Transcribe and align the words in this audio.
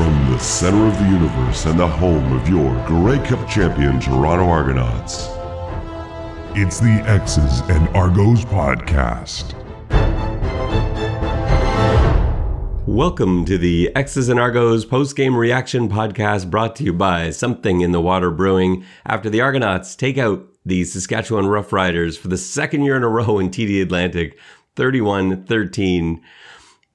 From 0.00 0.30
the 0.30 0.38
center 0.38 0.86
of 0.86 0.98
the 0.98 1.04
universe 1.04 1.66
and 1.66 1.78
the 1.78 1.86
home 1.86 2.32
of 2.32 2.48
your 2.48 2.74
Grey 2.86 3.18
Cup 3.18 3.46
champion 3.46 4.00
Toronto 4.00 4.48
Argonauts, 4.48 5.28
it's 6.56 6.80
the 6.80 7.04
X's 7.06 7.60
and 7.68 7.86
Argos 7.94 8.42
podcast. 8.46 9.52
Welcome 12.86 13.44
to 13.44 13.58
the 13.58 13.94
X's 13.94 14.30
and 14.30 14.40
Argos 14.40 14.86
post-game 14.86 15.36
reaction 15.36 15.86
podcast 15.90 16.48
brought 16.48 16.76
to 16.76 16.84
you 16.84 16.94
by 16.94 17.28
Something 17.28 17.82
in 17.82 17.92
the 17.92 18.00
Water 18.00 18.30
Brewing 18.30 18.86
after 19.04 19.28
the 19.28 19.42
Argonauts 19.42 19.94
take 19.94 20.16
out 20.16 20.46
the 20.64 20.82
Saskatchewan 20.84 21.44
Roughriders 21.44 22.16
for 22.16 22.28
the 22.28 22.38
second 22.38 22.84
year 22.84 22.96
in 22.96 23.02
a 23.02 23.08
row 23.08 23.38
in 23.38 23.50
TD 23.50 23.82
Atlantic, 23.82 24.38
31-13. 24.76 26.22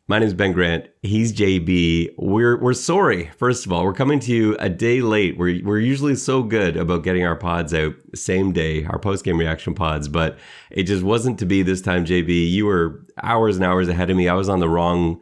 My 0.08 0.20
name 0.20 0.28
is 0.28 0.36
Ben 0.36 0.52
Grant. 0.52 0.88
He's 1.02 1.34
JB. 1.34 2.14
We're 2.20 2.62
we're 2.62 2.76
sorry. 2.76 3.32
First 3.38 3.66
of 3.66 3.72
all, 3.72 3.84
we're 3.84 3.94
coming 3.94 4.20
to 4.20 4.32
you 4.32 4.56
a 4.60 4.70
day 4.70 5.02
late. 5.02 5.36
We're 5.36 5.66
we're 5.66 5.80
usually 5.80 6.14
so 6.14 6.44
good 6.44 6.78
about 6.78 7.04
getting 7.04 7.26
our 7.26 7.36
pods 7.36 7.74
out 7.74 7.96
same 8.14 8.52
day, 8.52 8.86
our 8.86 9.00
post 9.00 9.26
game 9.26 9.40
reaction 9.40 9.74
pods, 9.74 10.08
but 10.08 10.38
it 10.70 10.84
just 10.84 11.02
wasn't 11.02 11.40
to 11.40 11.48
be 11.48 11.64
this 11.64 11.82
time. 11.82 12.06
JB, 12.06 12.52
you 12.52 12.68
were 12.68 13.04
hours 13.24 13.56
and 13.56 13.66
hours 13.66 13.90
ahead 13.90 14.12
of 14.12 14.16
me. 14.16 14.30
I 14.30 14.36
was 14.36 14.48
on 14.48 14.60
the 14.60 14.70
wrong 14.70 15.20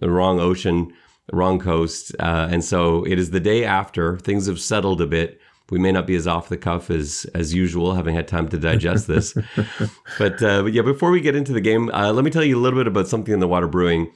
the 0.00 0.10
wrong 0.10 0.40
ocean, 0.40 0.92
the 1.28 1.36
wrong 1.36 1.60
coast, 1.60 2.12
uh, 2.18 2.48
and 2.50 2.64
so 2.64 3.04
it 3.04 3.20
is 3.20 3.30
the 3.30 3.38
day 3.38 3.64
after. 3.64 4.18
Things 4.18 4.48
have 4.48 4.58
settled 4.58 5.00
a 5.00 5.06
bit. 5.06 5.40
We 5.70 5.78
may 5.78 5.92
not 5.92 6.08
be 6.08 6.16
as 6.16 6.26
off 6.26 6.48
the 6.48 6.56
cuff 6.56 6.90
as 6.90 7.24
as 7.36 7.54
usual, 7.54 7.94
having 7.94 8.16
had 8.16 8.26
time 8.26 8.48
to 8.48 8.58
digest 8.58 9.06
this. 9.06 9.32
but, 10.18 10.42
uh, 10.42 10.64
but 10.64 10.72
yeah, 10.72 10.82
before 10.82 11.12
we 11.12 11.20
get 11.20 11.36
into 11.36 11.52
the 11.52 11.60
game, 11.60 11.88
uh, 11.90 12.12
let 12.12 12.24
me 12.24 12.32
tell 12.32 12.42
you 12.42 12.58
a 12.58 12.60
little 12.60 12.80
bit 12.80 12.88
about 12.88 13.06
something 13.06 13.32
in 13.32 13.38
the 13.38 13.46
water 13.46 13.68
brewing. 13.68 14.10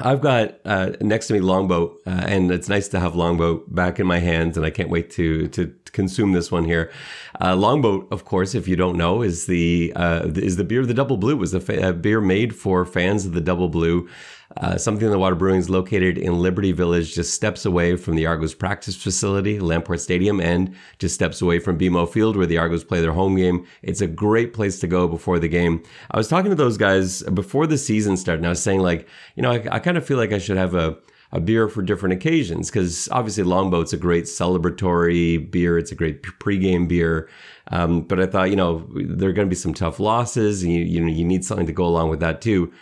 I've 0.00 0.20
got 0.20 0.60
uh, 0.64 0.92
next 1.00 1.26
to 1.26 1.34
me 1.34 1.40
Longboat, 1.40 2.00
uh, 2.06 2.10
and 2.26 2.52
it's 2.52 2.68
nice 2.68 2.86
to 2.88 3.00
have 3.00 3.16
Longboat 3.16 3.74
back 3.74 3.98
in 3.98 4.06
my 4.06 4.18
hands, 4.20 4.56
and 4.56 4.64
I 4.64 4.70
can't 4.70 4.90
wait 4.90 5.10
to 5.12 5.48
to 5.48 5.74
consume 5.92 6.32
this 6.32 6.52
one 6.52 6.64
here. 6.64 6.92
Uh, 7.40 7.56
Longboat, 7.56 8.06
of 8.12 8.24
course, 8.24 8.54
if 8.54 8.68
you 8.68 8.76
don't 8.76 8.96
know, 8.96 9.22
is 9.22 9.46
the 9.46 9.92
uh, 9.96 10.28
is 10.36 10.56
the 10.56 10.62
beer 10.62 10.80
of 10.80 10.88
the 10.88 10.94
Double 10.94 11.16
Blue. 11.16 11.32
It 11.32 11.38
was 11.38 11.52
a, 11.52 11.60
fa- 11.60 11.88
a 11.88 11.92
beer 11.92 12.20
made 12.20 12.54
for 12.54 12.84
fans 12.84 13.26
of 13.26 13.32
the 13.32 13.40
Double 13.40 13.68
Blue. 13.68 14.08
Uh, 14.56 14.78
Something 14.78 15.06
in 15.06 15.12
the 15.12 15.18
Water 15.18 15.36
Brewing 15.36 15.60
is 15.60 15.68
located 15.68 16.16
in 16.16 16.38
Liberty 16.38 16.72
Village, 16.72 17.14
just 17.14 17.34
steps 17.34 17.66
away 17.66 17.96
from 17.96 18.16
the 18.16 18.26
Argos 18.26 18.54
practice 18.54 18.96
facility, 18.96 19.58
Lamport 19.60 20.00
Stadium, 20.00 20.40
and 20.40 20.74
just 20.98 21.14
steps 21.14 21.42
away 21.42 21.58
from 21.58 21.78
BMO 21.78 22.10
Field, 22.10 22.36
where 22.36 22.46
the 22.46 22.58
Argos 22.58 22.82
play 22.82 23.00
their 23.00 23.12
home 23.12 23.36
game. 23.36 23.66
It's 23.82 24.00
a 24.00 24.06
great 24.06 24.54
place 24.54 24.80
to 24.80 24.86
go 24.86 25.06
before 25.06 25.38
the 25.38 25.48
game. 25.48 25.82
I 26.10 26.16
was 26.16 26.28
talking 26.28 26.50
to 26.50 26.56
those 26.56 26.78
guys 26.78 27.22
before 27.24 27.66
the 27.66 27.76
season 27.76 28.16
started, 28.16 28.40
and 28.40 28.46
I 28.46 28.50
was 28.50 28.62
saying, 28.62 28.80
like, 28.80 29.06
you 29.36 29.42
know, 29.42 29.52
I, 29.52 29.66
I 29.72 29.78
kind 29.80 29.98
of 29.98 30.06
feel 30.06 30.16
like 30.16 30.32
I 30.32 30.38
should 30.38 30.56
have 30.56 30.74
a 30.74 30.96
a 31.30 31.40
beer 31.40 31.68
for 31.68 31.82
different 31.82 32.14
occasions 32.14 32.70
because 32.70 33.06
obviously 33.12 33.44
Longboat's 33.44 33.92
a 33.92 33.98
great 33.98 34.24
celebratory 34.24 35.50
beer. 35.50 35.76
It's 35.76 35.92
a 35.92 35.94
great 35.94 36.22
pregame 36.22 36.88
beer. 36.88 37.28
Um, 37.70 38.00
but 38.00 38.18
I 38.18 38.24
thought, 38.24 38.48
you 38.48 38.56
know, 38.56 38.88
there 38.94 39.28
are 39.28 39.34
going 39.34 39.46
to 39.46 39.50
be 39.50 39.54
some 39.54 39.74
tough 39.74 40.00
losses. 40.00 40.62
And 40.62 40.72
you, 40.72 40.84
you 40.84 41.00
know, 41.02 41.12
you 41.12 41.26
need 41.26 41.44
something 41.44 41.66
to 41.66 41.72
go 41.72 41.84
along 41.84 42.08
with 42.08 42.20
that 42.20 42.40
too 42.40 42.72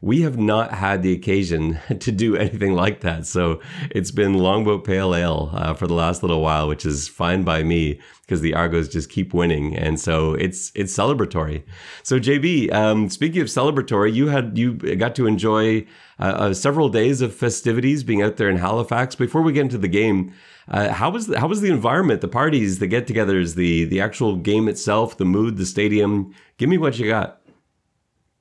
we 0.00 0.22
have 0.22 0.38
not 0.38 0.72
had 0.72 1.02
the 1.02 1.12
occasion 1.12 1.78
to 2.00 2.12
do 2.12 2.36
anything 2.36 2.74
like 2.74 3.00
that. 3.00 3.26
So 3.26 3.60
it's 3.90 4.10
been 4.10 4.34
Longboat 4.34 4.84
Pale 4.84 5.14
Ale 5.14 5.50
uh, 5.52 5.74
for 5.74 5.86
the 5.86 5.94
last 5.94 6.22
little 6.22 6.42
while, 6.42 6.68
which 6.68 6.84
is 6.84 7.08
fine 7.08 7.42
by 7.42 7.62
me 7.62 8.00
because 8.22 8.40
the 8.40 8.54
Argos 8.54 8.88
just 8.88 9.08
keep 9.08 9.32
winning, 9.32 9.76
and 9.76 10.00
so 10.00 10.34
it's 10.34 10.72
it's 10.74 10.92
celebratory. 10.92 11.62
So 12.02 12.18
JB, 12.18 12.72
um, 12.72 13.08
speaking 13.08 13.40
of 13.40 13.46
celebratory, 13.46 14.12
you 14.12 14.28
had 14.28 14.58
you 14.58 14.74
got 14.74 15.14
to 15.16 15.26
enjoy 15.26 15.86
uh, 16.18 16.22
uh, 16.22 16.54
several 16.54 16.88
days 16.88 17.20
of 17.20 17.34
festivities 17.34 18.02
being 18.02 18.22
out 18.22 18.36
there 18.36 18.48
in 18.48 18.56
Halifax. 18.56 19.14
Before 19.14 19.42
we 19.42 19.52
get 19.52 19.62
into 19.62 19.78
the 19.78 19.88
game. 19.88 20.32
Uh, 20.68 20.92
how 20.92 21.08
was 21.10 21.28
the, 21.28 21.38
how 21.38 21.46
was 21.46 21.60
the 21.60 21.70
environment, 21.70 22.20
the 22.20 22.26
parties, 22.26 22.80
the 22.80 22.88
get-togethers, 22.88 23.54
the 23.54 23.84
the 23.84 24.00
actual 24.00 24.34
game 24.34 24.66
itself, 24.66 25.16
the 25.16 25.24
mood, 25.24 25.58
the 25.58 25.64
stadium? 25.64 26.34
Give 26.58 26.68
me 26.68 26.76
what 26.76 26.98
you 26.98 27.06
got 27.06 27.40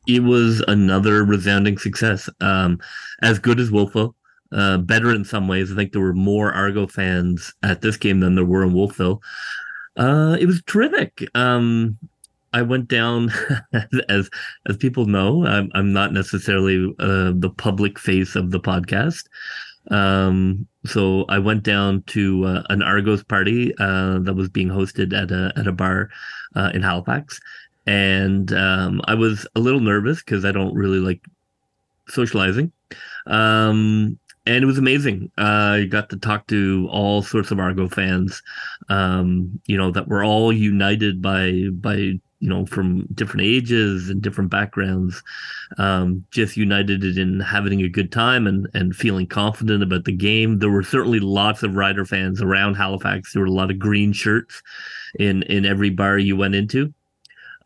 it 0.07 0.21
was 0.21 0.63
another 0.67 1.23
resounding 1.23 1.77
success. 1.77 2.29
Um, 2.41 2.79
as 3.21 3.39
good 3.39 3.59
as 3.59 3.71
Wolfville, 3.71 4.15
uh, 4.51 4.77
better 4.77 5.11
in 5.11 5.25
some 5.25 5.47
ways. 5.47 5.71
I 5.71 5.75
think 5.75 5.91
there 5.91 6.01
were 6.01 6.13
more 6.13 6.53
Argo 6.53 6.87
fans 6.87 7.53
at 7.63 7.81
this 7.81 7.97
game 7.97 8.19
than 8.19 8.35
there 8.35 8.45
were 8.45 8.63
in 8.63 8.73
Wolfville. 8.73 9.21
Uh, 9.97 10.37
it 10.39 10.45
was 10.45 10.61
terrific. 10.65 11.27
Um, 11.35 11.97
I 12.53 12.61
went 12.61 12.87
down, 12.87 13.31
as 14.09 14.29
as 14.65 14.77
people 14.77 15.05
know, 15.05 15.45
I'm, 15.45 15.69
I'm 15.73 15.91
not 15.91 16.13
necessarily 16.13 16.93
uh, 16.99 17.33
the 17.35 17.53
public 17.55 17.99
face 17.99 18.35
of 18.35 18.51
the 18.51 18.59
podcast. 18.59 19.23
Um, 19.91 20.65
so 20.85 21.25
I 21.29 21.37
went 21.37 21.63
down 21.63 22.03
to 22.07 22.45
uh, 22.45 22.63
an 22.69 22.81
Argos 22.81 23.23
party 23.23 23.73
uh, 23.77 24.19
that 24.19 24.35
was 24.35 24.49
being 24.49 24.69
hosted 24.69 25.13
at 25.13 25.31
a 25.31 25.51
at 25.57 25.67
a 25.67 25.71
bar 25.71 26.09
uh, 26.55 26.71
in 26.73 26.81
Halifax, 26.81 27.39
and 27.85 28.51
um, 28.53 29.01
I 29.05 29.15
was 29.15 29.47
a 29.55 29.59
little 29.59 29.79
nervous 29.79 30.19
because 30.19 30.45
I 30.45 30.51
don't 30.51 30.73
really 30.73 30.99
like 30.99 31.21
socializing. 32.07 32.71
Um, 33.27 34.19
and 34.47 34.63
it 34.63 34.67
was 34.67 34.77
amazing. 34.77 35.31
Uh, 35.37 35.41
I 35.81 35.85
got 35.85 36.09
to 36.11 36.17
talk 36.17 36.47
to 36.47 36.87
all 36.91 37.23
sorts 37.23 37.49
of 37.49 37.59
Argo 37.59 37.87
fans, 37.87 38.43
um, 38.89 39.59
you 39.65 39.75
know, 39.75 39.91
that 39.91 40.07
were 40.07 40.23
all 40.23 40.53
united 40.53 41.21
by 41.21 41.69
by 41.71 41.95
you 41.95 42.49
know 42.49 42.65
from 42.67 43.07
different 43.15 43.41
ages 43.41 44.09
and 44.09 44.21
different 44.21 44.51
backgrounds, 44.51 45.23
um, 45.79 46.23
just 46.29 46.57
united 46.57 47.03
in 47.17 47.39
having 47.39 47.81
a 47.81 47.89
good 47.89 48.11
time 48.11 48.45
and 48.45 48.67
and 48.75 48.95
feeling 48.95 49.25
confident 49.25 49.81
about 49.81 50.05
the 50.05 50.11
game. 50.11 50.59
There 50.59 50.69
were 50.69 50.83
certainly 50.83 51.19
lots 51.19 51.63
of 51.63 51.75
Rider 51.75 52.05
fans 52.05 52.39
around 52.39 52.75
Halifax. 52.75 53.33
There 53.33 53.41
were 53.41 53.47
a 53.47 53.51
lot 53.51 53.71
of 53.71 53.79
green 53.79 54.13
shirts 54.13 54.61
in 55.17 55.41
in 55.43 55.65
every 55.65 55.89
bar 55.89 56.19
you 56.19 56.37
went 56.37 56.53
into. 56.53 56.93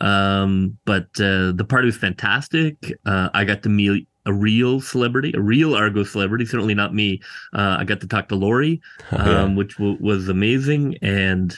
Um, 0.01 0.77
but 0.85 1.07
uh, 1.19 1.51
the 1.51 1.65
party 1.67 1.87
was 1.87 1.97
fantastic. 1.97 2.93
Uh, 3.05 3.29
I 3.33 3.43
got 3.43 3.63
to 3.63 3.69
meet 3.69 4.07
a 4.25 4.33
real 4.33 4.79
celebrity, 4.79 5.33
a 5.35 5.41
real 5.41 5.75
Argo 5.75 6.03
celebrity. 6.03 6.45
Certainly 6.45 6.75
not 6.75 6.93
me. 6.93 7.21
Uh, 7.53 7.77
I 7.79 7.83
got 7.83 8.01
to 8.01 8.07
talk 8.07 8.29
to 8.29 8.35
Lori, 8.35 8.81
um, 9.11 9.27
yeah. 9.27 9.55
which 9.55 9.77
w- 9.77 9.97
was 9.99 10.29
amazing, 10.29 10.97
and 11.01 11.55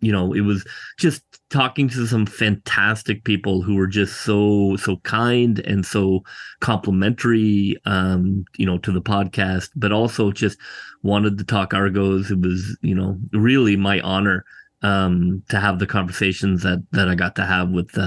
you 0.00 0.12
know, 0.12 0.34
it 0.34 0.42
was 0.42 0.66
just 0.98 1.22
talking 1.48 1.88
to 1.88 2.06
some 2.06 2.26
fantastic 2.26 3.24
people 3.24 3.62
who 3.62 3.76
were 3.76 3.86
just 3.86 4.22
so 4.22 4.76
so 4.76 4.96
kind 4.98 5.60
and 5.60 5.86
so 5.86 6.20
complimentary 6.58 7.76
um 7.84 8.44
you 8.56 8.66
know 8.66 8.76
to 8.76 8.90
the 8.90 9.00
podcast 9.00 9.70
but 9.76 9.92
also 9.92 10.32
just 10.32 10.58
wanted 11.04 11.38
to 11.38 11.44
talk 11.44 11.72
argos 11.72 12.32
it 12.32 12.40
was 12.40 12.76
you 12.82 12.94
know 12.94 13.16
really 13.32 13.76
my 13.76 14.00
honor 14.00 14.44
um, 14.84 15.42
to 15.48 15.58
have 15.58 15.78
the 15.78 15.86
conversations 15.86 16.62
that 16.62 16.84
that 16.92 17.08
I 17.08 17.14
got 17.14 17.34
to 17.36 17.46
have 17.46 17.70
with 17.70 17.98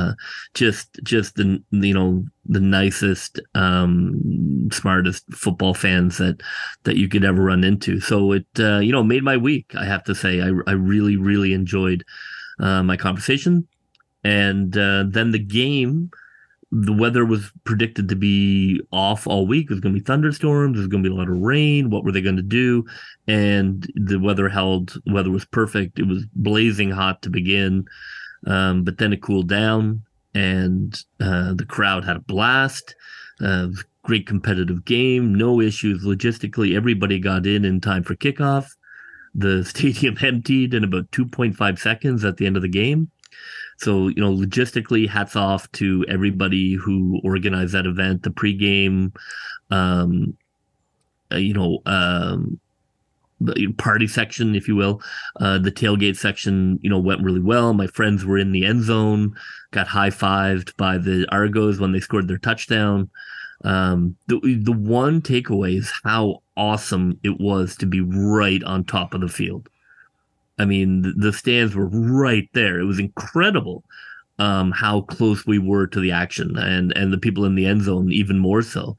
just 0.54 1.00
just 1.04 1.36
the 1.36 1.62
you 1.72 1.94
know 1.94 2.24
the 2.46 2.60
nicest 2.60 3.42
um, 3.56 4.70
smartest 4.72 5.26
football 5.34 5.74
fans 5.74 6.20
that 6.20 6.42
that 6.84 6.96
you 6.96 7.10
could 7.10 7.26
ever 7.26 7.42
run 7.42 7.64
into. 7.64 8.00
So 8.00 8.32
it 8.32 8.46
uh, 8.60 8.78
you 8.78 8.92
know 8.92 9.04
made 9.04 9.24
my 9.24 9.38
week. 9.38 9.74
I 9.76 9.86
have 9.86 10.04
to 10.04 10.14
say 10.14 10.40
I 10.40 10.52
I 10.68 10.74
really 10.74 11.18
really 11.18 11.54
enjoyed 11.54 12.06
uh, 12.60 12.84
my 12.84 12.96
conversation, 12.96 13.68
and 14.24 14.78
uh, 14.78 15.06
then 15.09 15.32
the 15.32 15.40
game 15.40 16.12
the 16.72 16.94
weather 16.94 17.25
was 17.25 17.51
predicted 17.63 18.09
to 18.09 18.16
be 18.16 18.81
off 18.91 19.25
all 19.25 19.47
week. 19.47 19.69
There's 19.69 19.79
going 19.79 19.95
to 19.95 20.00
be 20.00 20.05
thunderstorms. 20.05 20.75
There's 20.75 20.88
going 20.88 21.03
to 21.03 21.09
be 21.09 21.16
a 21.16 21.17
lot 21.17 21.29
of 21.29 21.39
rain. 21.39 21.89
What 21.89 22.03
were 22.03 22.11
they 22.11 22.22
going 22.22 22.35
to 22.35 22.41
do? 22.41 22.85
And 23.28 23.89
the 23.95 24.19
weather 24.19 24.50
held. 24.50 24.97
Weather 25.05 25.31
was 25.31 25.45
perfect. 25.45 25.97
It 25.97 26.07
was 26.07 26.25
blazing 26.33 26.91
hot 26.91 27.22
to 27.22 27.29
begin, 27.29 27.85
um, 28.45 28.83
but 28.83 28.97
then 28.97 29.13
it 29.13 29.22
cooled 29.22 29.47
down, 29.47 30.03
and 30.33 31.01
uh, 31.22 31.53
the 31.53 31.66
crowd 31.66 32.03
had 32.03 32.17
a 32.17 32.22
blast. 32.22 32.95
Uh, 33.39 33.67
great 34.03 34.25
competitive 34.25 34.84
game. 34.85 35.35
No 35.35 35.61
issues 35.61 36.03
logistically. 36.03 36.75
Everybody 36.75 37.20
got 37.20 37.46
in 37.46 37.66
in 37.66 37.79
time 37.81 38.03
for 38.03 38.16
kickoff. 38.16 38.70
The 39.35 39.63
stadium 39.66 40.17
emptied 40.22 40.73
in 40.73 40.84
about 40.84 41.11
2.5 41.11 41.79
seconds 41.79 42.25
at 42.25 42.37
the 42.37 42.46
end 42.46 42.55
of 42.55 42.61
the 42.61 42.70
game. 42.70 43.11
So, 43.78 44.08
you 44.08 44.22
know, 44.22 44.34
logistically, 44.34 45.08
hats 45.08 45.35
off 45.35 45.72
to 45.74 46.06
everybody 46.09 46.74
who 46.74 47.20
organized 47.24 47.74
that 47.74 47.85
event, 47.85 48.24
the 48.24 48.32
pregame, 48.32 49.16
um, 49.70 50.35
uh, 51.32 51.38
you 51.38 51.53
know, 51.53 51.79
um, 51.85 52.59
the 53.40 53.72
party 53.74 54.08
section, 54.08 54.56
if 54.56 54.68
you 54.68 54.76
will. 54.76 55.02
Uh, 55.40 55.59
the 55.59 55.72
tailgate 55.72 56.18
section, 56.18 56.79
you 56.82 56.90
know, 56.90 57.00
went 57.00 57.22
really 57.22 57.40
well. 57.40 57.74
My 57.74 57.88
friends 57.88 58.26
were 58.26 58.38
in 58.38 58.52
the 58.52 58.66
end 58.66 58.84
zone, 58.84 59.35
got 59.72 59.88
high 59.88 60.09
fived 60.09 60.76
by 60.78 60.97
the 60.97 61.28
Argos 61.32 61.80
when 61.80 61.91
they 61.91 62.00
scored 62.00 62.28
their 62.28 62.40
touchdown. 62.40 63.09
Um, 63.64 64.16
the 64.28 64.40
the 64.64 64.72
one 64.72 65.22
takeaway 65.22 65.78
is 65.78 65.91
how 66.03 66.44
awesome 66.56 67.20
it 67.23 67.40
was 67.40 67.76
to 67.78 67.85
be 67.85 68.02
right 68.02 68.64
on 68.64 68.84
top 68.84 69.14
of 69.14 69.22
the 69.22 69.28
field. 69.28 69.70
I 70.58 70.66
mean, 70.66 71.14
the 71.18 71.34
stands 71.34 71.76
were 71.76 71.88
right 71.88 72.50
there. 72.54 72.80
It 72.80 72.86
was 72.86 73.00
incredible 73.00 73.84
um, 74.40 74.72
how 74.72 75.02
close 75.02 75.46
we 75.46 75.59
were 75.59 75.88
to 75.88 76.00
the 76.00 76.12
action, 76.12 76.58
and 76.58 76.96
and 76.96 77.12
the 77.12 77.18
people 77.18 77.46
in 77.46 77.56
the 77.56 77.66
end 77.66 77.84
zone 77.84 78.12
even 78.12 78.40
more 78.40 78.62
so. 78.62 78.98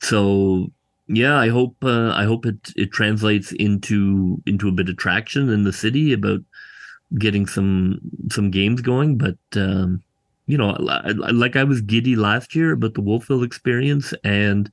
So 0.00 0.70
yeah, 1.08 1.38
I 1.38 1.48
hope 1.48 1.76
uh, 1.82 2.12
I 2.12 2.24
hope 2.24 2.46
it 2.46 2.72
it 2.76 2.92
translates 2.92 3.52
into 3.52 4.42
into 4.46 4.68
a 4.68 4.72
bit 4.72 4.88
of 4.88 4.96
traction 4.96 5.50
in 5.50 5.64
the 5.64 5.72
city 5.72 6.12
about 6.12 6.40
getting 7.18 7.46
some 7.46 8.00
some 8.30 8.50
games 8.50 8.80
going. 8.80 9.18
But 9.18 9.36
um, 9.56 10.02
you 10.46 10.58
know, 10.58 10.76
like 10.78 11.56
I 11.56 11.64
was 11.64 11.80
giddy 11.80 12.16
last 12.16 12.54
year 12.54 12.72
about 12.72 12.94
the 12.94 13.00
Wolfville 13.00 13.42
experience, 13.42 14.12
and 14.24 14.70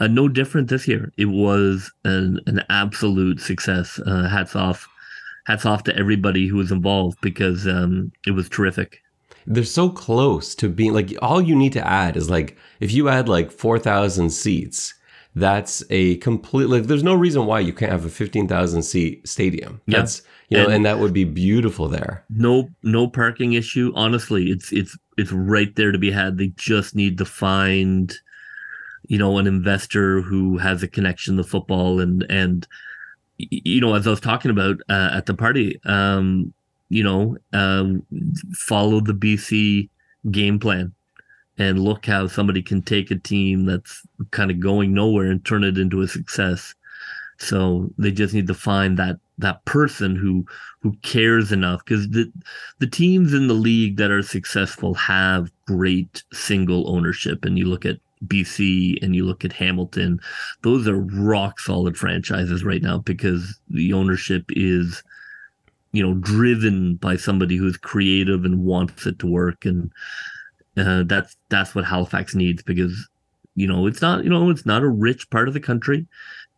uh, 0.00 0.06
no 0.06 0.28
different 0.28 0.68
this 0.68 0.88
year. 0.88 1.12
It 1.18 1.26
was 1.26 1.92
an 2.04 2.40
an 2.46 2.62
absolute 2.70 3.40
success. 3.40 4.00
Uh, 4.06 4.28
hats 4.28 4.56
off, 4.56 4.88
hats 5.50 5.66
off 5.66 5.82
to 5.84 5.96
everybody 5.96 6.46
who 6.46 6.56
was 6.56 6.70
involved 6.70 7.20
because 7.20 7.66
um, 7.66 8.12
it 8.26 8.30
was 8.30 8.48
terrific. 8.48 9.02
They're 9.46 9.64
so 9.64 9.88
close 9.88 10.54
to 10.56 10.68
being 10.68 10.92
like 10.92 11.12
all 11.20 11.40
you 11.42 11.56
need 11.56 11.72
to 11.72 11.86
add 11.86 12.16
is 12.16 12.30
like 12.30 12.56
if 12.78 12.92
you 12.92 13.08
add 13.08 13.28
like 13.28 13.50
four 13.50 13.78
thousand 13.78 14.30
seats, 14.30 14.94
that's 15.34 15.82
a 15.90 16.16
complete 16.18 16.68
like. 16.68 16.84
There's 16.84 17.02
no 17.02 17.14
reason 17.14 17.46
why 17.46 17.60
you 17.60 17.72
can't 17.72 17.90
have 17.90 18.04
a 18.04 18.10
fifteen 18.10 18.46
thousand 18.46 18.82
seat 18.82 19.26
stadium. 19.26 19.80
That's 19.88 20.22
you 20.50 20.58
know, 20.58 20.64
and, 20.64 20.74
and 20.74 20.86
that 20.86 20.98
would 20.98 21.12
be 21.12 21.24
beautiful 21.24 21.88
there. 21.88 22.24
No, 22.28 22.68
no 22.82 23.08
parking 23.08 23.54
issue. 23.54 23.92
Honestly, 23.96 24.50
it's 24.50 24.72
it's 24.72 24.96
it's 25.16 25.32
right 25.32 25.74
there 25.74 25.90
to 25.90 25.98
be 25.98 26.12
had. 26.12 26.38
They 26.38 26.48
just 26.56 26.94
need 26.94 27.18
to 27.18 27.24
find, 27.24 28.14
you 29.08 29.18
know, 29.18 29.38
an 29.38 29.46
investor 29.46 30.20
who 30.20 30.58
has 30.58 30.82
a 30.82 30.88
connection 30.88 31.36
to 31.38 31.44
football 31.44 31.98
and 31.98 32.24
and 32.28 32.68
you 33.50 33.80
know, 33.80 33.94
as 33.94 34.06
I 34.06 34.10
was 34.10 34.20
talking 34.20 34.50
about 34.50 34.76
uh, 34.88 35.10
at 35.12 35.26
the 35.26 35.34
party, 35.34 35.80
um, 35.84 36.52
you 36.88 37.02
know, 37.02 37.36
uh, 37.52 37.84
follow 38.52 39.00
the 39.00 39.12
BC 39.12 39.88
game 40.30 40.58
plan 40.58 40.92
and 41.58 41.78
look 41.78 42.06
how 42.06 42.26
somebody 42.26 42.62
can 42.62 42.82
take 42.82 43.10
a 43.10 43.16
team 43.16 43.66
that's 43.66 44.06
kind 44.30 44.50
of 44.50 44.60
going 44.60 44.92
nowhere 44.94 45.30
and 45.30 45.44
turn 45.44 45.62
it 45.64 45.78
into 45.78 46.00
a 46.00 46.08
success. 46.08 46.74
So 47.38 47.90
they 47.98 48.10
just 48.10 48.34
need 48.34 48.46
to 48.48 48.54
find 48.54 48.98
that 48.98 49.16
that 49.38 49.64
person 49.64 50.16
who 50.16 50.44
who 50.80 50.92
cares 51.02 51.52
enough 51.52 51.84
because 51.84 52.08
the 52.10 52.30
the 52.78 52.86
teams 52.86 53.32
in 53.32 53.48
the 53.48 53.54
league 53.54 53.96
that 53.96 54.10
are 54.10 54.22
successful 54.22 54.94
have 54.94 55.50
great 55.66 56.22
single 56.32 56.90
ownership 56.94 57.44
and 57.44 57.58
you 57.58 57.64
look 57.64 57.86
at 57.86 57.98
BC 58.26 59.02
and 59.02 59.14
you 59.14 59.24
look 59.24 59.44
at 59.44 59.52
Hamilton 59.52 60.20
those 60.62 60.86
are 60.86 61.00
rock 61.00 61.58
solid 61.60 61.96
franchises 61.96 62.64
right 62.64 62.82
now 62.82 62.98
because 62.98 63.58
the 63.68 63.92
ownership 63.92 64.44
is 64.50 65.02
you 65.92 66.02
know 66.02 66.14
driven 66.14 66.96
by 66.96 67.16
somebody 67.16 67.56
who's 67.56 67.76
creative 67.76 68.44
and 68.44 68.64
wants 68.64 69.06
it 69.06 69.18
to 69.18 69.26
work 69.26 69.64
and 69.64 69.90
uh, 70.76 71.02
that's 71.04 71.36
that's 71.48 71.74
what 71.74 71.84
Halifax 71.84 72.34
needs 72.34 72.62
because 72.62 73.08
you 73.56 73.66
know 73.66 73.86
it's 73.86 74.00
not 74.00 74.24
you 74.24 74.30
know 74.30 74.50
it's 74.50 74.66
not 74.66 74.82
a 74.82 74.88
rich 74.88 75.28
part 75.30 75.48
of 75.48 75.54
the 75.54 75.60
country 75.60 76.06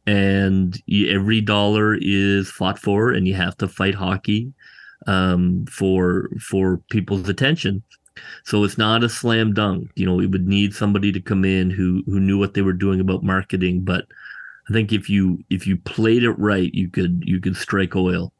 and 0.06 0.80
every 0.90 1.40
dollar 1.40 1.96
is 2.00 2.50
fought 2.50 2.78
for, 2.78 3.12
and 3.12 3.28
you 3.28 3.34
have 3.34 3.56
to 3.58 3.68
fight 3.68 3.94
hockey 3.94 4.52
um, 5.06 5.64
for 5.66 6.28
for 6.40 6.78
people's 6.90 7.28
attention. 7.28 7.82
So 8.44 8.64
it's 8.64 8.78
not 8.78 9.04
a 9.04 9.08
slam 9.08 9.52
dunk. 9.52 9.90
You 9.94 10.06
know, 10.06 10.14
we 10.14 10.26
would 10.26 10.46
need 10.46 10.74
somebody 10.74 11.12
to 11.12 11.20
come 11.20 11.44
in 11.44 11.70
who 11.70 12.02
who 12.06 12.20
knew 12.20 12.38
what 12.38 12.54
they 12.54 12.62
were 12.62 12.72
doing 12.72 13.00
about 13.00 13.22
marketing. 13.22 13.82
But 13.82 14.06
I 14.68 14.72
think 14.72 14.92
if 14.92 15.08
you 15.08 15.42
if 15.50 15.66
you 15.66 15.76
played 15.76 16.22
it 16.22 16.32
right, 16.32 16.72
you 16.74 16.88
could 16.88 17.22
you 17.26 17.40
could 17.40 17.56
strike 17.56 17.96
oil 17.96 18.32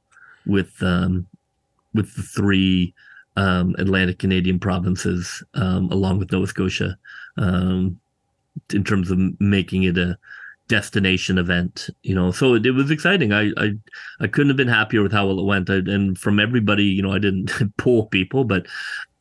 with 0.46 0.82
um, 0.82 1.26
with 1.94 2.14
the 2.14 2.22
three 2.22 2.94
um, 3.36 3.74
Atlantic 3.78 4.18
Canadian 4.18 4.58
provinces 4.58 5.42
um, 5.54 5.90
along 5.90 6.18
with 6.18 6.30
Nova 6.30 6.46
Scotia 6.46 6.96
um, 7.38 7.98
in 8.72 8.84
terms 8.84 9.10
of 9.10 9.18
making 9.40 9.84
it 9.84 9.96
a 9.96 10.18
destination 10.68 11.38
event 11.38 11.90
you 12.02 12.14
know 12.14 12.30
so 12.30 12.54
it, 12.54 12.64
it, 12.64 12.70
was 12.70 12.90
exciting 12.90 13.32
I, 13.32 13.50
I 13.58 13.72
i 14.20 14.26
couldn't 14.26 14.48
have 14.48 14.56
been 14.56 14.68
happier 14.68 15.02
with 15.02 15.12
how 15.12 15.26
well 15.26 15.38
it 15.38 15.44
went 15.44 15.68
I, 15.68 15.76
and 15.76 16.16
from 16.16 16.40
everybody 16.40 16.84
you 16.84 17.02
know 17.02 17.12
i 17.12 17.18
didn't 17.18 17.52
pull 17.76 18.06
people 18.06 18.44
but 18.44 18.66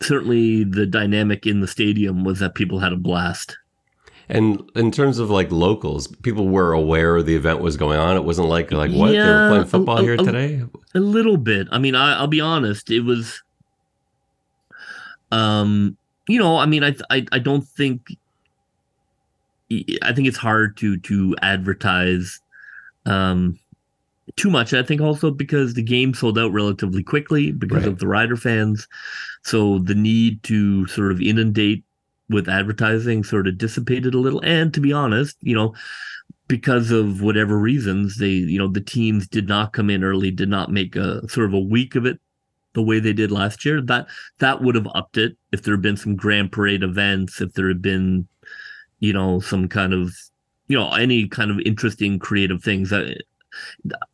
certainly 0.01 0.63
the 0.63 0.85
dynamic 0.85 1.45
in 1.45 1.59
the 1.59 1.67
stadium 1.67 2.23
was 2.23 2.39
that 2.39 2.55
people 2.55 2.79
had 2.79 2.93
a 2.93 2.97
blast 2.97 3.57
and 4.31 4.71
in 4.75 4.91
terms 4.91 5.19
of 5.19 5.29
like 5.29 5.51
locals, 5.51 6.07
people 6.07 6.47
were 6.47 6.71
aware 6.71 7.21
the 7.21 7.35
event 7.35 7.59
was 7.59 7.75
going 7.75 7.99
on. 7.99 8.15
It 8.15 8.23
wasn't 8.23 8.47
like 8.47 8.71
like 8.71 8.89
what 8.91 9.11
yeah, 9.11 9.25
they 9.25 9.31
were 9.33 9.49
playing 9.49 9.65
football 9.65 9.97
a, 9.97 10.01
here 10.03 10.13
a, 10.13 10.17
today. 10.17 10.63
A 10.95 10.99
little 10.99 11.35
bit. 11.35 11.67
I 11.69 11.79
mean, 11.79 11.95
I, 11.95 12.21
will 12.21 12.27
be 12.27 12.39
honest. 12.39 12.89
It 12.89 13.01
was, 13.01 13.43
um, 15.33 15.97
you 16.29 16.39
know, 16.39 16.55
I 16.55 16.65
mean, 16.65 16.81
I 16.81 16.95
I, 17.09 17.25
I 17.33 17.39
don't 17.39 17.67
think 17.67 18.15
I 20.01 20.13
think 20.13 20.27
it's 20.27 20.37
hard 20.37 20.77
to 20.77 20.97
to 20.97 21.35
advertise 21.41 22.39
um, 23.05 23.59
too 24.35 24.49
much. 24.49 24.73
I 24.73 24.83
think 24.83 25.01
also 25.01 25.31
because 25.31 25.73
the 25.73 25.83
game 25.83 26.13
sold 26.13 26.37
out 26.37 26.51
relatively 26.51 27.03
quickly 27.03 27.51
because 27.51 27.79
right. 27.79 27.87
of 27.87 27.99
the 27.99 28.07
rider 28.07 28.37
fans, 28.37 28.87
so 29.43 29.79
the 29.79 29.95
need 29.95 30.43
to 30.43 30.87
sort 30.87 31.11
of 31.11 31.21
inundate 31.21 31.83
with 32.29 32.47
advertising 32.47 33.23
sort 33.23 33.47
of 33.47 33.57
dissipated 33.57 34.13
a 34.13 34.19
little. 34.19 34.41
And 34.41 34.73
to 34.73 34.79
be 34.79 34.93
honest, 34.93 35.37
you 35.41 35.55
know, 35.55 35.73
because 36.47 36.91
of 36.91 37.21
whatever 37.21 37.57
reasons, 37.57 38.17
they 38.17 38.29
you 38.29 38.59
know 38.59 38.67
the 38.67 38.81
teams 38.81 39.27
did 39.27 39.47
not 39.47 39.73
come 39.73 39.89
in 39.89 40.03
early, 40.03 40.31
did 40.31 40.49
not 40.49 40.71
make 40.71 40.95
a 40.95 41.27
sort 41.29 41.47
of 41.47 41.53
a 41.53 41.59
week 41.59 41.95
of 41.95 42.05
it 42.05 42.19
the 42.73 42.81
way 42.81 42.99
they 42.99 43.13
did 43.13 43.31
last 43.31 43.65
year. 43.65 43.81
That 43.81 44.07
that 44.39 44.61
would 44.61 44.75
have 44.75 44.87
upped 44.93 45.17
it 45.17 45.37
if 45.51 45.63
there 45.63 45.73
had 45.73 45.81
been 45.81 45.97
some 45.97 46.15
grand 46.15 46.51
parade 46.51 46.83
events, 46.83 47.41
if 47.41 47.53
there 47.53 47.67
had 47.67 47.81
been 47.81 48.27
you 49.01 49.11
know, 49.11 49.41
some 49.41 49.67
kind 49.67 49.93
of, 49.93 50.13
you 50.67 50.77
know, 50.77 50.93
any 50.93 51.27
kind 51.27 51.51
of 51.51 51.59
interesting 51.65 52.17
creative 52.17 52.63
things. 52.63 52.93
I, 52.93 53.15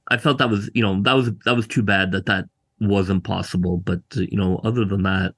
I 0.07 0.17
felt 0.17 0.39
that 0.39 0.49
was, 0.49 0.71
you 0.73 0.81
know, 0.81 0.99
that 1.03 1.13
was 1.13 1.31
that 1.45 1.55
was 1.55 1.67
too 1.67 1.83
bad 1.83 2.11
that 2.13 2.25
that 2.25 2.45
wasn't 2.79 3.23
possible. 3.23 3.77
But 3.77 4.01
you 4.15 4.37
know, 4.37 4.59
other 4.63 4.85
than 4.85 5.03
that, 5.03 5.35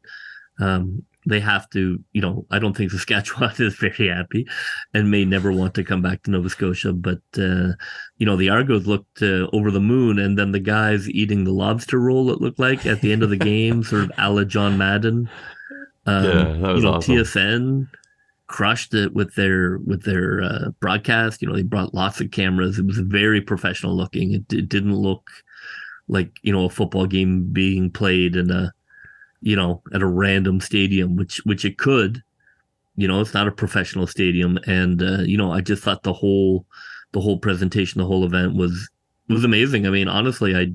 um, 0.59 1.03
they 1.25 1.39
have 1.39 1.69
to, 1.71 2.01
you 2.13 2.21
know, 2.21 2.45
I 2.51 2.59
don't 2.59 2.77
think 2.77 2.91
Saskatchewan 2.91 3.53
is 3.57 3.75
very 3.75 4.07
happy 4.07 4.47
and 4.93 5.11
may 5.11 5.25
never 5.25 5.51
want 5.51 5.73
to 5.75 5.83
come 5.83 6.01
back 6.01 6.23
to 6.23 6.31
Nova 6.31 6.49
Scotia. 6.49 6.93
But, 6.93 7.21
uh, 7.37 7.73
you 8.17 8.25
know, 8.25 8.35
the 8.35 8.49
Argos 8.49 8.87
looked 8.87 9.21
uh, 9.21 9.47
over 9.51 9.71
the 9.71 9.79
moon 9.79 10.19
and 10.19 10.37
then 10.37 10.51
the 10.51 10.59
guys 10.59 11.09
eating 11.09 11.43
the 11.43 11.51
lobster 11.51 11.99
roll, 11.99 12.31
it 12.31 12.41
looked 12.41 12.59
like 12.59 12.85
at 12.85 13.01
the 13.01 13.11
end 13.11 13.23
of 13.23 13.29
the 13.29 13.37
game, 13.51 13.83
sort 13.83 14.03
of 14.03 14.11
a 14.17 14.31
la 14.31 14.43
John 14.43 14.77
Madden. 14.77 15.29
Um, 16.05 16.23
yeah, 16.23 16.31
that 16.31 16.73
was 16.73 16.83
you 16.83 16.89
know, 16.89 16.95
awesome. 16.95 17.15
TSN 17.15 17.87
crushed 18.49 18.93
it 18.95 19.13
with 19.13 19.35
their 19.35 19.77
with 19.77 20.03
their 20.03 20.41
uh, 20.41 20.69
broadcast. 20.81 21.41
You 21.41 21.47
know, 21.47 21.55
they 21.55 21.61
brought 21.61 21.93
lots 21.93 22.19
of 22.19 22.31
cameras. 22.31 22.77
It 22.77 22.85
was 22.85 22.97
very 22.97 23.39
professional 23.39 23.95
looking. 23.95 24.33
It, 24.33 24.51
it 24.51 24.67
didn't 24.67 24.95
look 24.95 25.29
like 26.09 26.31
you 26.41 26.51
know 26.51 26.65
a 26.65 26.69
football 26.69 27.05
game 27.05 27.45
being 27.53 27.89
played 27.89 28.35
in 28.35 28.51
a 28.51 28.73
you 29.41 29.55
know 29.55 29.81
at 29.93 30.01
a 30.01 30.07
random 30.07 30.59
stadium, 30.59 31.15
which 31.15 31.39
which 31.45 31.63
it 31.63 31.77
could. 31.77 32.21
You 32.97 33.07
know, 33.07 33.21
it's 33.21 33.33
not 33.33 33.47
a 33.47 33.51
professional 33.51 34.07
stadium, 34.07 34.59
and 34.67 35.01
uh, 35.01 35.21
you 35.21 35.37
know, 35.37 35.53
I 35.53 35.61
just 35.61 35.83
thought 35.83 36.03
the 36.03 36.11
whole 36.11 36.65
the 37.13 37.21
whole 37.21 37.37
presentation, 37.37 37.99
the 37.99 38.07
whole 38.07 38.25
event 38.25 38.55
was 38.55 38.89
was 39.29 39.45
amazing. 39.45 39.85
I 39.85 39.91
mean, 39.91 40.09
honestly, 40.09 40.55
I 40.55 40.73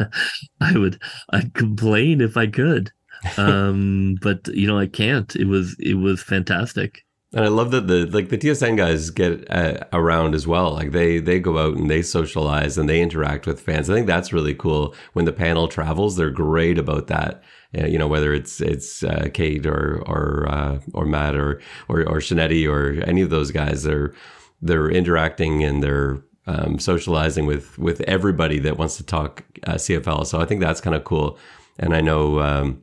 I 0.60 0.78
would 0.78 1.02
I'd 1.30 1.52
complain 1.54 2.20
if 2.20 2.36
I 2.36 2.46
could 2.46 2.92
um, 3.36 4.16
but 4.22 4.48
you 4.48 4.66
know, 4.66 4.78
I 4.78 4.86
can't. 4.86 5.34
It 5.36 5.46
was 5.46 5.76
it 5.78 5.94
was 5.94 6.22
fantastic. 6.22 7.04
And 7.32 7.44
I 7.44 7.48
love 7.48 7.70
that 7.70 7.86
the 7.86 8.06
like 8.06 8.28
the 8.28 8.38
TSN 8.38 8.76
guys 8.76 9.10
get 9.10 9.48
uh, 9.50 9.84
around 9.92 10.34
as 10.34 10.48
well. 10.48 10.72
Like 10.72 10.90
they 10.90 11.20
they 11.20 11.38
go 11.38 11.58
out 11.58 11.76
and 11.76 11.88
they 11.88 12.02
socialize 12.02 12.76
and 12.76 12.88
they 12.88 13.00
interact 13.00 13.46
with 13.46 13.60
fans. 13.60 13.88
I 13.88 13.94
think 13.94 14.08
that's 14.08 14.32
really 14.32 14.54
cool. 14.54 14.96
When 15.12 15.26
the 15.26 15.32
panel 15.32 15.68
travels, 15.68 16.16
they're 16.16 16.30
great 16.30 16.76
about 16.76 17.06
that. 17.06 17.42
Uh, 17.78 17.86
you 17.86 17.98
know, 17.98 18.08
whether 18.08 18.34
it's 18.34 18.60
it's 18.60 19.04
uh, 19.04 19.28
Kate 19.32 19.64
or 19.64 20.02
or 20.06 20.48
uh, 20.48 20.80
or 20.92 21.06
Matt 21.06 21.36
or 21.36 21.60
or 21.88 22.02
or 22.02 22.20
or 22.20 22.92
any 23.04 23.22
of 23.22 23.30
those 23.30 23.52
guys, 23.52 23.84
they're 23.84 24.12
they're 24.60 24.90
interacting 24.90 25.62
and 25.62 25.84
they're 25.84 26.24
um, 26.48 26.80
socializing 26.80 27.46
with 27.46 27.78
with 27.78 28.00
everybody 28.02 28.58
that 28.58 28.76
wants 28.76 28.96
to 28.96 29.04
talk 29.04 29.44
uh, 29.68 29.74
CFL. 29.74 30.26
So 30.26 30.40
I 30.40 30.46
think 30.46 30.60
that's 30.60 30.80
kind 30.80 30.96
of 30.96 31.04
cool. 31.04 31.38
And 31.78 31.94
I 31.94 32.00
know. 32.00 32.40
Um, 32.40 32.82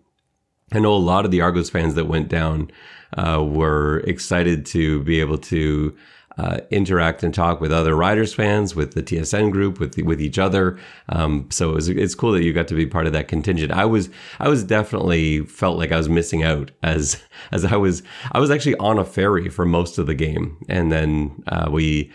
I 0.73 0.79
know 0.79 0.93
a 0.93 0.97
lot 0.97 1.25
of 1.25 1.31
the 1.31 1.41
Argos 1.41 1.69
fans 1.69 1.95
that 1.95 2.05
went 2.05 2.27
down 2.29 2.71
uh, 3.17 3.43
were 3.43 3.99
excited 3.99 4.65
to 4.67 5.01
be 5.03 5.19
able 5.19 5.37
to 5.37 5.95
uh, 6.37 6.59
interact 6.69 7.23
and 7.23 7.33
talk 7.33 7.59
with 7.59 7.71
other 7.71 7.95
Riders 7.95 8.33
fans, 8.33 8.75
with 8.75 8.93
the 8.93 9.01
TSN 9.01 9.51
group, 9.51 9.79
with 9.79 9.95
the, 9.95 10.03
with 10.03 10.21
each 10.21 10.37
other. 10.37 10.77
Um, 11.09 11.47
so 11.49 11.71
it 11.71 11.73
was, 11.73 11.89
it's 11.89 12.13
cool 12.13 12.31
that 12.33 12.43
you 12.43 12.53
got 12.53 12.67
to 12.67 12.75
be 12.75 12.85
part 12.85 13.07
of 13.07 13.13
that 13.13 13.27
contingent. 13.27 13.71
I 13.71 13.85
was 13.85 14.09
I 14.39 14.47
was 14.47 14.63
definitely 14.63 15.41
felt 15.41 15.77
like 15.77 15.91
I 15.91 15.97
was 15.97 16.09
missing 16.09 16.43
out 16.43 16.71
as 16.83 17.23
as 17.51 17.65
I 17.65 17.75
was 17.75 18.03
I 18.31 18.39
was 18.39 18.51
actually 18.51 18.75
on 18.75 18.99
a 18.99 19.05
ferry 19.05 19.49
for 19.49 19.65
most 19.65 19.97
of 19.97 20.05
the 20.05 20.15
game, 20.15 20.57
and 20.69 20.91
then 20.91 21.43
uh, 21.47 21.69
we 21.71 22.11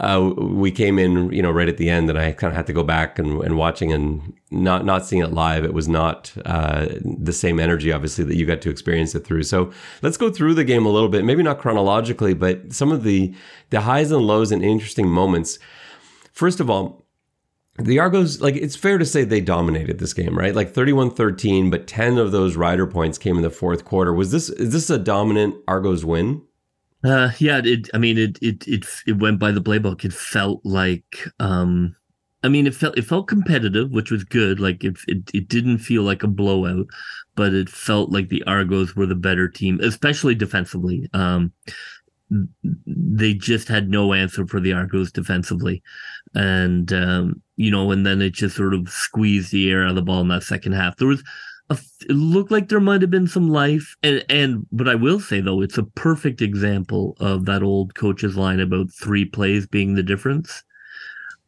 uh, 0.00 0.32
we 0.36 0.70
came 0.70 0.98
in, 0.98 1.32
you 1.32 1.42
know, 1.42 1.50
right 1.50 1.68
at 1.68 1.76
the 1.76 1.90
end, 1.90 2.08
and 2.08 2.18
I 2.18 2.32
kind 2.32 2.50
of 2.50 2.56
had 2.56 2.66
to 2.66 2.72
go 2.72 2.82
back 2.82 3.18
and, 3.18 3.42
and 3.42 3.56
watching 3.56 3.92
and 3.92 4.32
not 4.50 4.84
not 4.84 5.04
seeing 5.04 5.22
it 5.22 5.32
live. 5.32 5.64
It 5.64 5.74
was 5.74 5.88
not 5.88 6.32
uh, 6.46 6.86
the 7.02 7.32
same 7.32 7.60
energy, 7.60 7.92
obviously, 7.92 8.24
that 8.24 8.36
you 8.36 8.46
got 8.46 8.62
to 8.62 8.70
experience 8.70 9.14
it 9.14 9.24
through. 9.26 9.42
So 9.42 9.70
let's 10.00 10.16
go 10.16 10.30
through 10.30 10.54
the 10.54 10.64
game 10.64 10.86
a 10.86 10.90
little 10.90 11.08
bit, 11.08 11.24
maybe 11.24 11.42
not 11.42 11.58
chronologically, 11.58 12.34
but 12.34 12.72
some 12.72 12.90
of 12.90 13.02
the 13.02 13.34
the 13.70 13.82
highs 13.82 14.10
and 14.10 14.22
lows 14.22 14.50
and 14.50 14.64
interesting 14.64 15.08
moments. 15.08 15.58
First 16.32 16.60
of 16.60 16.70
all, 16.70 17.02
the 17.78 17.98
Argos, 17.98 18.40
like 18.40 18.56
it's 18.56 18.76
fair 18.76 18.98
to 18.98 19.04
say 19.06 19.24
they 19.24 19.40
dominated 19.40 19.98
this 19.98 20.14
game, 20.14 20.36
right? 20.36 20.54
Like 20.54 20.72
31-13, 20.72 21.70
but 21.70 21.86
10 21.86 22.18
of 22.18 22.30
those 22.32 22.56
rider 22.56 22.86
points 22.86 23.18
came 23.18 23.36
in 23.36 23.42
the 23.42 23.50
fourth 23.50 23.84
quarter. 23.84 24.12
Was 24.12 24.30
this 24.30 24.48
is 24.48 24.72
this 24.72 24.90
a 24.90 24.98
dominant 24.98 25.56
Argos 25.66 26.04
win? 26.04 26.42
Uh, 27.04 27.30
yeah, 27.38 27.60
it. 27.64 27.88
I 27.94 27.98
mean, 27.98 28.16
it 28.16 28.38
it 28.40 28.66
it 28.68 28.84
it 29.06 29.18
went 29.18 29.38
by 29.40 29.50
the 29.50 29.60
playbook. 29.60 30.04
It 30.04 30.12
felt 30.12 30.60
like, 30.64 31.26
um, 31.40 31.96
I 32.44 32.48
mean, 32.48 32.66
it 32.66 32.74
felt 32.74 32.96
it 32.96 33.02
felt 33.04 33.26
competitive, 33.26 33.90
which 33.90 34.10
was 34.12 34.22
good. 34.24 34.60
Like 34.60 34.84
it 34.84 34.96
it 35.08 35.30
it 35.34 35.48
didn't 35.48 35.78
feel 35.78 36.04
like 36.04 36.22
a 36.22 36.28
blowout, 36.28 36.86
but 37.34 37.54
it 37.54 37.68
felt 37.68 38.10
like 38.10 38.28
the 38.28 38.44
Argos 38.44 38.94
were 38.94 39.06
the 39.06 39.16
better 39.16 39.48
team, 39.48 39.80
especially 39.82 40.36
defensively. 40.36 41.08
Um, 41.12 41.52
they 42.86 43.34
just 43.34 43.68
had 43.68 43.90
no 43.90 44.12
answer 44.14 44.46
for 44.46 44.60
the 44.60 44.72
Argos 44.72 45.12
defensively, 45.12 45.82
and 46.34 46.92
um, 46.92 47.42
you 47.56 47.70
know, 47.70 47.90
and 47.90 48.06
then 48.06 48.22
it 48.22 48.30
just 48.30 48.56
sort 48.56 48.74
of 48.74 48.88
squeezed 48.88 49.52
the 49.52 49.70
air 49.70 49.84
out 49.84 49.90
of 49.90 49.96
the 49.96 50.02
ball 50.02 50.20
in 50.20 50.28
that 50.28 50.44
second 50.44 50.72
half. 50.72 50.96
There 50.96 51.08
was 51.08 51.22
it 52.02 52.12
looked 52.14 52.50
like 52.50 52.68
there 52.68 52.80
might 52.80 53.02
have 53.02 53.10
been 53.10 53.28
some 53.28 53.48
life, 53.48 53.96
and 54.02 54.24
and 54.28 54.66
but 54.72 54.88
I 54.88 54.94
will 54.94 55.20
say 55.20 55.40
though, 55.40 55.60
it's 55.60 55.78
a 55.78 55.84
perfect 55.84 56.42
example 56.42 57.16
of 57.20 57.44
that 57.46 57.62
old 57.62 57.94
coach's 57.94 58.36
line 58.36 58.60
about 58.60 58.92
three 58.92 59.24
plays 59.24 59.66
being 59.66 59.94
the 59.94 60.02
difference. 60.02 60.62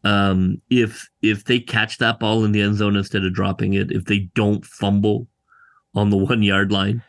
Um, 0.05 0.61
if 0.71 1.09
if 1.23 1.45
they 1.45 1.59
catch 1.59 1.99
that 1.99 2.21
ball 2.21 2.45
in 2.45 2.53
the 2.53 2.61
end 2.61 2.77
zone 2.77 2.97
instead 2.97 3.25
of 3.25 3.33
dropping 3.33 3.75
it, 3.75 3.91
if 3.91 4.05
they 4.05 4.31
don't 4.35 4.65
fumble 4.65 5.27
on 5.95 6.11
the 6.11 6.17
one 6.31 6.43
yard 6.43 6.71
line, 6.71 7.03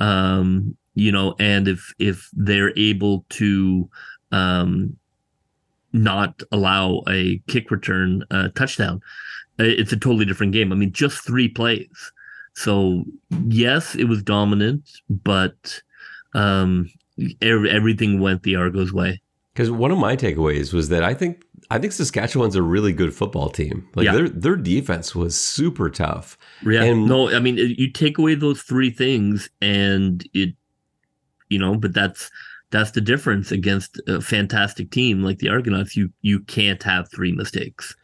um, 0.00 0.76
you 0.94 1.12
know, 1.12 1.34
and 1.38 1.68
if 1.68 1.92
if 1.98 2.30
they're 2.32 2.76
able 2.78 3.24
to 3.30 3.88
um, 4.32 4.96
not 5.92 6.42
allow 6.52 7.02
a 7.08 7.38
kick 7.48 7.70
return 7.70 8.24
uh, 8.30 8.48
touchdown, 8.54 9.00
it's 9.58 9.92
a 9.92 9.96
totally 9.96 10.24
different 10.24 10.52
game. 10.52 10.72
I 10.72 10.76
mean, 10.76 10.92
just 10.92 11.24
three 11.24 11.48
plays. 11.48 12.12
So 12.58 13.04
yes, 13.46 13.94
it 13.94 14.06
was 14.06 14.20
dominant, 14.20 14.90
but 15.08 15.80
um, 16.34 16.90
everything 17.40 18.18
went 18.18 18.42
the 18.42 18.56
Argos 18.56 18.92
way. 18.92 19.22
Because 19.52 19.70
one 19.70 19.92
of 19.92 19.98
my 19.98 20.16
takeaways 20.16 20.72
was 20.72 20.88
that 20.88 21.04
I 21.04 21.14
think 21.14 21.44
I 21.70 21.78
think 21.78 21.92
Saskatchewan's 21.92 22.56
a 22.56 22.62
really 22.62 22.92
good 22.92 23.14
football 23.14 23.48
team. 23.48 23.88
Like 23.94 24.06
yeah. 24.06 24.12
their 24.12 24.28
their 24.28 24.56
defense 24.56 25.14
was 25.14 25.40
super 25.40 25.88
tough. 25.88 26.36
Yeah. 26.66 26.82
And 26.82 27.06
no, 27.06 27.30
I 27.32 27.38
mean 27.38 27.58
you 27.58 27.92
take 27.92 28.18
away 28.18 28.34
those 28.34 28.60
three 28.62 28.90
things 28.90 29.48
and 29.62 30.28
it 30.34 30.54
you 31.48 31.60
know, 31.60 31.76
but 31.76 31.94
that's 31.94 32.28
that's 32.72 32.90
the 32.90 33.00
difference 33.00 33.52
against 33.52 34.00
a 34.08 34.20
fantastic 34.20 34.90
team 34.90 35.22
like 35.22 35.38
the 35.38 35.48
Argonauts. 35.48 35.96
You 35.96 36.10
you 36.22 36.40
can't 36.40 36.82
have 36.82 37.08
three 37.08 37.30
mistakes. 37.30 37.94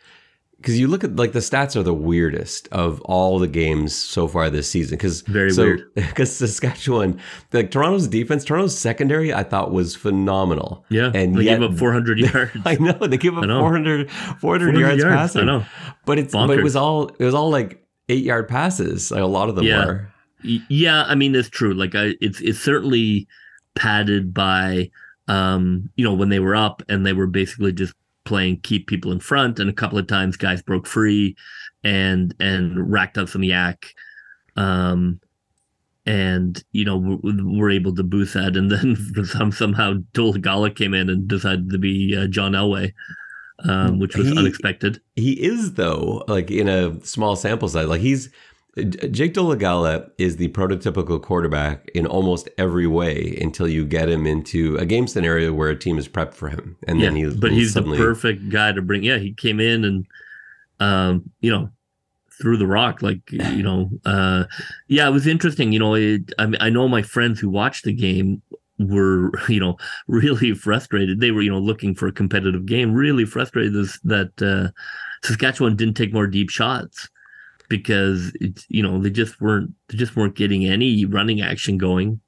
Because 0.65 0.81
you 0.81 0.89
look 0.89 1.05
at 1.05 1.17
like 1.17 1.33
the 1.33 1.41
stats 1.41 1.77
are 1.77 1.83
the 1.83 1.93
weirdest 1.93 2.69
of 2.73 2.99
all 3.03 3.39
the 3.39 3.47
games 3.47 3.95
so 3.95 4.27
far 4.27 4.49
this 4.49 4.67
season. 4.67 4.97
Because 4.97 5.21
very 5.21 5.51
so, 5.51 5.65
weird. 5.65 5.91
Because 5.95 6.35
Saskatchewan, 6.35 7.21
like 7.53 7.71
Toronto's 7.71 8.09
defense, 8.09 8.47
Toronto's 8.47 8.79
secondary, 8.79 9.35
I 9.35 9.43
thought 9.43 9.73
was 9.73 9.95
phenomenal. 9.95 10.87
Yeah, 10.89 11.13
and 11.15 11.37
they 11.37 11.43
yet, 11.43 11.61
gave 11.61 11.71
up 11.71 11.77
400 11.77 12.19
yards. 12.33 12.53
I 12.65 12.77
know 12.77 12.93
they 12.95 13.19
gave 13.19 13.37
up 13.37 13.45
400, 13.45 14.11
400, 14.11 14.41
400 14.41 14.79
yards, 14.79 15.03
yards 15.03 15.15
passing. 15.15 15.43
I 15.43 15.45
know, 15.45 15.67
but 16.07 16.19
it's 16.19 16.35
Bonkers. 16.35 16.47
but 16.47 16.59
it 16.61 16.63
was 16.63 16.77
all 16.77 17.09
it 17.09 17.25
was 17.25 17.35
all 17.35 17.51
like 17.51 17.85
eight 18.09 18.25
yard 18.25 18.49
passes. 18.49 19.11
Like 19.11 19.21
a 19.21 19.27
lot 19.27 19.51
of 19.51 19.57
them 19.57 19.67
yeah. 19.67 19.85
were. 19.85 20.09
Yeah, 20.71 21.03
I 21.03 21.15
mean 21.15 21.35
it's 21.35 21.51
true. 21.51 21.75
Like 21.75 21.95
I, 21.95 22.15
it's 22.23 22.41
it's 22.41 22.59
certainly 22.59 23.29
padded 23.75 24.33
by 24.33 24.91
um, 25.29 25.91
you 25.97 26.05
know, 26.05 26.15
when 26.15 26.29
they 26.29 26.39
were 26.39 26.57
up 26.57 26.83
and 26.89 27.05
they 27.05 27.13
were 27.13 27.27
basically 27.27 27.73
just 27.73 27.95
playing 28.25 28.61
keep 28.61 28.87
people 28.87 29.13
in 29.13 29.21
front 29.21 29.59
and 29.59 29.69
a 29.69 29.75
couple 29.75 29.99
of 29.99 30.07
times 30.07 30.37
guys 30.37 30.63
broke 30.63 30.87
free 30.87 31.37
and 31.83 32.35
and 32.41 32.91
racked 32.91 33.19
up 33.19 33.29
some 33.29 33.43
YAC. 33.43 33.85
Um 34.57 35.21
and 36.07 36.63
you 36.73 36.85
know 36.85 37.19
we're 37.23 37.71
able 37.71 37.95
to 37.95 38.03
boost 38.03 38.35
that 38.35 38.57
and 38.57 38.71
then 38.71 38.97
some, 39.25 39.51
somehow 39.51 39.95
Dolegala 40.13 40.75
came 40.75 40.95
in 40.95 41.09
and 41.09 41.27
decided 41.27 41.71
to 41.71 41.79
be 41.79 42.17
uh, 42.17 42.27
John 42.27 42.53
Elway 42.53 42.93
um, 43.61 43.99
which 43.99 44.17
was 44.17 44.29
he, 44.29 44.37
unexpected 44.37 45.01
he 45.17 45.33
is 45.33 45.75
though 45.75 46.23
like 46.29 46.51
in 46.51 46.69
a 46.69 47.03
small 47.05 47.37
sample 47.37 47.69
size 47.69 47.87
like 47.87 48.03
he's 48.03 48.29
Jake 48.77 49.35
Dolegala 49.35 50.11
is 50.19 50.37
the 50.37 50.49
prototypical 50.49 51.23
quarterback 51.23 51.89
in 51.95 52.07
almost 52.07 52.49
every 52.59 52.89
way 52.89 53.39
until 53.41 53.69
you 53.69 53.85
get 53.85 54.09
him 54.09 54.27
into 54.27 54.77
a 54.79 54.85
game 54.85 55.07
scenario 55.07 55.53
where 55.53 55.69
a 55.69 55.79
team 55.79 55.97
is 55.97 56.09
prepped 56.09 56.35
for 56.35 56.49
him, 56.49 56.77
and 56.89 56.99
yeah, 56.99 57.07
then 57.07 57.17
he's 57.17 57.37
but 57.37 57.53
he's 57.53 57.73
suddenly... 57.73 57.99
the 57.99 58.05
perfect 58.05 58.49
guy 58.49 58.73
to 58.73 58.83
bring. 58.83 59.05
Yeah, 59.05 59.19
he 59.19 59.33
came 59.33 59.61
in 59.61 59.85
and 59.85 60.07
um, 60.81 61.31
you 61.41 61.53
know 61.53 61.71
threw 62.41 62.57
the 62.57 62.67
rock 62.67 63.01
like 63.01 63.21
you 63.31 63.63
know 63.63 63.89
uh 64.07 64.43
yeah 64.89 65.07
it 65.07 65.13
was 65.13 65.25
interesting 65.25 65.73
you 65.73 65.79
know 65.79 65.95
it, 65.95 66.33
I 66.37 66.47
mean 66.47 66.61
I 66.61 66.69
know 66.69 66.89
my 66.89 67.03
friends 67.03 67.39
who 67.39 67.49
watched 67.49 67.85
the 67.85 67.93
game 67.93 68.43
were 68.79 69.31
you 69.49 69.61
know 69.61 69.77
really 70.09 70.53
frustrated 70.53 71.21
they 71.21 71.31
were 71.31 71.43
you 71.43 71.51
know 71.51 71.61
looking 71.61 71.95
for 71.95 72.09
a 72.09 72.13
competitive 72.13 72.67
game 72.67 72.93
really 72.93 73.25
frustrated 73.25 73.75
that 74.03 74.43
uh 74.43 74.73
Saskatchewan 75.25 75.77
didn't 75.77 75.95
take 75.95 76.13
more 76.13 76.27
deep 76.27 76.51
shots 76.51 77.09
because 77.69 78.33
it's 78.41 78.67
you 78.69 78.83
know 78.83 79.01
they 79.01 79.11
just 79.11 79.41
weren't 79.41 79.73
they 79.89 79.97
just 79.97 80.17
weren't 80.17 80.37
getting 80.37 80.67
any 80.67 81.05
running 81.05 81.41
action 81.41 81.79
going, 81.79 82.21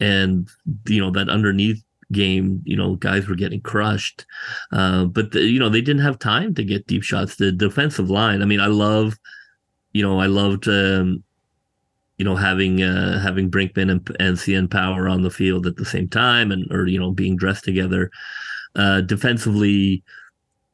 and 0.00 0.48
you 0.86 1.00
know 1.00 1.10
that 1.10 1.28
underneath 1.28 1.82
game, 2.12 2.62
you 2.64 2.76
know, 2.76 2.94
guys 2.96 3.28
were 3.28 3.34
getting 3.34 3.60
crushed. 3.60 4.24
Uh, 4.72 5.04
but 5.04 5.32
the, 5.32 5.42
you 5.42 5.58
know 5.58 5.68
they 5.68 5.80
didn't 5.80 6.02
have 6.02 6.18
time 6.18 6.54
to 6.54 6.64
get 6.64 6.86
deep 6.86 7.02
shots. 7.02 7.36
The 7.36 7.52
defensive 7.52 8.10
line. 8.10 8.42
I 8.42 8.44
mean, 8.44 8.60
I 8.60 8.66
love, 8.66 9.16
you 9.92 10.02
know, 10.02 10.20
I 10.20 10.26
loved. 10.26 10.68
Um, 10.68 11.22
you 12.16 12.24
know, 12.24 12.34
having 12.34 12.82
uh, 12.82 13.20
having 13.20 13.48
Brinkman 13.48 13.92
and, 13.92 14.16
and 14.18 14.36
CN 14.36 14.68
Power 14.68 15.08
on 15.08 15.22
the 15.22 15.30
field 15.30 15.68
at 15.68 15.76
the 15.76 15.84
same 15.84 16.08
time, 16.08 16.50
and 16.50 16.66
or 16.72 16.88
you 16.88 16.98
know, 16.98 17.12
being 17.12 17.36
dressed 17.36 17.64
together. 17.64 18.10
Uh, 18.74 19.00
defensively, 19.02 20.02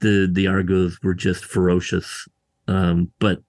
the 0.01 0.27
the 0.33 0.47
Argos 0.47 0.99
were 1.03 1.13
just 1.13 1.45
ferocious. 1.45 2.27
Um, 2.67 3.13
but 3.19 3.43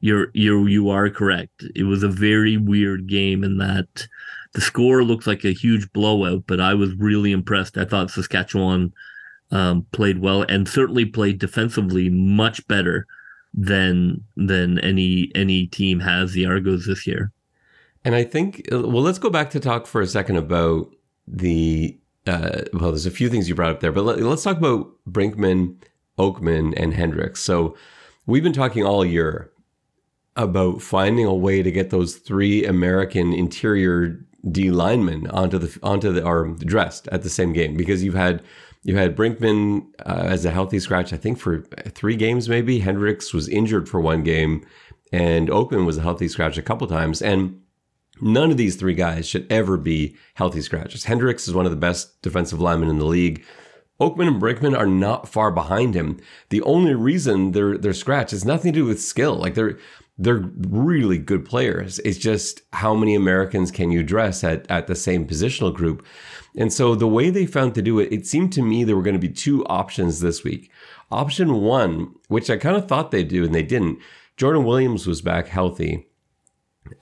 you're 0.00 0.30
you're 0.34 0.68
you 0.68 0.90
are 0.90 1.10
correct. 1.10 1.64
It 1.74 1.84
was 1.84 2.02
a 2.02 2.08
very 2.08 2.56
weird 2.56 3.06
game 3.06 3.44
in 3.44 3.58
that 3.58 4.06
the 4.52 4.60
score 4.60 5.02
looks 5.02 5.26
like 5.26 5.44
a 5.44 5.52
huge 5.52 5.90
blowout, 5.92 6.44
but 6.46 6.60
I 6.60 6.74
was 6.74 6.94
really 6.94 7.32
impressed. 7.32 7.78
I 7.78 7.84
thought 7.84 8.10
Saskatchewan 8.10 8.92
um, 9.50 9.86
played 9.92 10.20
well 10.20 10.42
and 10.42 10.68
certainly 10.68 11.04
played 11.04 11.38
defensively 11.38 12.08
much 12.08 12.66
better 12.68 13.06
than 13.54 14.24
than 14.36 14.78
any 14.80 15.30
any 15.34 15.66
team 15.66 16.00
has 16.00 16.32
the 16.32 16.46
Argos 16.46 16.86
this 16.86 17.06
year. 17.06 17.32
And 18.04 18.14
I 18.14 18.24
think 18.24 18.66
well, 18.70 19.02
let's 19.02 19.18
go 19.18 19.30
back 19.30 19.50
to 19.50 19.60
talk 19.60 19.86
for 19.86 20.00
a 20.00 20.06
second 20.06 20.36
about 20.36 20.94
the 21.26 21.96
uh, 22.26 22.62
well. 22.72 22.90
There's 22.90 23.06
a 23.06 23.10
few 23.10 23.28
things 23.28 23.48
you 23.48 23.54
brought 23.54 23.70
up 23.70 23.80
there, 23.80 23.92
but 23.92 24.04
let, 24.04 24.20
us 24.20 24.42
talk 24.42 24.56
about 24.56 24.90
Brinkman, 25.08 25.76
Oakman, 26.18 26.74
and 26.76 26.94
Hendrix. 26.94 27.40
So 27.40 27.76
we've 28.26 28.42
been 28.42 28.52
talking 28.52 28.84
all 28.84 29.04
year 29.04 29.51
about 30.36 30.80
finding 30.80 31.26
a 31.26 31.34
way 31.34 31.62
to 31.62 31.70
get 31.70 31.90
those 31.90 32.16
three 32.16 32.64
American 32.64 33.32
interior 33.32 34.24
D 34.50 34.70
linemen 34.70 35.28
onto 35.28 35.58
the 35.58 35.78
onto 35.82 36.12
the 36.12 36.24
or 36.24 36.48
dressed 36.58 37.08
at 37.08 37.22
the 37.22 37.30
same 37.30 37.52
game 37.52 37.76
because 37.76 38.02
you've 38.02 38.14
had 38.14 38.42
you 38.82 38.96
had 38.96 39.16
Brinkman 39.16 39.86
uh, 40.04 40.24
as 40.26 40.44
a 40.44 40.50
healthy 40.50 40.80
scratch 40.80 41.12
I 41.12 41.16
think 41.16 41.38
for 41.38 41.60
three 41.90 42.16
games 42.16 42.48
maybe 42.48 42.80
Hendrix 42.80 43.32
was 43.32 43.48
injured 43.48 43.88
for 43.88 44.00
one 44.00 44.24
game 44.24 44.64
and 45.12 45.48
Oakman 45.48 45.86
was 45.86 45.98
a 45.98 46.02
healthy 46.02 46.26
scratch 46.26 46.58
a 46.58 46.62
couple 46.62 46.86
times 46.88 47.22
and 47.22 47.60
none 48.20 48.50
of 48.50 48.56
these 48.56 48.76
three 48.76 48.94
guys 48.94 49.28
should 49.28 49.50
ever 49.50 49.76
be 49.76 50.16
healthy 50.34 50.62
scratches. 50.62 51.04
Hendrix 51.04 51.46
is 51.46 51.54
one 51.54 51.66
of 51.66 51.72
the 51.72 51.76
best 51.76 52.20
defensive 52.22 52.60
linemen 52.60 52.88
in 52.88 52.98
the 52.98 53.04
league. 53.04 53.44
Oakman 54.00 54.26
and 54.26 54.42
Brinkman 54.42 54.76
are 54.76 54.86
not 54.86 55.28
far 55.28 55.52
behind 55.52 55.94
him. 55.94 56.18
The 56.48 56.62
only 56.62 56.94
reason 56.94 57.52
they're 57.52 57.78
they're 57.78 57.92
scratch 57.92 58.32
is 58.32 58.44
nothing 58.44 58.72
to 58.72 58.80
do 58.80 58.84
with 58.84 59.00
skill. 59.00 59.36
Like 59.36 59.54
they're 59.54 59.78
they're 60.22 60.48
really 60.68 61.18
good 61.18 61.44
players. 61.44 61.98
It's 62.00 62.18
just 62.18 62.62
how 62.72 62.94
many 62.94 63.14
Americans 63.14 63.70
can 63.70 63.90
you 63.90 64.02
dress 64.02 64.44
at, 64.44 64.70
at 64.70 64.86
the 64.86 64.94
same 64.94 65.26
positional 65.26 65.74
group? 65.74 66.04
And 66.56 66.72
so 66.72 66.94
the 66.94 67.08
way 67.08 67.30
they 67.30 67.46
found 67.46 67.74
to 67.74 67.82
do 67.82 67.98
it, 67.98 68.12
it 68.12 68.26
seemed 68.26 68.52
to 68.54 68.62
me 68.62 68.84
there 68.84 68.96
were 68.96 69.02
going 69.02 69.20
to 69.20 69.28
be 69.28 69.32
two 69.32 69.64
options 69.66 70.20
this 70.20 70.44
week. 70.44 70.70
Option 71.10 71.60
one, 71.60 72.14
which 72.28 72.50
I 72.50 72.56
kind 72.56 72.76
of 72.76 72.88
thought 72.88 73.10
they'd 73.10 73.28
do 73.28 73.44
and 73.44 73.54
they 73.54 73.62
didn't, 73.62 73.98
Jordan 74.36 74.64
Williams 74.64 75.06
was 75.06 75.22
back 75.22 75.48
healthy. 75.48 76.06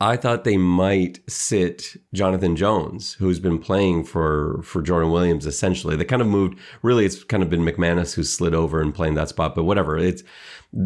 I 0.01 0.17
thought 0.17 0.45
they 0.45 0.57
might 0.57 1.21
sit 1.29 1.97
Jonathan 2.13 2.55
Jones, 2.55 3.15
who's 3.15 3.41
been 3.41 3.59
playing 3.59 4.05
for 4.05 4.61
for 4.63 4.83
Jordan 4.83 5.11
Williams 5.11 5.47
essentially. 5.47 5.97
They 5.97 6.05
kind 6.05 6.23
of 6.23 6.29
moved. 6.29 6.59
Really, 6.83 7.07
it's 7.07 7.25
kind 7.25 7.43
of 7.43 7.51
been 7.51 7.65
McManis 7.65 8.15
who 8.15 8.23
slid 8.23 8.55
over 8.55 8.81
and 8.81 8.95
playing 8.95 9.15
that 9.15 9.31
spot. 9.31 9.55
But 9.55 9.65
whatever, 9.65 9.97
it's 9.97 10.23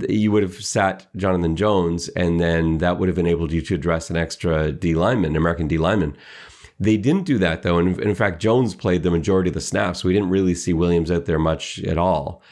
you 0.09 0.33
would 0.33 0.43
have 0.43 0.65
sat 0.65 1.07
Jonathan 1.17 1.57
Jones, 1.57 2.09
and 2.11 2.41
then 2.41 2.79
that 2.79 2.99
would 2.99 3.09
have 3.09 3.19
enabled 3.19 3.53
you 3.53 3.61
to 3.63 3.75
address 3.75 4.11
an 4.11 4.17
extra 4.17 4.73
D 4.73 4.95
lineman, 4.95 5.37
American 5.37 5.69
D 5.69 5.79
lineman. 5.79 6.17
They 6.81 6.97
didn't 6.97 7.25
do 7.25 7.39
that 7.39 7.63
though, 7.63 7.79
and 7.79 7.99
in 8.01 8.15
fact, 8.15 8.43
Jones 8.43 8.75
played 8.75 9.03
the 9.03 9.11
majority 9.11 9.51
of 9.51 9.55
the 9.55 9.61
snaps. 9.61 10.03
We 10.03 10.13
didn't 10.13 10.31
really 10.31 10.55
see 10.55 10.73
Williams 10.73 11.11
out 11.11 11.27
there 11.27 11.39
much 11.39 11.79
at 11.85 11.99
all. 11.99 12.43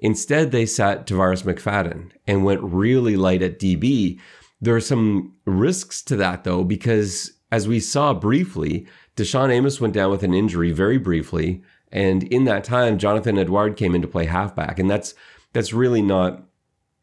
Instead, 0.00 0.50
they 0.50 0.66
sat 0.66 1.06
Tarvarus 1.06 1.42
McFadden 1.42 2.10
and 2.26 2.44
went 2.44 2.62
really 2.62 3.16
light 3.16 3.42
at 3.42 3.58
DB 3.58 4.18
there 4.60 4.76
are 4.76 4.80
some 4.80 5.32
risks 5.44 6.02
to 6.02 6.16
that 6.16 6.44
though, 6.44 6.64
because 6.64 7.32
as 7.50 7.66
we 7.66 7.80
saw 7.80 8.12
briefly, 8.12 8.86
Deshaun 9.16 9.50
Amos 9.50 9.80
went 9.80 9.94
down 9.94 10.10
with 10.10 10.22
an 10.22 10.34
injury 10.34 10.70
very 10.72 10.98
briefly. 10.98 11.62
And 11.90 12.22
in 12.24 12.44
that 12.44 12.64
time, 12.64 12.98
Jonathan 12.98 13.38
Edouard 13.38 13.76
came 13.76 13.94
in 13.94 14.02
to 14.02 14.08
play 14.08 14.26
halfback. 14.26 14.78
And 14.78 14.88
that's 14.88 15.14
that's 15.52 15.72
really 15.72 16.02
not, 16.02 16.44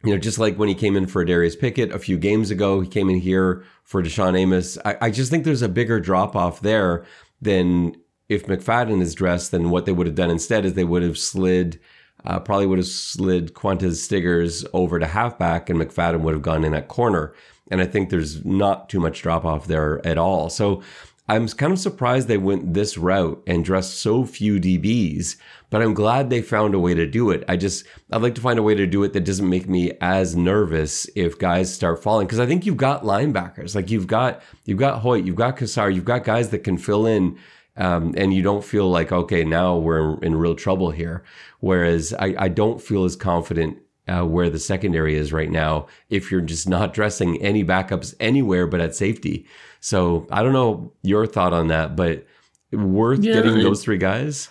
you 0.04 0.12
know, 0.12 0.18
just 0.18 0.38
like 0.38 0.58
when 0.58 0.70
he 0.70 0.76
came 0.76 0.96
in 0.96 1.08
for 1.08 1.26
Darius 1.26 1.56
Pickett 1.56 1.92
a 1.92 2.00
few 2.00 2.18
games 2.18 2.52
ago, 2.52 2.82
he 2.82 2.88
came 2.88 3.10
in 3.10 3.20
here 3.20 3.64
for 3.84 4.04
Deshaun 4.04 4.38
Amos. 4.38 4.78
I, 4.86 4.98
I 5.02 5.12
just 5.12 5.32
think 5.32 5.44
there's 5.44 5.62
a 5.62 5.70
bigger 5.70 6.00
drop 6.00 6.36
off 6.36 6.62
there 6.62 7.06
than 7.42 7.96
if 8.30 8.46
McFadden 8.46 9.02
is 9.02 9.16
dressed 9.16 9.52
than 9.52 9.70
what 9.70 9.86
they 9.86 9.92
would 9.92 10.08
have 10.08 10.16
done 10.16 10.30
instead 10.30 10.66
is 10.66 10.74
they 10.74 10.84
would 10.84 11.04
have 11.04 11.18
slid 11.18 11.80
uh, 12.26 12.40
probably 12.40 12.66
would 12.66 12.80
have 12.80 12.88
slid 12.88 13.54
Qwan'tez 13.54 13.96
Stiggers 13.96 14.66
over 14.74 15.00
to 15.00 15.08
halfback 15.08 15.70
and 15.70 15.80
McFadden 15.80 16.22
would 16.22 16.34
have 16.34 16.42
gone 16.42 16.64
in 16.64 16.74
at 16.74 16.88
corner. 16.88 17.34
And 17.70 17.80
I 17.82 17.86
think 17.86 18.10
there's 18.10 18.44
not 18.44 18.90
too 18.90 19.00
much 19.00 19.22
drop 19.22 19.46
off 19.46 19.68
there 19.68 20.06
at 20.06 20.18
all. 20.18 20.50
So 20.50 20.82
I'm 21.30 21.48
kind 21.50 21.74
of 21.74 21.80
surprised 21.80 22.28
they 22.28 22.38
went 22.38 22.74
this 22.74 22.98
route 22.98 23.44
and 23.46 23.66
dressed 23.66 24.00
so 24.00 24.26
few 24.26 24.60
DBs, 24.60 25.36
but 25.70 25.82
I'm 25.82 25.94
glad 25.94 26.30
they 26.30 26.42
found 26.42 26.74
a 26.74 26.80
way 26.80 26.94
to 26.94 27.06
do 27.06 27.32
it. 27.32 27.44
I 27.50 27.58
just, 27.58 27.86
I'd 28.12 28.22
like 28.22 28.36
to 28.36 28.42
find 28.42 28.58
a 28.58 28.64
way 28.64 28.76
to 28.76 28.88
do 28.88 29.04
it 29.04 29.12
that 29.12 29.26
doesn't 29.26 29.50
make 29.50 29.68
me 29.68 29.92
as 30.00 30.36
nervous 30.36 31.10
if 31.16 31.38
guys 31.38 31.74
start 31.74 32.02
falling. 32.02 32.28
Cause 32.28 32.40
I 32.40 32.46
think 32.46 32.66
you've 32.66 32.78
got 32.78 33.04
linebackers, 33.04 33.76
like 33.76 33.92
you've 33.92 34.08
got, 34.08 34.42
you've 34.64 34.80
got 34.80 35.02
Hoyt, 35.02 35.26
you've 35.26 35.36
got 35.36 35.58
Cassar, 35.58 35.90
you've 35.90 36.06
got 36.06 36.24
guys 36.24 36.50
that 36.52 36.64
can 36.64 36.78
fill 36.78 37.06
in 37.06 37.38
um, 37.78 38.14
and 38.18 38.34
you 38.34 38.42
don't 38.42 38.64
feel 38.64 38.90
like 38.90 39.12
okay 39.12 39.44
now 39.44 39.78
we're 39.78 40.20
in 40.22 40.36
real 40.36 40.56
trouble 40.56 40.92
here 40.92 41.24
whereas 41.60 42.14
i, 42.20 42.36
I 42.38 42.48
don't 42.48 42.82
feel 42.82 43.06
as 43.06 43.16
confident 43.16 43.78
uh, 44.08 44.24
where 44.24 44.50
the 44.50 44.60
secondary 44.60 45.16
is 45.16 45.32
right 45.32 45.52
now 45.52 45.88
if 46.10 46.32
you're 46.32 46.42
just 46.42 46.68
not 46.68 46.94
dressing 46.94 47.42
any 47.42 47.64
backups 47.64 48.16
anywhere 48.20 48.66
but 48.66 48.82
at 48.82 48.96
safety 48.96 49.46
so 49.80 50.28
i 50.32 50.44
don't 50.44 50.54
know 50.54 50.92
your 51.02 51.26
thought 51.26 51.54
on 51.54 51.68
that 51.68 51.96
but 51.96 52.26
worth 52.72 53.24
yeah, 53.24 53.34
getting 53.34 53.60
those 53.60 53.84
three 53.84 53.98
guys 53.98 54.50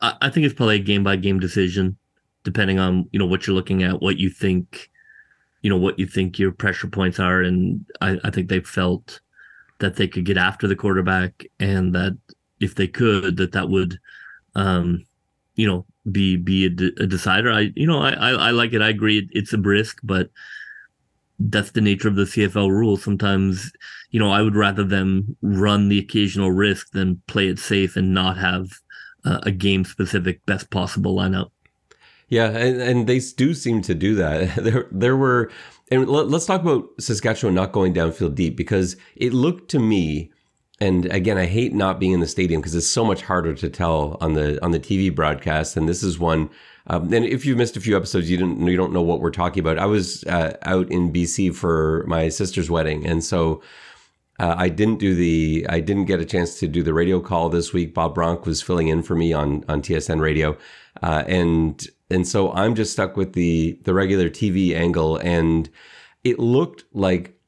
I, 0.00 0.14
I 0.22 0.30
think 0.30 0.46
it's 0.46 0.54
probably 0.54 0.76
a 0.76 0.80
game 0.80 1.04
by 1.04 1.16
game 1.16 1.38
decision 1.38 1.96
depending 2.44 2.78
on 2.78 3.08
you 3.12 3.18
know 3.18 3.26
what 3.26 3.46
you're 3.46 3.56
looking 3.56 3.82
at 3.82 4.00
what 4.00 4.18
you 4.18 4.30
think 4.30 4.90
you 5.62 5.70
know 5.70 5.76
what 5.76 5.98
you 5.98 6.06
think 6.06 6.38
your 6.38 6.52
pressure 6.52 6.88
points 6.88 7.20
are 7.20 7.40
and 7.40 7.84
I, 8.00 8.18
I 8.24 8.30
think 8.30 8.48
they 8.48 8.60
felt 8.60 9.20
that 9.82 9.96
they 9.96 10.08
could 10.08 10.24
get 10.24 10.38
after 10.38 10.66
the 10.66 10.76
quarterback 10.76 11.44
and 11.60 11.94
that 11.94 12.16
if 12.62 12.76
they 12.76 12.86
could, 12.86 13.36
that 13.36 13.52
that 13.52 13.68
would, 13.68 13.98
um, 14.54 15.04
you 15.56 15.66
know, 15.66 15.84
be 16.10 16.36
be 16.36 16.66
a, 16.66 17.02
a 17.02 17.06
decider. 17.06 17.52
I 17.52 17.72
you 17.76 17.86
know 17.86 18.00
I, 18.00 18.12
I, 18.12 18.30
I 18.30 18.50
like 18.50 18.72
it. 18.72 18.80
I 18.80 18.88
agree. 18.88 19.28
It's 19.32 19.52
a 19.52 19.58
risk, 19.58 19.98
but 20.02 20.30
that's 21.50 21.72
the 21.72 21.80
nature 21.80 22.08
of 22.08 22.16
the 22.16 22.24
CFL 22.24 22.70
rule. 22.70 22.96
Sometimes, 22.96 23.72
you 24.10 24.20
know, 24.20 24.30
I 24.30 24.42
would 24.42 24.56
rather 24.56 24.84
them 24.84 25.36
run 25.42 25.88
the 25.88 25.98
occasional 25.98 26.50
risk 26.50 26.90
than 26.92 27.22
play 27.26 27.48
it 27.48 27.58
safe 27.58 27.96
and 27.96 28.14
not 28.14 28.36
have 28.38 28.70
uh, 29.24 29.40
a 29.42 29.50
game 29.50 29.84
specific 29.84 30.44
best 30.46 30.70
possible 30.70 31.16
lineup. 31.16 31.50
Yeah, 32.28 32.48
and, 32.48 32.80
and 32.80 33.06
they 33.06 33.18
do 33.18 33.52
seem 33.54 33.82
to 33.82 33.94
do 33.94 34.14
that. 34.14 34.56
There 34.62 34.88
there 34.90 35.16
were 35.16 35.50
and 35.90 36.08
let, 36.08 36.32
us 36.32 36.46
talk 36.46 36.62
about 36.62 36.88
Saskatchewan 36.98 37.54
not 37.54 37.72
going 37.72 37.92
downfield 37.92 38.34
deep 38.34 38.56
because 38.56 38.96
it 39.16 39.34
looked 39.34 39.70
to 39.72 39.78
me 39.78 40.32
and 40.82 41.06
again, 41.12 41.38
I 41.38 41.46
hate 41.46 41.72
not 41.72 42.00
being 42.00 42.10
in 42.10 42.18
the 42.18 42.26
stadium 42.26 42.60
because 42.60 42.74
it's 42.74 42.88
so 42.88 43.04
much 43.04 43.22
harder 43.22 43.54
to 43.54 43.68
tell 43.70 44.16
on 44.20 44.32
the 44.32 44.62
on 44.64 44.72
the 44.72 44.80
TV 44.80 45.14
broadcast. 45.14 45.76
And 45.76 45.88
this 45.88 46.02
is 46.02 46.18
one. 46.18 46.50
Um, 46.88 47.12
and 47.12 47.24
if 47.24 47.46
you've 47.46 47.58
missed 47.58 47.76
a 47.76 47.80
few 47.80 47.96
episodes, 47.96 48.30
you 48.30 48.36
didn't 48.36 48.66
you 48.66 48.76
don't 48.76 48.92
know 48.92 49.02
what 49.02 49.20
we're 49.20 49.30
talking 49.30 49.60
about. 49.60 49.78
I 49.78 49.86
was 49.86 50.24
uh, 50.24 50.56
out 50.62 50.90
in 50.90 51.12
BC 51.12 51.54
for 51.54 52.04
my 52.06 52.28
sister's 52.28 52.70
wedding, 52.70 53.06
and 53.06 53.22
so 53.22 53.62
uh, 54.40 54.54
I 54.58 54.68
didn't 54.68 54.98
do 54.98 55.14
the 55.14 55.66
I 55.68 55.80
didn't 55.80 56.06
get 56.06 56.20
a 56.20 56.24
chance 56.24 56.58
to 56.60 56.68
do 56.68 56.82
the 56.82 56.94
radio 56.94 57.20
call 57.20 57.48
this 57.48 57.72
week. 57.72 57.94
Bob 57.94 58.14
Bronk 58.14 58.46
was 58.46 58.62
filling 58.62 58.88
in 58.88 59.02
for 59.02 59.14
me 59.14 59.32
on 59.32 59.64
on 59.68 59.82
TSN 59.82 60.20
radio, 60.20 60.56
uh, 61.02 61.22
and 61.26 61.86
and 62.10 62.26
so 62.26 62.52
I'm 62.52 62.74
just 62.74 62.92
stuck 62.92 63.16
with 63.16 63.34
the 63.34 63.78
the 63.84 63.94
regular 63.94 64.28
TV 64.28 64.74
angle, 64.74 65.18
and 65.18 65.70
it 66.24 66.38
looked 66.38 66.84
like 66.92 67.38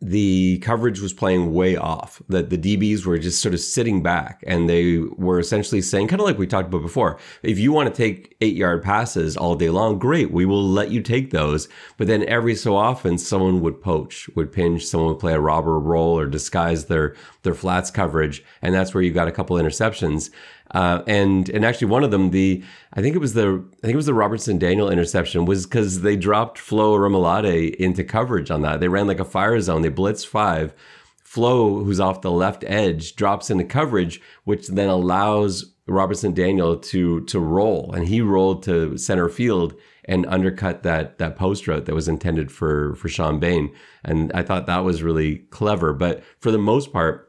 the 0.00 0.58
coverage 0.58 1.00
was 1.00 1.12
playing 1.12 1.54
way 1.54 1.76
off, 1.76 2.20
that 2.28 2.50
the 2.50 2.58
DBs 2.58 3.06
were 3.06 3.18
just 3.18 3.42
sort 3.42 3.54
of 3.54 3.60
sitting 3.60 4.02
back 4.02 4.44
and 4.46 4.68
they 4.68 4.98
were 4.98 5.38
essentially 5.38 5.80
saying, 5.80 6.08
kind 6.08 6.20
of 6.20 6.26
like 6.26 6.38
we 6.38 6.46
talked 6.46 6.68
about 6.68 6.82
before, 6.82 7.18
if 7.42 7.58
you 7.58 7.72
want 7.72 7.88
to 7.88 7.96
take 7.96 8.36
eight 8.40 8.56
yard 8.56 8.82
passes 8.82 9.36
all 9.36 9.56
day 9.56 9.70
long, 9.70 9.98
great, 9.98 10.30
we 10.30 10.44
will 10.44 10.66
let 10.66 10.90
you 10.90 11.00
take 11.00 11.30
those. 11.30 11.68
But 11.96 12.06
then 12.06 12.28
every 12.28 12.54
so 12.54 12.76
often, 12.76 13.18
someone 13.18 13.60
would 13.62 13.80
poach, 13.80 14.28
would 14.34 14.52
pinch, 14.52 14.84
someone 14.84 15.10
would 15.10 15.20
play 15.20 15.34
a 15.34 15.40
robber 15.40 15.78
roll 15.78 16.18
or 16.18 16.26
disguise 16.26 16.86
their, 16.86 17.14
their 17.42 17.54
flats 17.54 17.90
coverage. 17.90 18.44
And 18.60 18.74
that's 18.74 18.92
where 18.92 19.02
you 19.02 19.12
got 19.12 19.28
a 19.28 19.32
couple 19.32 19.56
interceptions. 19.56 20.30
Uh, 20.72 21.02
and 21.06 21.48
and 21.50 21.64
actually 21.64 21.86
one 21.86 22.02
of 22.02 22.10
them, 22.10 22.30
the 22.30 22.62
I 22.92 23.00
think 23.00 23.14
it 23.14 23.20
was 23.20 23.34
the 23.34 23.64
I 23.78 23.80
think 23.82 23.94
it 23.94 23.96
was 23.96 24.06
the 24.06 24.14
Robertson 24.14 24.58
Daniel 24.58 24.90
interception 24.90 25.44
was 25.44 25.64
because 25.64 26.02
they 26.02 26.16
dropped 26.16 26.58
Flo 26.58 26.96
Orimolade 26.96 27.74
into 27.76 28.04
coverage 28.04 28.50
on 28.50 28.62
that. 28.62 28.80
They 28.80 28.88
ran 28.88 29.06
like 29.06 29.20
a 29.20 29.24
fire 29.24 29.60
zone. 29.60 29.82
They 29.82 29.90
blitzed 29.90 30.26
five. 30.26 30.74
Flo, 31.22 31.84
who's 31.84 32.00
off 32.00 32.22
the 32.22 32.30
left 32.30 32.64
edge, 32.66 33.14
drops 33.14 33.50
into 33.50 33.64
coverage, 33.64 34.20
which 34.44 34.68
then 34.68 34.88
allows 34.88 35.74
Robertson 35.86 36.34
Daniel 36.34 36.76
to 36.76 37.20
to 37.22 37.38
roll, 37.38 37.92
and 37.92 38.08
he 38.08 38.20
rolled 38.20 38.62
to 38.64 38.96
center 38.98 39.28
field 39.28 39.74
and 40.04 40.26
undercut 40.26 40.82
that 40.82 41.18
that 41.18 41.36
post 41.36 41.68
route 41.68 41.86
that 41.86 41.94
was 41.94 42.08
intended 42.08 42.50
for 42.50 42.94
for 42.96 43.08
Shawn 43.08 43.38
Bane. 43.38 43.72
And 44.04 44.32
I 44.34 44.42
thought 44.42 44.66
that 44.66 44.84
was 44.84 45.02
really 45.02 45.38
clever. 45.50 45.92
But 45.92 46.24
for 46.40 46.50
the 46.50 46.58
most 46.58 46.92
part, 46.92 47.25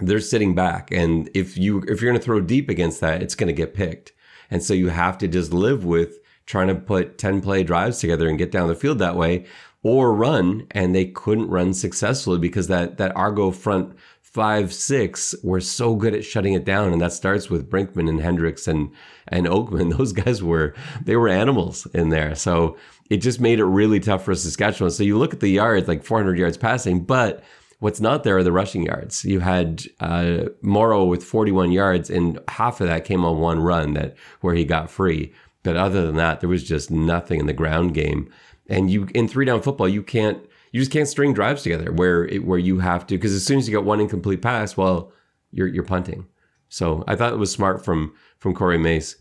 they're 0.00 0.20
sitting 0.20 0.54
back. 0.54 0.90
And 0.92 1.30
if 1.34 1.56
you 1.56 1.78
if 1.88 2.00
you're 2.00 2.10
going 2.10 2.20
to 2.20 2.24
throw 2.24 2.40
deep 2.40 2.68
against 2.68 3.00
that 3.00 3.22
it's 3.22 3.34
going 3.34 3.48
to 3.48 3.52
get 3.52 3.74
picked. 3.74 4.12
And 4.50 4.62
so 4.62 4.74
you 4.74 4.88
have 4.88 5.18
to 5.18 5.28
just 5.28 5.52
live 5.52 5.84
with 5.84 6.18
trying 6.46 6.68
to 6.68 6.74
put 6.74 7.18
10 7.18 7.40
play 7.40 7.64
drives 7.64 7.98
together 7.98 8.28
and 8.28 8.38
get 8.38 8.52
down 8.52 8.68
the 8.68 8.74
field 8.74 8.98
that 9.00 9.16
way 9.16 9.46
or 9.82 10.14
run. 10.14 10.66
And 10.70 10.94
they 10.94 11.06
couldn't 11.06 11.48
run 11.48 11.74
successfully 11.74 12.38
because 12.38 12.68
that 12.68 12.98
that 12.98 13.16
argo 13.16 13.50
front 13.50 13.96
five 14.20 14.70
six 14.70 15.34
were 15.42 15.62
so 15.62 15.94
good 15.94 16.14
at 16.14 16.24
shutting 16.24 16.52
it 16.52 16.64
down. 16.64 16.92
And 16.92 17.00
that 17.00 17.12
starts 17.12 17.48
with 17.48 17.70
brinkman 17.70 18.08
and 18.08 18.20
hendrix 18.20 18.68
and 18.68 18.90
and 19.28 19.46
oakman. 19.46 19.90
Those 19.96 20.12
guys 20.12 20.42
were 20.42 20.74
they 21.02 21.16
were 21.16 21.28
animals 21.28 21.86
in 21.94 22.10
there. 22.10 22.34
So 22.34 22.76
it 23.08 23.18
just 23.18 23.40
made 23.40 23.60
it 23.60 23.64
really 23.64 23.98
tough 23.98 24.24
for 24.24 24.34
saskatchewan. 24.34 24.90
So 24.90 25.04
you 25.04 25.16
look 25.16 25.32
at 25.32 25.40
the 25.40 25.48
yards 25.48 25.88
like 25.88 26.04
400 26.04 26.38
yards 26.38 26.58
passing 26.58 27.04
but 27.04 27.42
What's 27.78 28.00
not 28.00 28.24
there 28.24 28.38
are 28.38 28.42
the 28.42 28.52
rushing 28.52 28.84
yards. 28.84 29.24
You 29.24 29.40
had 29.40 29.84
uh, 30.00 30.46
Morrow 30.62 31.04
with 31.04 31.22
41 31.22 31.72
yards, 31.72 32.08
and 32.08 32.38
half 32.48 32.80
of 32.80 32.86
that 32.86 33.04
came 33.04 33.24
on 33.24 33.38
one 33.38 33.60
run 33.60 33.92
that 33.94 34.16
where 34.40 34.54
he 34.54 34.64
got 34.64 34.90
free. 34.90 35.32
But 35.62 35.76
other 35.76 36.06
than 36.06 36.16
that, 36.16 36.40
there 36.40 36.48
was 36.48 36.64
just 36.64 36.90
nothing 36.90 37.40
in 37.40 37.46
the 37.46 37.52
ground 37.52 37.92
game. 37.92 38.30
And 38.68 38.90
you 38.90 39.08
in 39.14 39.28
three 39.28 39.44
down 39.44 39.62
football, 39.62 39.88
you 39.88 40.02
can't 40.02 40.38
you 40.72 40.80
just 40.80 40.92
can't 40.92 41.08
string 41.08 41.32
drives 41.32 41.62
together 41.62 41.92
where 41.92 42.24
it, 42.24 42.44
where 42.44 42.58
you 42.58 42.78
have 42.78 43.06
to 43.08 43.16
because 43.16 43.32
as 43.32 43.44
soon 43.44 43.58
as 43.58 43.68
you 43.68 43.76
get 43.76 43.84
one 43.84 44.00
incomplete 44.00 44.42
pass, 44.42 44.76
well, 44.76 45.12
you're 45.50 45.66
you're 45.66 45.84
punting. 45.84 46.26
So 46.68 47.04
I 47.06 47.16
thought 47.16 47.32
it 47.32 47.38
was 47.38 47.52
smart 47.52 47.84
from 47.84 48.14
from 48.38 48.54
Corey 48.54 48.78
Mace. 48.78 49.16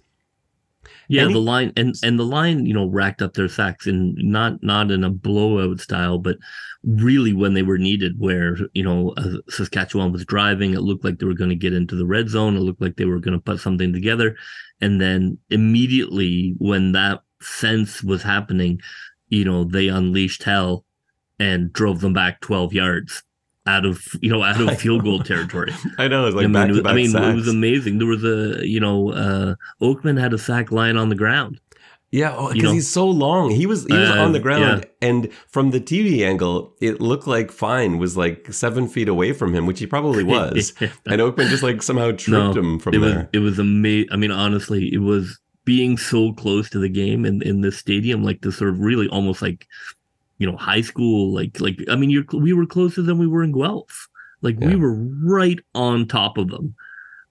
Yeah, 1.08 1.26
the 1.26 1.40
line 1.40 1.72
and 1.78 1.96
and 2.04 2.20
the 2.20 2.26
line, 2.26 2.66
you 2.66 2.74
know, 2.74 2.88
racked 2.88 3.22
up 3.22 3.34
their 3.34 3.48
sacks 3.48 3.88
and 3.88 4.16
not 4.16 4.64
not 4.64 4.92
in 4.92 5.04
a 5.04 5.10
blowout 5.10 5.80
style, 5.80 6.18
but 6.18 6.38
really 6.84 7.34
when 7.34 7.54
they 7.54 7.64
were 7.64 7.78
needed. 7.78 8.16
Where 8.18 8.58
you 8.74 8.84
know 8.84 9.14
uh, 9.18 9.38
Saskatchewan 9.50 10.12
was 10.12 10.26
driving, 10.26 10.74
it 10.74 10.82
looked 10.82 11.04
like 11.06 11.20
they 11.20 11.26
were 11.26 11.34
going 11.34 11.50
to 11.52 11.56
get 11.56 11.74
into 11.74 11.96
the 11.96 12.06
red 12.06 12.30
zone. 12.30 12.56
It 12.56 12.62
looked 12.62 12.82
like 12.82 12.96
they 12.96 13.06
were 13.06 13.20
going 13.20 13.38
to 13.38 13.44
put 13.44 13.60
something 13.60 13.94
together, 13.94 14.36
and 14.82 15.00
then 15.00 15.38
immediately 15.50 16.56
when 16.58 16.94
that 16.94 17.22
sense 17.42 18.02
was 18.02 18.24
happening, 18.24 18.80
you 19.30 19.46
know, 19.46 19.64
they 19.64 19.88
unleashed 19.88 20.44
hell 20.44 20.86
and 21.40 21.72
drove 21.74 22.02
them 22.02 22.14
back 22.14 22.42
twelve 22.42 22.74
yards 22.74 23.24
out 23.68 23.86
of 23.86 24.02
you 24.22 24.30
know 24.30 24.44
out 24.44 24.60
of 24.62 24.78
field 24.82 25.04
goal 25.04 25.20
territory. 25.20 25.74
I 25.98 26.08
know 26.08 26.28
it's 26.28 26.36
like 26.36 26.46
I 26.46 26.48
mean, 26.48 26.70
it 26.70 26.72
was, 26.72 26.86
I 26.86 26.94
mean 26.94 27.16
it 27.16 27.36
was 27.36 27.48
amazing. 27.48 27.98
There 27.98 28.08
was 28.08 28.24
a 28.24 28.66
you 28.68 28.80
know 28.80 29.12
uh, 29.12 29.56
Oakman 29.82 30.20
had 30.20 30.34
a 30.34 30.38
sack 30.38 30.72
lying 30.72 30.98
on 30.98 31.10
the 31.10 31.16
ground. 31.16 31.60
Yeah, 32.12 32.32
because 32.54 32.64
know? 32.64 32.72
he's 32.72 32.90
so 32.90 33.10
long. 33.10 33.50
He 33.50 33.66
was 33.66 33.86
he 33.88 33.94
was 33.98 34.10
Uh, 34.10 34.20
on 34.22 34.32
the 34.32 34.40
ground, 34.40 34.86
yeah. 35.02 35.10
and 35.10 35.30
from 35.50 35.72
the 35.72 35.82
TV 35.82 36.26
angle, 36.26 36.74
it 36.80 37.02
looked 37.02 37.28
like 37.28 37.52
Fine 37.52 37.98
was 37.98 38.16
like 38.16 38.54
seven 38.54 38.88
feet 38.88 39.10
away 39.10 39.34
from 39.34 39.54
him, 39.54 39.66
which 39.66 39.80
he 39.80 39.88
probably 39.88 40.24
was. 40.36 40.72
and 40.80 41.20
Oakman 41.22 41.50
just 41.50 41.64
like 41.64 41.82
somehow 41.82 42.12
tripped 42.12 42.56
him 42.56 42.80
from 42.80 42.94
it 42.94 43.00
there. 43.00 43.16
was 43.18 43.26
it 43.34 43.40
was 43.40 43.60
amazing. 43.60 44.08
I 44.14 44.16
mean, 44.16 44.32
honestly, 44.32 44.94
it 44.94 45.00
was 45.02 45.38
being 45.66 45.98
so 45.98 46.32
close 46.32 46.70
to 46.70 46.80
the 46.80 46.88
game 46.90 47.26
in 47.26 47.42
in 47.42 47.62
this 47.62 47.78
stadium, 47.78 48.24
like 48.24 48.40
this 48.42 48.58
sort 48.58 48.70
of 48.70 48.80
really 48.80 49.10
almost 49.10 49.42
like 49.42 49.68
you 50.38 50.50
know 50.50 50.58
high 50.58 50.82
school. 50.82 51.34
Like 51.34 51.60
like 51.60 51.80
I 51.90 51.96
mean, 51.96 52.10
you're 52.10 52.26
we 52.34 52.54
were 52.54 52.66
closer 52.66 53.02
than 53.02 53.18
we 53.18 53.28
were 53.28 53.44
in 53.44 53.52
Guelph. 53.52 54.08
Like 54.42 54.60
we 54.60 54.76
were 54.76 54.94
right 55.24 55.60
on 55.74 56.08
top 56.08 56.38
of 56.38 56.50
them, 56.50 56.76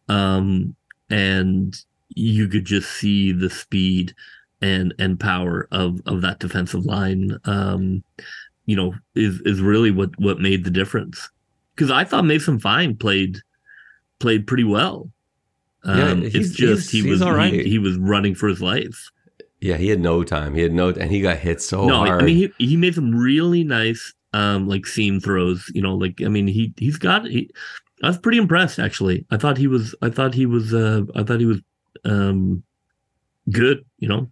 um, 0.08 0.74
and 1.10 1.76
you 2.08 2.48
could 2.48 2.64
just 2.64 2.90
see 2.92 3.32
the 3.32 3.50
speed 3.50 4.14
and 4.60 4.94
and 4.98 5.20
power 5.20 5.68
of 5.70 6.00
of 6.06 6.22
that 6.22 6.40
defensive 6.40 6.84
line. 6.86 7.38
Um, 7.44 8.02
you 8.66 8.74
know, 8.76 8.94
is 9.14 9.40
is 9.44 9.60
really 9.60 9.90
what 9.90 10.18
what 10.18 10.40
made 10.40 10.64
the 10.64 10.70
difference. 10.70 11.28
Because 11.74 11.90
I 11.90 12.04
thought 12.04 12.24
Mason 12.24 12.58
Fine 12.58 12.96
played 12.96 13.38
played 14.18 14.46
pretty 14.46 14.64
well. 14.64 15.10
Yeah, 15.84 16.10
Um, 16.12 16.22
he's- 16.22 16.34
it's 16.34 16.50
just 16.54 16.90
he 16.90 17.02
was 17.02 17.20
all 17.20 17.34
right. 17.34 17.52
he, 17.52 17.70
he 17.70 17.78
was 17.78 17.98
running 17.98 18.34
for 18.34 18.48
his 18.48 18.62
life. 18.62 19.10
Yeah, 19.64 19.78
he 19.78 19.88
had 19.88 19.98
no 19.98 20.22
time. 20.22 20.54
He 20.54 20.60
had 20.60 20.74
no, 20.74 20.90
and 20.90 21.10
he 21.10 21.22
got 21.22 21.38
hit 21.38 21.62
so 21.62 21.86
no, 21.86 21.96
hard. 22.04 22.22
I 22.22 22.26
mean 22.26 22.36
he 22.36 22.52
he 22.66 22.76
made 22.76 22.94
some 22.94 23.14
really 23.14 23.64
nice 23.64 24.12
um 24.34 24.68
like 24.68 24.86
seam 24.86 25.20
throws. 25.20 25.70
You 25.74 25.80
know, 25.80 25.94
like 25.94 26.20
I 26.22 26.28
mean 26.28 26.46
he 26.46 26.74
he's 26.76 26.98
got. 26.98 27.24
He, 27.26 27.50
I 28.02 28.08
was 28.08 28.18
pretty 28.18 28.36
impressed 28.36 28.78
actually. 28.78 29.24
I 29.30 29.38
thought 29.38 29.56
he 29.56 29.66
was. 29.66 29.94
I 30.02 30.10
thought 30.10 30.34
he 30.34 30.44
was. 30.44 30.74
Uh, 30.74 31.04
I 31.16 31.22
thought 31.22 31.40
he 31.40 31.46
was 31.46 31.60
um 32.04 32.62
good. 33.50 33.86
You 34.00 34.08
know. 34.08 34.30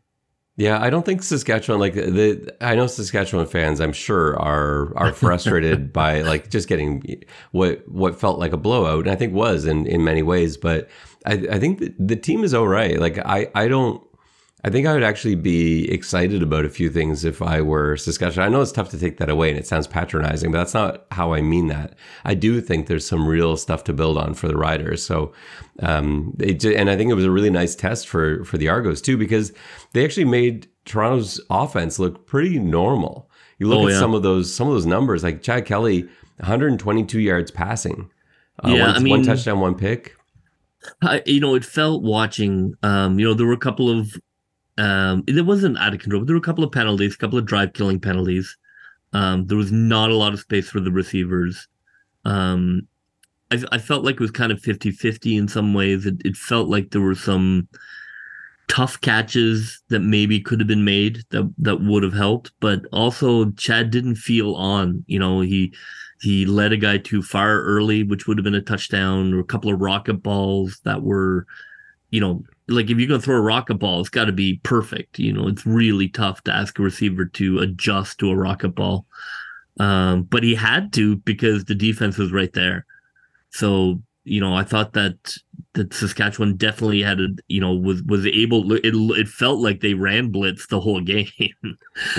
Yeah, 0.57 0.83
I 0.83 0.91
don't 0.91 1.07
think 1.07 1.23
Saskatchewan 1.23 1.81
like 1.81 1.95
the 1.95 2.55
I 2.61 2.75
know 2.75 2.87
Saskatchewan 2.87 3.47
fans 3.47 3.81
I'm 3.81 3.95
sure 3.95 4.39
are 4.39 4.95
are 4.99 5.13
frustrated 5.15 5.95
by 5.95 6.21
like 6.21 6.51
just 6.51 6.69
getting 6.69 7.25
what 7.53 7.89
what 7.89 8.21
felt 8.21 8.39
like 8.39 8.53
a 8.53 8.59
blowout 8.59 9.05
and 9.05 9.11
I 9.11 9.17
think 9.17 9.33
was 9.33 9.65
in 9.65 9.87
in 9.87 10.05
many 10.05 10.23
ways 10.23 10.59
but 10.59 10.91
I 11.25 11.33
I 11.51 11.59
think 11.59 11.79
the, 11.79 11.95
the 11.99 12.17
team 12.17 12.45
is 12.45 12.53
all 12.53 12.69
right. 12.69 13.01
Like 13.01 13.17
I 13.17 13.51
I 13.55 13.67
don't 13.67 14.07
I 14.65 14.71
think 14.71 14.87
I 14.87 14.93
would 14.95 15.03
actually 15.03 15.35
be 15.35 15.91
excited 15.91 16.41
about 16.41 16.65
a 16.65 16.69
few 16.71 16.89
things 16.89 17.25
if 17.25 17.43
I 17.43 17.61
were 17.63 17.97
Saskatchewan. 17.97 18.47
I 18.47 18.49
know 18.49 18.61
it's 18.63 18.71
tough 18.71 18.91
to 18.91 18.99
take 18.99 19.17
that 19.17 19.29
away 19.29 19.51
and 19.51 19.59
it 19.59 19.67
sounds 19.67 19.89
patronizing, 19.89 20.53
but 20.53 20.59
that's 20.59 20.75
not 20.75 21.05
how 21.11 21.33
I 21.33 21.41
mean 21.41 21.67
that. 21.67 21.95
I 22.25 22.35
do 22.35 22.61
think 22.61 22.87
there's 22.87 23.05
some 23.05 23.27
real 23.27 23.57
stuff 23.57 23.83
to 23.85 23.93
build 23.93 24.17
on 24.17 24.35
for 24.35 24.47
the 24.47 24.57
riders. 24.57 25.03
So, 25.05 25.33
um, 25.81 26.37
it, 26.39 26.65
and 26.65 26.89
I 26.89 26.97
think 26.97 27.11
it 27.11 27.15
was 27.15 27.25
a 27.25 27.31
really 27.31 27.51
nice 27.51 27.75
test 27.75 28.07
for 28.07 28.45
for 28.45 28.57
the 28.57 28.69
Argos 28.69 29.03
too 29.03 29.17
because 29.17 29.53
they 29.95 30.05
actually 30.05 30.27
made 30.27 30.69
Toronto's 30.85 31.41
offense 31.51 31.99
look 31.99 32.27
pretty 32.27 32.61
normal. 32.61 33.29
You 33.59 33.67
look 33.69 33.81
Oh, 33.81 33.87
at 33.89 33.95
yeah. 33.95 33.99
some 33.99 34.15
of 34.15 34.23
those 34.23 34.55
some 34.55 34.69
of 34.69 34.75
those 34.75 34.87
numbers, 34.87 35.25
like 35.25 35.43
Chad 35.43 35.67
Kelly, 35.67 36.09
122 36.37 37.19
yards 37.21 37.51
passing, 37.51 38.11
uh, 38.65 38.69
Yeah, 38.69 38.87
one, 38.87 38.97
I 38.97 38.99
mean- 39.01 39.11
one 39.11 39.23
touchdown, 39.25 39.59
one 39.61 39.75
pick. 39.75 40.15
I, 41.03 41.23
you 41.27 41.41
know, 41.41 41.55
it 41.57 41.65
felt 41.65 42.03
watching. 42.05 42.75
Um, 42.85 43.19
you 43.19 43.27
know, 43.27 43.35
there 43.35 43.47
were 43.47 43.53
a 43.53 43.57
couple 43.59 43.89
of. 43.91 44.17
Um, 44.79 45.25
it 45.27 45.45
wasn't 45.45 45.79
out 45.79 45.95
of 45.95 46.01
control, 46.01 46.23
but 46.23 46.27
there 46.27 46.35
were 46.35 46.41
a 46.41 46.45
couple 46.45 46.65
of 46.65 46.73
penalties, 46.73 47.15
a 47.15 47.19
couple 47.19 47.39
of 47.39 47.47
drive 47.47 47.73
killing 47.73 48.01
penalties. 48.01 48.57
Um, 49.13 49.47
there 49.47 49.59
was 49.59 49.71
not 49.71 50.11
a 50.11 50.17
lot 50.17 50.33
of 50.33 50.41
space 50.41 50.71
for 50.71 50.81
the 50.81 50.91
receivers. 50.91 51.69
Um, 52.25 52.89
I, 53.51 53.63
I 53.73 53.79
felt 53.79 54.05
like 54.05 54.15
it 54.15 54.21
was 54.21 54.31
kind 54.31 54.51
of 54.51 54.61
50 54.61 54.91
50 54.91 55.37
in 55.37 55.49
some 55.49 55.75
ways. 55.75 56.07
It, 56.07 56.23
it 56.25 56.37
felt 56.37 56.69
like 56.69 56.91
there 56.91 57.03
were 57.03 57.15
some 57.15 57.69
tough 58.69 58.99
catches 59.03 59.83
that 59.89 60.01
maybe 60.01 60.41
could 60.41 60.59
have 60.59 60.67
been 60.67 60.85
made 60.85 61.23
that, 61.31 61.53
that 61.59 61.83
would 61.83 62.03
have 62.03 62.15
helped, 62.15 62.53
but 62.61 62.87
also 62.91 63.51
Chad 63.53 63.91
didn't 63.91 64.17
feel 64.17 64.55
on. 64.55 65.05
You 65.07 65.19
know, 65.19 65.41
he 65.41 65.75
he 66.23 66.47
led 66.47 66.73
a 66.73 66.77
guy 66.77 66.99
too 66.99 67.21
far 67.21 67.61
early, 67.63 68.05
which 68.05 68.27
would 68.27 68.39
have 68.39 68.45
been 68.45 68.55
a 68.55 68.63
touchdown, 68.63 69.35
or 69.35 69.41
a 69.41 69.45
couple 69.45 69.73
of 69.73 69.81
rocket 69.81 70.23
balls 70.23 70.81
that 70.85 71.03
were, 71.03 71.47
you 72.11 72.21
know, 72.21 72.45
like 72.69 72.91
if 72.91 72.99
you're 72.99 73.09
gonna 73.09 73.21
throw 73.21 73.37
a 73.37 73.41
rocket 73.41 73.75
ball, 73.75 74.01
it's 74.01 74.09
got 74.09 74.27
to 74.27 74.33
be 74.33 74.61
perfect. 74.63 75.19
You 75.19 75.33
know, 75.33 75.49
it's 75.49 75.67
really 75.67 76.09
tough 76.09 76.43
to 76.45 76.55
ask 76.55 76.79
a 76.79 76.83
receiver 76.83 77.25
to 77.25 77.59
adjust 77.59 78.19
to 78.19 78.31
a 78.31 78.37
rocket 78.37 78.71
ball. 78.71 79.07
Um, 79.81 80.25
but 80.25 80.43
he 80.43 80.55
had 80.55 80.93
to 80.95 81.17
because 81.17 81.65
the 81.65 81.75
defense 81.75 82.19
was 82.19 82.33
right 82.33 82.53
there. 82.53 82.87
So 83.51 84.01
you 84.25 84.41
know, 84.41 84.55
I 84.55 84.63
thought 84.63 84.93
that 84.93 85.37
that 85.75 85.93
Saskatchewan 85.93 86.57
definitely 86.57 87.03
had 87.03 87.21
a 87.21 87.29
you 87.49 87.61
know 87.61 87.75
was 87.75 88.03
was 88.05 88.27
able. 88.27 88.73
It 88.73 88.95
it 88.95 89.29
felt 89.29 89.61
like 89.61 89.81
they 89.81 89.95
ran 89.95 90.31
blitz 90.31 90.67
the 90.67 90.81
whole 90.81 91.01
game. 91.05 91.29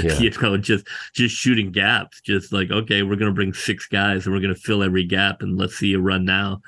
Yeah. 0.01 0.19
you 0.19 0.29
know, 0.41 0.57
just 0.57 0.85
just 1.13 1.35
shooting 1.35 1.71
gaps, 1.71 2.21
just 2.21 2.51
like 2.51 2.71
okay, 2.71 3.03
we're 3.03 3.15
gonna 3.15 3.31
bring 3.31 3.53
six 3.53 3.87
guys 3.87 4.25
and 4.25 4.35
we're 4.35 4.41
gonna 4.41 4.55
fill 4.55 4.83
every 4.83 5.05
gap 5.05 5.41
and 5.41 5.57
let's 5.57 5.75
see 5.75 5.87
you 5.87 5.99
run 5.99 6.25
now. 6.25 6.61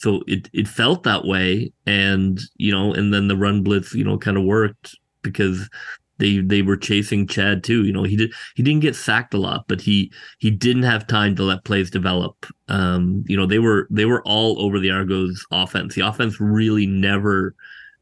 So 0.00 0.22
it 0.26 0.48
it 0.54 0.66
felt 0.66 1.02
that 1.02 1.26
way, 1.26 1.72
and 1.86 2.40
you 2.56 2.72
know, 2.72 2.92
and 2.94 3.12
then 3.12 3.28
the 3.28 3.36
run 3.36 3.62
blitz, 3.62 3.94
you 3.94 4.02
know, 4.02 4.16
kind 4.16 4.38
of 4.38 4.44
worked 4.44 4.96
because 5.20 5.68
they 6.16 6.38
they 6.38 6.62
were 6.62 6.76
chasing 6.76 7.26
Chad 7.26 7.62
too. 7.62 7.84
You 7.84 7.92
know, 7.92 8.04
he 8.04 8.16
did 8.16 8.32
he 8.54 8.62
didn't 8.62 8.80
get 8.80 8.96
sacked 8.96 9.34
a 9.34 9.38
lot, 9.38 9.66
but 9.68 9.82
he 9.82 10.10
he 10.38 10.50
didn't 10.50 10.84
have 10.84 11.06
time 11.06 11.36
to 11.36 11.42
let 11.42 11.64
plays 11.64 11.90
develop. 11.90 12.46
Um, 12.68 13.24
you 13.26 13.36
know, 13.36 13.44
they 13.44 13.58
were 13.58 13.88
they 13.90 14.06
were 14.06 14.22
all 14.22 14.58
over 14.62 14.78
the 14.78 14.90
Argos 14.90 15.44
offense. 15.50 15.94
The 15.94 16.06
offense 16.06 16.40
really 16.40 16.86
never 16.86 17.54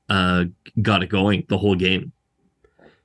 uh 0.09 0.45
got 0.81 1.03
it 1.03 1.09
going 1.09 1.47
the 1.49 1.59
whole 1.59 1.75
game. 1.75 2.13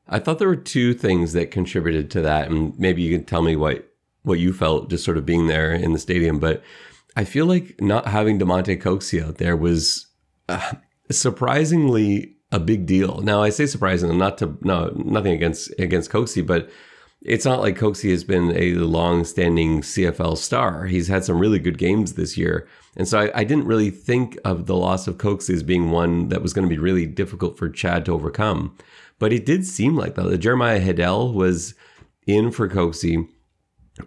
I 0.08 0.20
thought 0.20 0.38
there 0.38 0.48
were 0.48 0.56
two 0.56 0.94
things 0.94 1.34
that 1.34 1.50
contributed 1.50 2.12
to 2.12 2.22
that, 2.22 2.52
and 2.52 2.78
maybe 2.78 3.02
you 3.02 3.18
can 3.18 3.26
tell 3.26 3.42
me 3.42 3.56
what 3.56 3.90
what 4.22 4.40
you 4.40 4.54
felt 4.54 4.92
just 4.92 5.04
sort 5.04 5.18
of 5.18 5.26
being 5.26 5.48
there 5.48 5.74
in 5.74 5.94
the 5.94 6.00
stadium. 6.00 6.38
But 6.38 6.62
I 7.16 7.24
feel 7.26 7.46
like 7.46 7.80
not 7.82 8.08
having 8.08 8.40
Damonte 8.40 8.82
Coxie 8.82 9.24
out 9.24 9.38
there 9.38 9.56
was 9.56 10.08
uh, 10.50 10.74
surprisingly 11.12 12.36
a 12.52 12.60
big 12.60 12.86
deal. 12.86 13.22
Now 13.22 13.42
I 13.42 13.50
say 13.50 13.66
surprising, 13.66 14.18
not 14.18 14.38
to 14.40 14.58
no 14.62 14.92
nothing 14.96 15.34
against 15.34 15.72
against 15.80 16.12
Coxie, 16.12 16.46
but 16.46 16.70
it's 17.22 17.46
not 17.46 17.62
like 17.62 17.78
Coxie 17.78 18.12
has 18.12 18.24
been 18.24 18.52
a 18.56 18.74
long-standing 18.76 19.82
CFL 19.82 20.38
star. 20.38 20.86
He's 20.88 21.08
had 21.08 21.24
some 21.24 21.40
really 21.40 21.58
good 21.58 21.78
games 21.78 22.14
this 22.14 22.38
year, 22.38 22.68
and 22.98 23.08
so 23.08 23.22
I, 23.22 23.40
I 23.40 23.44
didn't 23.44 23.66
really 23.66 23.90
think 23.90 24.38
of 24.44 24.66
the 24.66 24.76
loss 24.76 25.08
of 25.08 25.18
Coxie 25.18 25.54
as 25.54 25.64
being 25.64 25.90
one 25.90 26.30
that 26.30 26.42
was 26.42 26.54
going 26.54 26.68
to 26.68 26.74
be 26.74 26.80
really 26.80 27.06
difficult 27.06 27.58
for 27.58 27.70
Chad 27.70 28.06
to 28.06 28.14
overcome. 28.14 28.76
But 29.20 29.32
it 29.32 29.46
did 29.46 29.66
seem 29.66 29.96
like 29.96 30.16
that. 30.16 30.38
Jeremiah 30.40 30.82
Hiddell 30.82 31.34
was 31.34 31.76
in 32.28 32.52
for 32.52 32.68
Coxie 32.68 33.28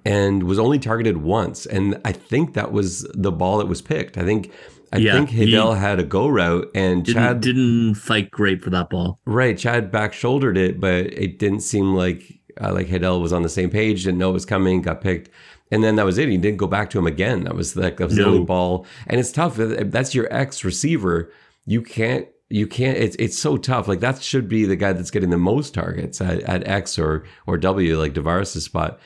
and 0.05 0.43
was 0.45 0.59
only 0.59 0.79
targeted 0.79 1.19
once, 1.19 1.67
and 1.67 2.01
I 2.05 2.13
think 2.13 2.55
that 2.55 2.73
was 2.73 3.03
the 3.15 3.33
ball 3.33 3.59
that 3.59 3.69
was 3.69 3.81
picked. 3.83 4.19
I 4.19 4.25
think 4.25 4.53
I 4.93 4.99
Yeah, 4.99 5.13
think 5.15 5.31
he 5.31 5.47
Hiddell 5.47 5.79
had 5.79 5.99
a 6.01 6.05
go 6.05 6.29
route, 6.29 6.71
and 6.75 7.05
Didn't 7.05 7.23
Chad 7.23 7.41
didn't 7.41 7.95
fight 7.95 8.31
great 8.31 8.63
for 8.63 8.71
that 8.71 8.91
ball. 8.91 9.19
Right, 9.27 9.57
Chad 9.57 9.91
back 9.93 10.13
shouldered 10.13 10.57
it, 10.57 10.81
but 10.81 11.07
it 11.07 11.39
didn't 11.39 11.61
seem 11.61 11.95
like 11.95 12.23
uh, 12.61 12.73
like 12.73 12.87
Hiddell 12.89 13.21
was 13.21 13.33
on 13.33 13.43
the 13.43 13.49
same 13.49 13.71
page, 13.71 14.05
didn't 14.05 14.19
know 14.19 14.31
it 14.31 14.35
was 14.35 14.47
coming, 14.47 14.83
got 14.83 15.01
picked, 15.01 15.31
and 15.71 15.85
then 15.85 15.97
that 15.97 16.05
was 16.07 16.19
it. 16.19 16.29
He 16.29 16.37
didn't 16.37 16.59
go 16.59 16.67
back 16.67 16.91
to 16.91 16.99
him 16.99 17.07
again. 17.07 17.45
That 17.45 17.55
was 17.55 17.77
like 17.77 17.99
that 17.99 18.07
was 18.07 18.17
the 18.17 18.23
No. 18.23 18.29
only 18.33 18.45
ball, 18.45 18.87
and 19.07 19.21
it's 19.21 19.33
tough. 19.33 19.57
That's 19.57 20.15
your 20.15 20.27
ex 20.33 20.65
receiver. 20.65 21.31
You 21.65 21.83
can't. 21.83 22.27
You 22.49 22.69
can't. 22.69 22.97
It's 22.97 23.17
it's 23.17 23.37
so 23.37 23.57
tough. 23.57 23.89
Like 23.89 23.99
that 24.01 24.23
should 24.23 24.49
be 24.49 24.65
the 24.67 24.77
guy 24.77 24.93
that's 24.93 25.11
getting 25.11 25.31
the 25.31 25.37
most 25.37 25.75
targets 25.75 26.21
at, 26.21 26.41
at 26.43 26.67
X 26.67 26.97
or 26.99 27.25
or 27.47 27.57
W, 27.59 27.99
like 27.99 28.15
DaVaris' 28.15 28.61
spot. 28.61 29.01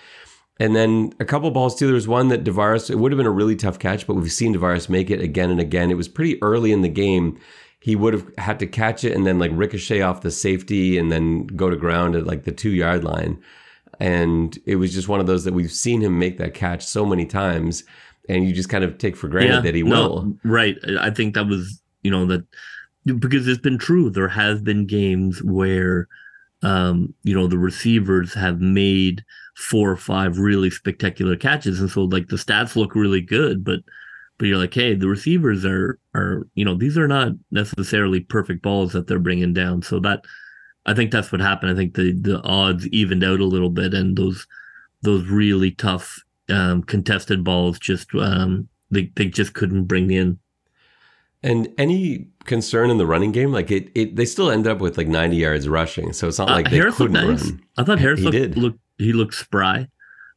And 0.61 0.77
then 0.77 1.14
a 1.18 1.25
couple 1.25 1.51
balls 1.51 1.75
too. 1.75 1.87
There 1.87 1.94
was 1.94 2.07
one 2.07 2.29
that 2.29 2.44
DaVaris, 2.44 2.90
it 2.90 2.96
would 2.96 3.11
have 3.12 3.16
been 3.16 3.27
a 3.27 3.31
really 3.31 3.57
tough 3.57 3.79
catch, 3.79 4.07
but 4.07 4.14
we've 4.14 4.31
seen 4.31 4.55
DaVaris 4.55 4.90
make 4.90 5.11
it 5.11 5.23
again 5.23 5.51
and 5.51 5.59
again. 5.59 5.90
It 5.90 5.96
was 5.96 6.07
pretty 6.07 6.40
early 6.42 6.70
in 6.70 6.83
the 6.83 6.88
game. 6.88 7.40
He 7.81 7.96
would 7.96 8.12
have 8.12 8.31
had 8.37 8.59
to 8.59 8.66
catch 8.66 9.03
it 9.03 9.16
and 9.16 9.27
then 9.27 9.38
like 9.38 9.51
ricochet 9.55 10.03
off 10.03 10.20
the 10.20 10.31
safety 10.31 10.99
and 10.99 11.11
then 11.11 11.46
go 11.46 11.70
to 11.70 11.77
ground 11.77 12.14
at 12.14 12.27
like 12.27 12.44
the 12.44 12.53
two 12.53 12.73
yard 12.73 13.05
line. 13.05 13.42
And 13.99 14.59
it 14.66 14.77
was 14.77 14.92
just 14.92 15.09
one 15.09 15.18
of 15.18 15.27
those 15.27 15.44
that 15.44 15.55
we've 15.55 15.73
seen 15.73 16.03
him 16.03 16.18
make 16.18 16.37
that 16.37 16.53
catch 16.53 16.85
so 16.85 17.07
many 17.07 17.25
times. 17.25 17.83
And 18.29 18.46
you 18.46 18.53
just 18.53 18.68
kind 18.68 18.85
of 18.85 18.99
take 18.99 19.16
for 19.16 19.29
granted 19.29 19.62
that 19.62 19.75
he 19.75 19.83
no, 19.83 20.09
will. 20.09 20.37
Right. 20.44 20.77
I 21.01 21.09
think 21.09 21.35
that 21.35 21.46
was, 21.46 21.81
you 22.03 22.11
know, 22.11 22.27
that 22.27 22.44
because 23.07 23.49
it's 23.49 23.61
been 23.61 23.79
true. 23.79 24.11
There 24.11 24.29
has 24.29 24.61
been 24.61 24.87
games 24.87 25.42
where, 25.42 26.07
um, 26.62 27.14
you 27.23 27.35
know, 27.35 27.46
the 27.46 27.59
receivers 27.59 28.35
have 28.35 28.61
made 28.61 29.25
four 29.61 29.90
or 29.90 29.96
five 29.96 30.38
really 30.38 30.70
spectacular 30.70 31.37
catches, 31.37 31.81
and 31.81 31.90
so 31.90 32.03
like 32.05 32.29
the 32.29 32.37
stats 32.37 32.77
look 32.77 32.94
really 32.94 33.20
good, 33.20 33.62
but 33.64 33.81
but 34.38 34.46
you're 34.46 34.57
like, 34.59 34.73
hey, 34.75 34.94
the 34.94 35.09
receivers 35.09 35.64
are 35.64 35.99
are 36.14 36.46
you 36.55 36.64
know 36.64 36.75
these 36.75 36.96
are 36.96 37.09
not 37.09 37.33
necessarily 37.51 38.20
perfect 38.20 38.62
balls 38.62 38.92
that 38.92 39.07
they're 39.07 39.18
bringing 39.18 39.53
down. 39.53 39.83
So 39.83 40.01
that 40.01 40.25
I 40.87 40.94
think 40.94 41.11
that's 41.11 41.31
what 41.31 41.40
happened. 41.42 41.73
I 41.73 41.75
think 41.75 41.94
the 41.94 42.12
the 42.12 42.40
odds 42.42 42.88
evened 42.88 43.23
out 43.25 43.40
a 43.40 43.44
little 43.44 43.70
bit, 43.70 43.92
and 43.94 44.16
those 44.16 44.46
those 45.03 45.27
really 45.29 45.70
tough 45.73 46.23
um, 46.49 46.83
contested 46.83 47.44
balls 47.44 47.79
just 47.79 48.09
um, 48.14 48.66
they 48.90 49.11
they 49.16 49.27
just 49.27 49.53
couldn't 49.55 49.85
bring 49.85 50.11
in. 50.11 50.38
And 51.42 51.68
any 51.79 52.29
concern 52.44 52.90
in 52.90 52.99
the 52.99 53.07
running 53.07 53.33
game, 53.33 53.51
like 53.51 53.70
it, 53.70 53.90
it 53.94 54.16
they 54.16 54.27
still 54.27 54.51
end 54.51 54.66
up 54.66 54.79
with 54.79 54.99
like 54.99 55.09
90 55.09 55.37
yards 55.37 55.68
rushing. 55.68 56.12
So 56.12 56.29
it's 56.29 56.38
not 56.38 56.51
Uh, 56.51 56.53
like 56.57 56.70
they 56.70 56.77
Harris 56.77 56.96
couldn't 56.96 57.12
nice. 57.14 57.44
run. 57.44 57.62
I 57.79 57.85
thought 57.85 57.99
Harris 57.99 58.18
He 58.20 58.25
looked, 58.27 58.37
did. 58.37 58.59
looked 58.59 58.79
he 59.01 59.13
looks 59.13 59.39
spry. 59.39 59.89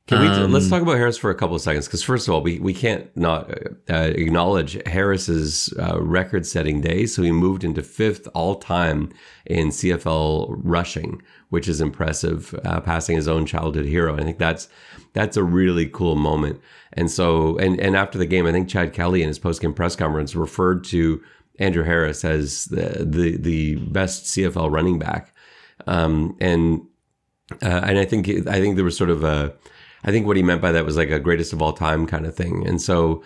Can 0.08 0.19
we 0.19 0.28
Um, 0.28 0.52
let's 0.52 0.69
talk 0.69 0.82
about 0.82 0.97
Harris 0.97 1.17
for 1.17 1.30
a 1.30 1.36
couple 1.36 1.56
of 1.56 1.62
seconds? 1.62 1.88
Because 1.88 2.04
first 2.04 2.28
of 2.28 2.34
all, 2.34 2.41
we, 2.41 2.60
we 2.60 2.73
can't 2.73 3.15
not 3.15 3.49
uh, 3.89 4.12
acknowledge 4.15 4.78
Harris's 4.86 5.73
uh, 5.80 5.97
record-setting 6.02 6.82
day. 6.82 7.06
So 7.06 7.21
he 7.21 7.32
moved 7.32 7.63
into 7.63 7.82
fifth 7.82 8.28
all-time 8.34 9.13
in 9.45 9.69
CFL 9.69 10.60
rushing, 10.62 11.21
which 11.49 11.69
is 11.69 11.80
impressive, 11.80 12.54
uh, 12.65 12.82
passing 12.82 13.15
his 13.15 13.30
own 13.30 13.45
childhood 13.45 13.86
hero. 13.86 14.17
I 14.17 14.23
think 14.23 14.39
that's 14.39 14.67
that's 15.13 15.38
a 15.38 15.43
really 15.43 15.88
cool 15.88 16.15
moment. 16.15 16.60
And 16.91 17.10
so, 17.10 17.58
and 17.58 17.80
and 17.80 17.95
after 17.95 18.17
the 18.17 18.26
game, 18.26 18.45
I 18.45 18.52
think 18.52 18.67
Chad 18.67 18.91
Kelly 18.91 19.21
in 19.21 19.30
his 19.30 19.39
post-game 19.39 19.73
press 19.73 19.95
conference 19.95 20.36
referred 20.36 20.84
to 20.86 21.23
Andrew 21.60 21.84
Harris 21.84 22.26
as 22.26 22.65
the 22.65 23.06
the, 23.06 23.38
the 23.38 23.76
best 23.76 24.26
CFL 24.26 24.69
running 24.69 24.99
back, 24.99 25.34
um, 25.88 26.36
and 26.41 26.82
uh, 27.61 27.81
and 27.85 27.99
I 27.99 28.05
think 28.05 28.27
I 28.29 28.59
think 28.59 28.75
there 28.75 28.85
was 28.85 28.97
sort 28.97 29.09
of 29.09 29.23
a, 29.23 29.53
I 30.03 30.11
think 30.11 30.25
what 30.25 30.37
he 30.37 30.43
meant 30.43 30.61
by 30.61 30.71
that 30.71 30.85
was 30.85 30.97
like 30.97 31.09
a 31.09 31.19
greatest 31.19 31.53
of 31.53 31.61
all 31.61 31.73
time 31.73 32.05
kind 32.05 32.25
of 32.25 32.35
thing. 32.35 32.67
And 32.67 32.81
so 32.81 33.23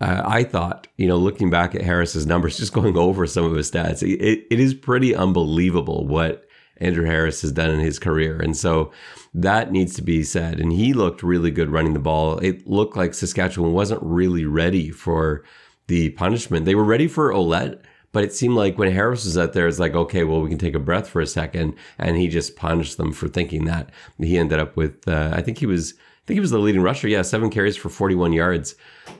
uh, 0.00 0.22
I 0.24 0.44
thought, 0.44 0.86
you 0.96 1.08
know, 1.08 1.16
looking 1.16 1.50
back 1.50 1.74
at 1.74 1.82
Harris's 1.82 2.26
numbers, 2.26 2.56
just 2.58 2.72
going 2.72 2.96
over 2.96 3.26
some 3.26 3.44
of 3.44 3.54
his 3.54 3.70
stats, 3.70 4.02
it, 4.02 4.46
it 4.50 4.60
is 4.60 4.74
pretty 4.74 5.14
unbelievable 5.14 6.06
what 6.06 6.46
Andrew 6.78 7.06
Harris 7.06 7.42
has 7.42 7.52
done 7.52 7.70
in 7.70 7.80
his 7.80 7.98
career. 7.98 8.38
And 8.38 8.56
so 8.56 8.92
that 9.32 9.72
needs 9.72 9.94
to 9.96 10.02
be 10.02 10.22
said. 10.22 10.60
And 10.60 10.72
he 10.72 10.92
looked 10.92 11.22
really 11.22 11.50
good 11.50 11.70
running 11.70 11.94
the 11.94 11.98
ball. 11.98 12.38
It 12.38 12.66
looked 12.66 12.96
like 12.96 13.14
Saskatchewan 13.14 13.72
wasn't 13.72 14.02
really 14.02 14.44
ready 14.44 14.90
for 14.90 15.42
the 15.86 16.10
punishment. 16.10 16.66
They 16.66 16.74
were 16.74 16.84
ready 16.84 17.08
for 17.08 17.32
Ouellette. 17.32 17.80
But 18.16 18.24
it 18.24 18.32
seemed 18.32 18.54
like 18.54 18.78
when 18.78 18.90
Harris 18.90 19.26
was 19.26 19.36
out 19.36 19.52
there, 19.52 19.68
it's 19.68 19.78
like, 19.78 19.94
okay, 19.94 20.24
well, 20.24 20.40
we 20.40 20.48
can 20.48 20.56
take 20.56 20.74
a 20.74 20.78
breath 20.78 21.06
for 21.06 21.20
a 21.20 21.26
second. 21.26 21.74
And 21.98 22.16
he 22.16 22.28
just 22.28 22.56
punished 22.56 22.96
them 22.96 23.12
for 23.12 23.28
thinking 23.28 23.66
that. 23.66 23.90
He 24.16 24.38
ended 24.38 24.58
up 24.58 24.74
with, 24.74 25.06
uh, 25.06 25.32
I 25.34 25.42
think 25.42 25.58
he 25.58 25.66
was, 25.66 25.92
I 25.92 26.24
think 26.26 26.36
he 26.36 26.40
was 26.40 26.50
the 26.50 26.58
leading 26.58 26.80
rusher. 26.80 27.08
Yeah, 27.08 27.20
seven 27.20 27.50
carries 27.50 27.76
for 27.76 27.90
41 27.90 28.32
yards, 28.32 28.74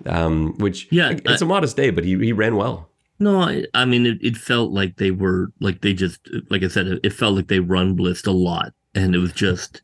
um, 0.07 0.55
which, 0.57 0.89
Yeah, 0.91 1.11
it's 1.27 1.43
a 1.43 1.45
modest 1.45 1.77
day, 1.77 1.91
but 1.91 2.07
he, 2.07 2.17
he 2.17 2.33
ran 2.33 2.57
well. 2.57 2.89
No, 3.19 3.43
I, 3.43 3.67
I 3.75 3.85
mean 3.85 4.07
it, 4.07 4.17
it 4.23 4.39
felt 4.39 4.73
like 4.73 4.97
they 4.97 5.11
were 5.11 5.53
like 5.61 5.83
they 5.83 5.93
just 5.93 6.19
like 6.49 6.63
I 6.63 6.69
said, 6.69 6.87
it, 6.87 7.01
it 7.05 7.13
felt 7.13 7.37
like 7.37 7.49
they 7.49 7.61
run 7.61 7.99
blitzed 7.99 8.27
a 8.27 8.31
lot, 8.31 8.73
and 8.95 9.15
it 9.15 9.19
was 9.19 9.33
just 9.33 9.83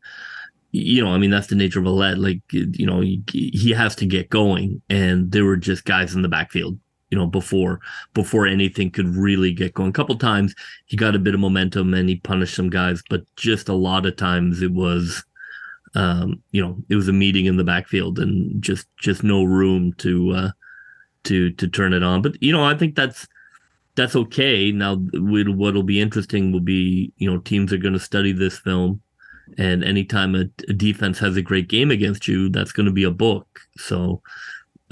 you 0.71 1.03
know, 1.03 1.11
I 1.11 1.19
mean 1.19 1.29
that's 1.29 1.47
the 1.47 1.55
nature 1.55 1.79
of 1.79 1.85
a 1.85 1.91
lead. 1.91 2.17
Like 2.17 2.41
you 2.51 2.87
know, 2.87 3.01
he, 3.01 3.23
he 3.31 3.71
has 3.71 3.95
to 3.97 4.07
get 4.07 4.31
going, 4.31 4.81
and 4.89 5.31
there 5.31 5.45
were 5.45 5.57
just 5.57 5.85
guys 5.85 6.15
in 6.15 6.23
the 6.23 6.29
backfield. 6.29 6.79
You 7.13 7.19
know, 7.19 7.27
before 7.27 7.79
before 8.15 8.47
anything 8.47 8.89
could 8.89 9.15
really 9.15 9.53
get 9.53 9.75
going. 9.75 9.91
A 9.91 9.93
couple 9.93 10.17
times 10.17 10.55
he 10.87 10.97
got 10.97 11.13
a 11.13 11.19
bit 11.19 11.35
of 11.35 11.39
momentum 11.39 11.93
and 11.93 12.09
he 12.09 12.15
punished 12.15 12.55
some 12.55 12.71
guys, 12.71 13.03
but 13.07 13.21
just 13.35 13.69
a 13.69 13.75
lot 13.75 14.07
of 14.07 14.15
times 14.15 14.63
it 14.63 14.71
was, 14.71 15.23
um, 15.93 16.41
you 16.49 16.59
know, 16.59 16.75
it 16.89 16.95
was 16.95 17.07
a 17.07 17.13
meeting 17.13 17.45
in 17.45 17.57
the 17.57 17.63
backfield 17.63 18.17
and 18.17 18.59
just 18.63 18.87
just 18.97 19.23
no 19.23 19.43
room 19.43 19.93
to 19.99 20.31
uh, 20.31 20.51
to 21.25 21.51
to 21.51 21.67
turn 21.67 21.93
it 21.93 22.01
on. 22.01 22.23
But 22.23 22.41
you 22.41 22.51
know, 22.51 22.63
I 22.63 22.75
think 22.75 22.95
that's 22.95 23.27
that's 23.93 24.15
okay. 24.15 24.71
Now, 24.71 24.95
what'll 24.95 25.83
be 25.83 26.01
interesting 26.01 26.51
will 26.51 26.61
be 26.61 27.13
you 27.17 27.29
know 27.29 27.37
teams 27.41 27.71
are 27.71 27.77
going 27.77 27.93
to 27.93 27.99
study 27.99 28.31
this 28.31 28.57
film, 28.57 29.03
and 29.59 29.83
anytime 29.83 30.33
a, 30.33 30.45
a 30.67 30.73
defense 30.73 31.19
has 31.19 31.37
a 31.37 31.43
great 31.43 31.67
game 31.67 31.91
against 31.91 32.27
you, 32.27 32.49
that's 32.49 32.71
going 32.71 32.87
to 32.87 32.91
be 32.91 33.03
a 33.03 33.11
book. 33.11 33.59
So. 33.77 34.23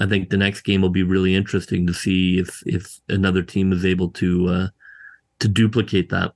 I 0.00 0.06
think 0.06 0.30
the 0.30 0.36
next 0.36 0.62
game 0.62 0.82
will 0.82 0.90
be 0.90 1.02
really 1.02 1.34
interesting 1.34 1.86
to 1.86 1.94
see 1.94 2.38
if 2.38 2.62
if 2.66 3.00
another 3.08 3.42
team 3.42 3.72
is 3.72 3.84
able 3.84 4.08
to 4.10 4.48
uh, 4.48 4.68
to 5.40 5.48
duplicate 5.48 6.08
that. 6.10 6.32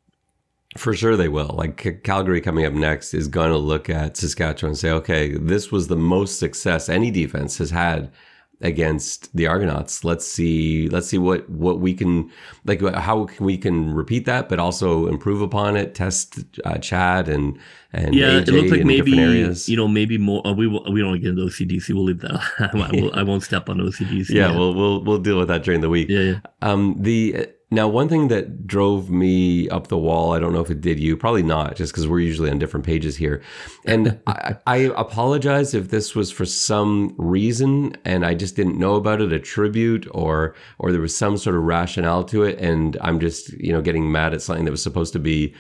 For 0.77 0.95
sure, 0.95 1.17
they 1.17 1.29
will. 1.29 1.55
Like 1.55 2.03
Calgary 2.05 2.41
coming 2.41 2.67
up 2.67 2.75
next 2.75 3.15
is 3.15 3.29
going 3.29 3.51
to 3.51 3.57
look 3.57 3.89
at 3.89 4.17
Saskatchewan 4.17 4.71
and 4.71 4.79
say, 4.79 4.91
okay, 4.91 5.37
this 5.37 5.73
was 5.73 5.89
the 5.89 5.97
most 5.97 6.39
success 6.39 6.89
any 6.89 7.11
defense 7.11 7.57
has 7.59 7.71
had 7.71 8.13
against 8.61 9.35
the 9.37 9.47
Argonauts. 9.47 10.05
Let's 10.05 10.27
see, 10.27 10.89
let's 10.89 11.09
see 11.09 11.19
what 11.19 11.49
what 11.51 11.81
we 11.81 11.95
can 11.95 12.31
like 12.65 12.81
how 12.95 13.29
we 13.39 13.59
can 13.59 13.93
repeat 13.95 14.25
that, 14.27 14.49
but 14.49 14.59
also 14.59 15.07
improve 15.07 15.43
upon 15.43 15.77
it. 15.77 15.95
Test 15.95 16.39
uh, 16.65 16.79
Chad 16.79 17.29
and 17.29 17.59
and 17.93 18.15
yeah, 18.15 18.41
AJ 18.41 18.49
it 18.49 18.53
looks 18.53 18.71
like 18.71 18.85
maybe 18.85 19.13
you 19.13 19.77
know 19.77 19.89
maybe 19.89 20.19
more. 20.19 20.47
Uh, 20.47 20.53
we 20.53 20.67
will, 20.67 20.85
we 20.91 21.01
don't 21.01 21.21
get 21.21 21.31
into 21.31 21.43
OCDC. 21.43 21.95
We'll 21.95 22.05
leave 22.05 22.21
that. 22.21 22.41
I, 22.75 23.01
will, 23.01 23.15
I 23.19 23.23
won't 23.23 23.43
step 23.43 23.69
on 23.69 23.79
OCDC. 23.79 24.31
yeah, 24.31 24.55
we'll 24.55 24.75
we'll 24.75 25.05
we'll 25.05 25.19
deal 25.19 25.39
with 25.39 25.49
that 25.49 25.63
during 25.63 25.81
the 25.81 25.91
week. 25.91 26.09
yeah, 26.09 26.21
yeah. 26.21 26.41
Um, 26.63 26.97
the 26.99 27.49
now 27.69 27.89
one 27.89 28.09
thing 28.09 28.29
that 28.29 28.69
drove 28.69 29.11
me 29.11 29.69
up 29.71 29.89
the 29.89 29.99
wall, 29.99 30.33
I 30.33 30.39
don't 30.39 30.53
know 30.53 30.61
if 30.61 30.71
it 30.71 30.81
did 30.81 31.01
you, 31.01 31.17
probably 31.17 31.43
not, 31.43 31.75
just 31.75 31.93
because 31.93 32.07
we're 32.07 32.21
usually 32.21 32.49
on 32.49 32.61
different 32.61 32.87
pages 32.87 33.17
here. 33.17 33.43
And 33.85 34.21
I, 34.29 34.57
I 34.69 34.77
apologize 34.97 35.75
if 35.75 35.89
this 35.89 36.15
was 36.15 36.31
for 36.31 36.45
some 36.45 37.15
reason 37.19 37.97
and 38.05 38.25
I 38.25 38.35
just 38.35 38.55
didn't 38.55 38.79
know 38.79 38.95
about 38.95 39.21
it, 39.21 39.33
a 39.33 39.41
tribute 39.41 40.07
or 40.13 40.55
or 40.79 40.93
there 40.93 41.01
was 41.01 41.17
some 41.17 41.37
sort 41.37 41.57
of 41.57 41.65
rationale 41.65 42.23
to 42.25 42.45
it, 42.45 42.59
and 42.61 42.97
I'm 43.01 43.19
just 43.19 43.53
you 43.55 43.73
know 43.73 43.83
getting 43.83 44.13
mad 44.13 44.33
at 44.33 44.43
something 44.43 44.65
that 44.65 44.71
was 44.71 44.83
supposed 44.83 45.13
to 45.15 45.19
be, 45.19 45.53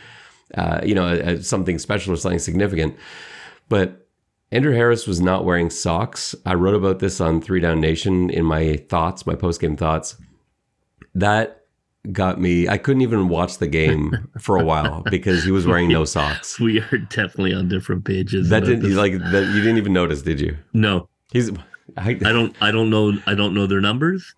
uh, 0.54 0.80
you 0.84 0.94
know, 0.94 1.08
a, 1.08 1.34
a, 1.34 1.42
something 1.42 1.78
special 1.78 2.12
or 2.12 2.16
something 2.16 2.38
significant, 2.38 2.96
but. 3.68 4.02
Andrew 4.52 4.72
Harris 4.72 5.08
was 5.08 5.20
not 5.20 5.44
wearing 5.44 5.70
socks. 5.70 6.32
I 6.46 6.54
wrote 6.54 6.76
about 6.76 7.00
this 7.00 7.20
on 7.20 7.40
Three 7.40 7.58
Down 7.58 7.80
Nation 7.80 8.30
in 8.30 8.44
my 8.44 8.76
thoughts, 8.76 9.26
my 9.26 9.34
post 9.34 9.60
game 9.60 9.76
thoughts. 9.76 10.16
That 11.16 11.65
got 12.12 12.40
me. 12.40 12.68
I 12.68 12.78
couldn't 12.78 13.02
even 13.02 13.28
watch 13.28 13.58
the 13.58 13.66
game 13.66 14.28
for 14.38 14.56
a 14.56 14.64
while 14.64 15.02
because 15.10 15.44
he 15.44 15.50
was 15.50 15.66
wearing 15.66 15.88
no 15.88 16.04
socks. 16.04 16.58
We 16.60 16.80
are 16.80 16.98
definitely 16.98 17.54
on 17.54 17.68
different 17.68 18.04
pages. 18.04 18.48
That 18.50 18.64
didn't 18.64 18.94
like 18.94 19.12
that. 19.12 19.52
You 19.54 19.60
didn't 19.60 19.78
even 19.78 19.92
notice, 19.92 20.22
did 20.22 20.40
you? 20.40 20.56
no. 20.72 21.08
He's. 21.32 21.50
I, 21.96 22.10
I 22.10 22.14
don't. 22.14 22.54
I 22.60 22.70
don't 22.70 22.88
know. 22.88 23.18
I 23.26 23.34
don't 23.34 23.52
know 23.52 23.66
their 23.66 23.80
numbers, 23.80 24.34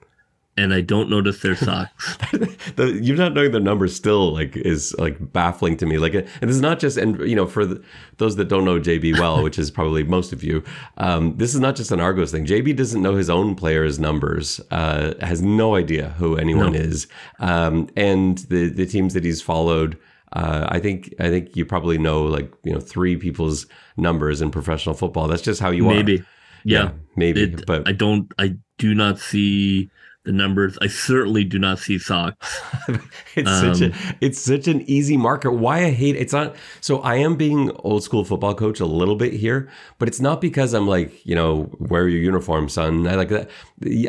and 0.59 0.75
I 0.75 0.81
don't 0.81 1.09
notice 1.09 1.40
their 1.40 1.55
socks. 1.55 2.16
the, 2.77 2.99
you 3.01 3.14
not 3.14 3.33
knowing 3.33 3.53
their 3.53 3.61
numbers 3.61 3.94
still 3.94 4.33
like 4.33 4.57
is 4.57 4.94
like 4.99 5.33
baffling 5.33 5.77
to 5.79 5.87
me. 5.87 5.99
Like, 5.99 6.14
and 6.14 6.27
this 6.40 6.57
is 6.57 6.61
not 6.61 6.81
just 6.81 6.97
and 6.97 7.18
you 7.21 7.37
know 7.37 7.47
for 7.47 7.64
the, 7.64 7.83
those 8.16 8.37
that 8.37 8.49
don't 8.49 8.64
know 8.64 8.81
JB 8.81 9.18
well, 9.21 9.42
which 9.44 9.59
is 9.59 9.71
probably 9.71 10.03
most 10.03 10.33
of 10.33 10.42
you, 10.42 10.64
um, 10.97 11.37
this 11.37 11.55
is 11.55 11.61
not 11.61 11.77
just 11.77 11.92
an 11.92 12.01
Argos 12.01 12.33
thing. 12.33 12.44
JB 12.44 12.77
doesn't 12.77 13.01
know 13.01 13.14
his 13.14 13.31
own 13.31 13.55
players' 13.55 13.99
numbers. 14.01 14.61
Uh, 14.73 15.14
has 15.21 15.40
no 15.40 15.77
idea 15.77 16.11
who 16.18 16.37
anyone 16.37 16.73
No. 16.73 16.79
is, 16.79 17.07
um, 17.38 17.88
and 17.97 18.38
the 18.51 18.68
the 18.68 18.85
teams 18.87 19.14
that 19.14 19.25
he's 19.25 19.40
followed. 19.40 19.97
Uh, 20.33 20.66
I 20.68 20.79
think 20.81 21.14
I 21.21 21.31
think 21.31 21.57
you 21.57 21.64
probably 21.64 21.97
know 21.97 22.25
like 22.25 22.53
you 22.64 22.73
know 22.73 22.81
three 22.81 23.16
people's 23.16 23.66
numbers 23.97 24.42
in 24.42 24.51
professional 24.51 24.94
football. 24.94 25.29
That's 25.29 25.40
just 25.42 25.61
how 25.61 25.71
you 25.71 25.88
are. 25.88 25.94
Maybe. 25.94 26.23
Yeah. 26.64 26.90
maybe. 27.16 27.44
It, 27.44 27.64
but 27.66 27.88
I 27.88 27.92
don't. 27.92 28.31
I 28.38 28.57
do 28.77 28.94
not 28.94 29.18
see 29.18 29.90
the 30.29 30.33
numbers. 30.35 30.77
I 30.83 30.88
certainly 30.88 31.43
do 31.43 31.59
not 31.59 31.79
see 31.79 31.99
socks. 31.99 32.61
it's 33.35 33.51
such 33.51 33.81
Um, 33.81 33.93
a 33.93 34.17
it's 34.21 34.38
such 34.38 34.69
an 34.69 34.83
easy 34.83 35.17
marker. 35.17 35.51
Why 35.51 35.87
I 35.87 35.91
hate 35.91 36.17
it's 36.17 36.35
not 36.35 36.55
so 36.83 37.01
I 37.01 37.14
am 37.17 37.35
being 37.37 37.71
old 37.79 38.03
school 38.03 38.25
football 38.25 38.55
coach 38.55 38.79
a 38.79 38.87
little 38.87 39.17
bit 39.17 39.33
here, 39.33 39.71
but 39.99 40.07
it's 40.07 40.21
not 40.21 40.43
because 40.43 40.75
I'm 40.75 40.87
like, 40.87 41.25
you 41.27 41.35
know, 41.35 41.71
wear 41.79 42.07
your 42.09 42.21
uniform, 42.21 42.69
son. 42.69 43.09
I 43.09 43.14
like 43.14 43.31
that. 43.31 43.49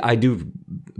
I 0.04 0.16
do 0.16 0.46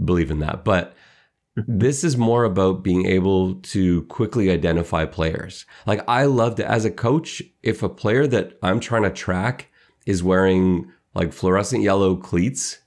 believe 0.02 0.30
in 0.30 0.38
that, 0.40 0.64
but 0.64 0.96
this 1.68 2.02
is 2.02 2.16
more 2.16 2.44
about 2.44 2.82
being 2.82 3.04
able 3.06 3.56
to 3.56 4.02
quickly 4.04 4.50
identify 4.50 5.04
players. 5.04 5.66
Like 5.86 6.02
I 6.08 6.24
love 6.24 6.54
to 6.56 6.66
as 6.66 6.86
a 6.86 6.90
coach, 6.90 7.42
if 7.62 7.82
a 7.82 7.90
player 7.90 8.26
that 8.26 8.58
I'm 8.62 8.80
trying 8.80 9.02
to 9.02 9.10
track 9.10 9.68
is 10.06 10.22
wearing 10.22 10.90
like 11.14 11.34
fluorescent 11.34 11.82
yellow 11.82 12.16
cleats, 12.16 12.78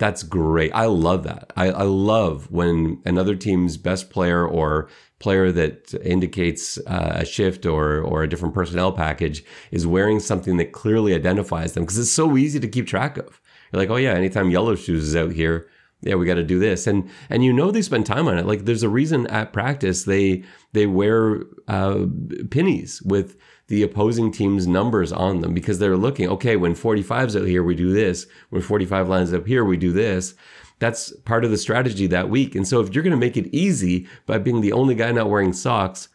that's 0.00 0.22
great. 0.22 0.72
I 0.74 0.86
love 0.86 1.24
that. 1.24 1.52
I, 1.56 1.66
I 1.66 1.82
love 1.82 2.50
when 2.50 3.02
another 3.04 3.36
team's 3.36 3.76
best 3.76 4.08
player 4.08 4.46
or 4.46 4.88
player 5.18 5.52
that 5.52 5.92
indicates 6.02 6.78
uh, 6.86 7.12
a 7.16 7.24
shift 7.26 7.66
or 7.66 8.00
or 8.00 8.22
a 8.22 8.28
different 8.28 8.54
personnel 8.54 8.92
package 8.92 9.44
is 9.70 9.86
wearing 9.86 10.18
something 10.18 10.56
that 10.56 10.72
clearly 10.72 11.14
identifies 11.14 11.74
them 11.74 11.84
because 11.84 11.98
it's 11.98 12.10
so 12.10 12.38
easy 12.38 12.58
to 12.58 12.66
keep 12.66 12.86
track 12.86 13.18
of. 13.18 13.42
You're 13.70 13.82
like, 13.82 13.90
oh 13.90 13.96
yeah, 13.96 14.12
anytime 14.12 14.50
Yellow 14.50 14.74
Shoes 14.74 15.04
is 15.04 15.14
out 15.14 15.32
here, 15.32 15.68
yeah, 16.00 16.14
we 16.14 16.24
got 16.24 16.36
to 16.36 16.42
do 16.42 16.58
this, 16.58 16.86
and 16.86 17.10
and 17.28 17.44
you 17.44 17.52
know 17.52 17.70
they 17.70 17.82
spend 17.82 18.06
time 18.06 18.26
on 18.26 18.38
it. 18.38 18.46
Like 18.46 18.64
there's 18.64 18.82
a 18.82 18.88
reason 18.88 19.26
at 19.26 19.52
practice 19.52 20.04
they 20.04 20.44
they 20.72 20.86
wear 20.86 21.42
uh, 21.68 22.06
pennies 22.50 23.02
with 23.02 23.36
the 23.70 23.84
opposing 23.84 24.32
team's 24.32 24.66
numbers 24.66 25.12
on 25.12 25.40
them 25.40 25.54
because 25.54 25.78
they're 25.78 25.96
looking, 25.96 26.28
okay, 26.28 26.56
when 26.56 26.74
45's 26.74 27.36
out 27.36 27.46
here, 27.46 27.62
we 27.62 27.76
do 27.76 27.92
this. 27.92 28.26
When 28.50 28.62
45 28.62 29.08
lines 29.08 29.32
up 29.32 29.46
here, 29.46 29.64
we 29.64 29.76
do 29.76 29.92
this. 29.92 30.34
That's 30.80 31.16
part 31.18 31.44
of 31.44 31.52
the 31.52 31.56
strategy 31.56 32.08
that 32.08 32.28
week. 32.28 32.56
And 32.56 32.66
so 32.66 32.80
if 32.80 32.92
you're 32.92 33.04
going 33.04 33.12
to 33.12 33.16
make 33.16 33.36
it 33.36 33.48
easy 33.54 34.08
by 34.26 34.38
being 34.38 34.60
the 34.60 34.72
only 34.72 34.96
guy 34.96 35.12
not 35.12 35.30
wearing 35.30 35.52
socks, 35.52 36.08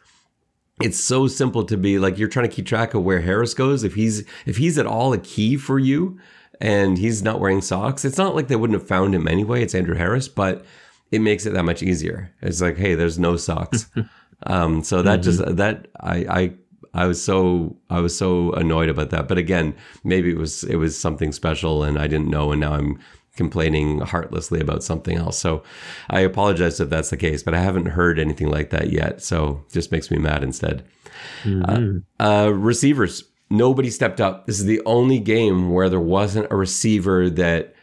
it's 0.82 1.00
so 1.00 1.28
simple 1.28 1.64
to 1.64 1.78
be 1.78 1.98
like 1.98 2.18
you're 2.18 2.28
trying 2.28 2.46
to 2.46 2.54
keep 2.54 2.66
track 2.66 2.92
of 2.92 3.02
where 3.02 3.22
Harris 3.22 3.54
goes. 3.54 3.84
If 3.84 3.94
he's 3.94 4.22
if 4.44 4.58
he's 4.58 4.76
at 4.76 4.84
all 4.86 5.14
a 5.14 5.18
key 5.18 5.56
for 5.56 5.78
you 5.78 6.20
and 6.60 6.98
he's 6.98 7.22
not 7.22 7.40
wearing 7.40 7.62
socks, 7.62 8.04
it's 8.04 8.18
not 8.18 8.34
like 8.34 8.48
they 8.48 8.56
wouldn't 8.56 8.78
have 8.78 8.86
found 8.86 9.14
him 9.14 9.26
anyway. 9.26 9.62
It's 9.62 9.74
Andrew 9.74 9.96
Harris, 9.96 10.28
but 10.28 10.66
it 11.10 11.20
makes 11.20 11.46
it 11.46 11.54
that 11.54 11.64
much 11.64 11.82
easier. 11.82 12.34
It's 12.42 12.60
like, 12.60 12.76
hey, 12.76 12.94
there's 12.94 13.18
no 13.18 13.38
socks. 13.38 13.86
um, 14.46 14.84
so 14.84 15.00
that 15.00 15.22
just 15.22 15.42
that 15.56 15.86
I 15.98 16.16
I 16.28 16.54
I 16.96 17.06
was 17.06 17.22
so 17.22 17.76
I 17.90 18.00
was 18.00 18.16
so 18.16 18.52
annoyed 18.52 18.88
about 18.88 19.10
that. 19.10 19.28
But 19.28 19.38
again, 19.38 19.74
maybe 20.02 20.30
it 20.30 20.38
was 20.38 20.64
it 20.64 20.76
was 20.76 20.98
something 20.98 21.30
special 21.32 21.84
and 21.84 21.98
I 21.98 22.06
didn't 22.06 22.28
know, 22.28 22.50
and 22.50 22.60
now 22.60 22.72
I'm 22.72 22.98
complaining 23.36 24.00
heartlessly 24.00 24.60
about 24.60 24.82
something 24.82 25.18
else. 25.18 25.38
So 25.38 25.62
I 26.08 26.20
apologize 26.20 26.80
if 26.80 26.88
that's 26.88 27.10
the 27.10 27.18
case, 27.18 27.42
but 27.42 27.54
I 27.54 27.60
haven't 27.60 27.86
heard 27.86 28.18
anything 28.18 28.50
like 28.50 28.70
that 28.70 28.90
yet. 28.90 29.22
So 29.22 29.62
just 29.70 29.92
makes 29.92 30.10
me 30.10 30.16
mad 30.16 30.42
instead. 30.42 30.86
Uh, 31.44 32.24
uh, 32.46 32.50
receivers, 32.52 33.24
nobody 33.50 33.90
stepped 33.90 34.20
up. 34.20 34.46
This 34.46 34.58
is 34.58 34.64
the 34.64 34.80
only 34.86 35.18
game 35.18 35.70
where 35.70 35.90
there 35.90 36.00
wasn't 36.00 36.50
a 36.50 36.56
receiver 36.56 37.28
that 37.30 37.74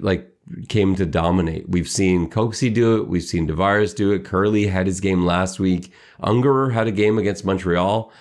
like 0.00 0.33
came 0.68 0.94
to 0.96 1.06
dominate. 1.06 1.68
We've 1.68 1.88
seen 1.88 2.28
Coxie 2.30 2.72
do 2.72 2.96
it. 2.96 3.08
We've 3.08 3.22
seen 3.22 3.48
Tavares 3.48 3.94
do 3.94 4.12
it. 4.12 4.24
Kurleigh 4.24 4.70
had 4.70 4.86
his 4.86 5.00
game 5.00 5.24
last 5.24 5.58
week. 5.58 5.92
Ungerer 6.22 6.72
had 6.72 6.86
a 6.86 6.92
game 6.92 7.18
against 7.18 7.44
Montreal. 7.44 8.12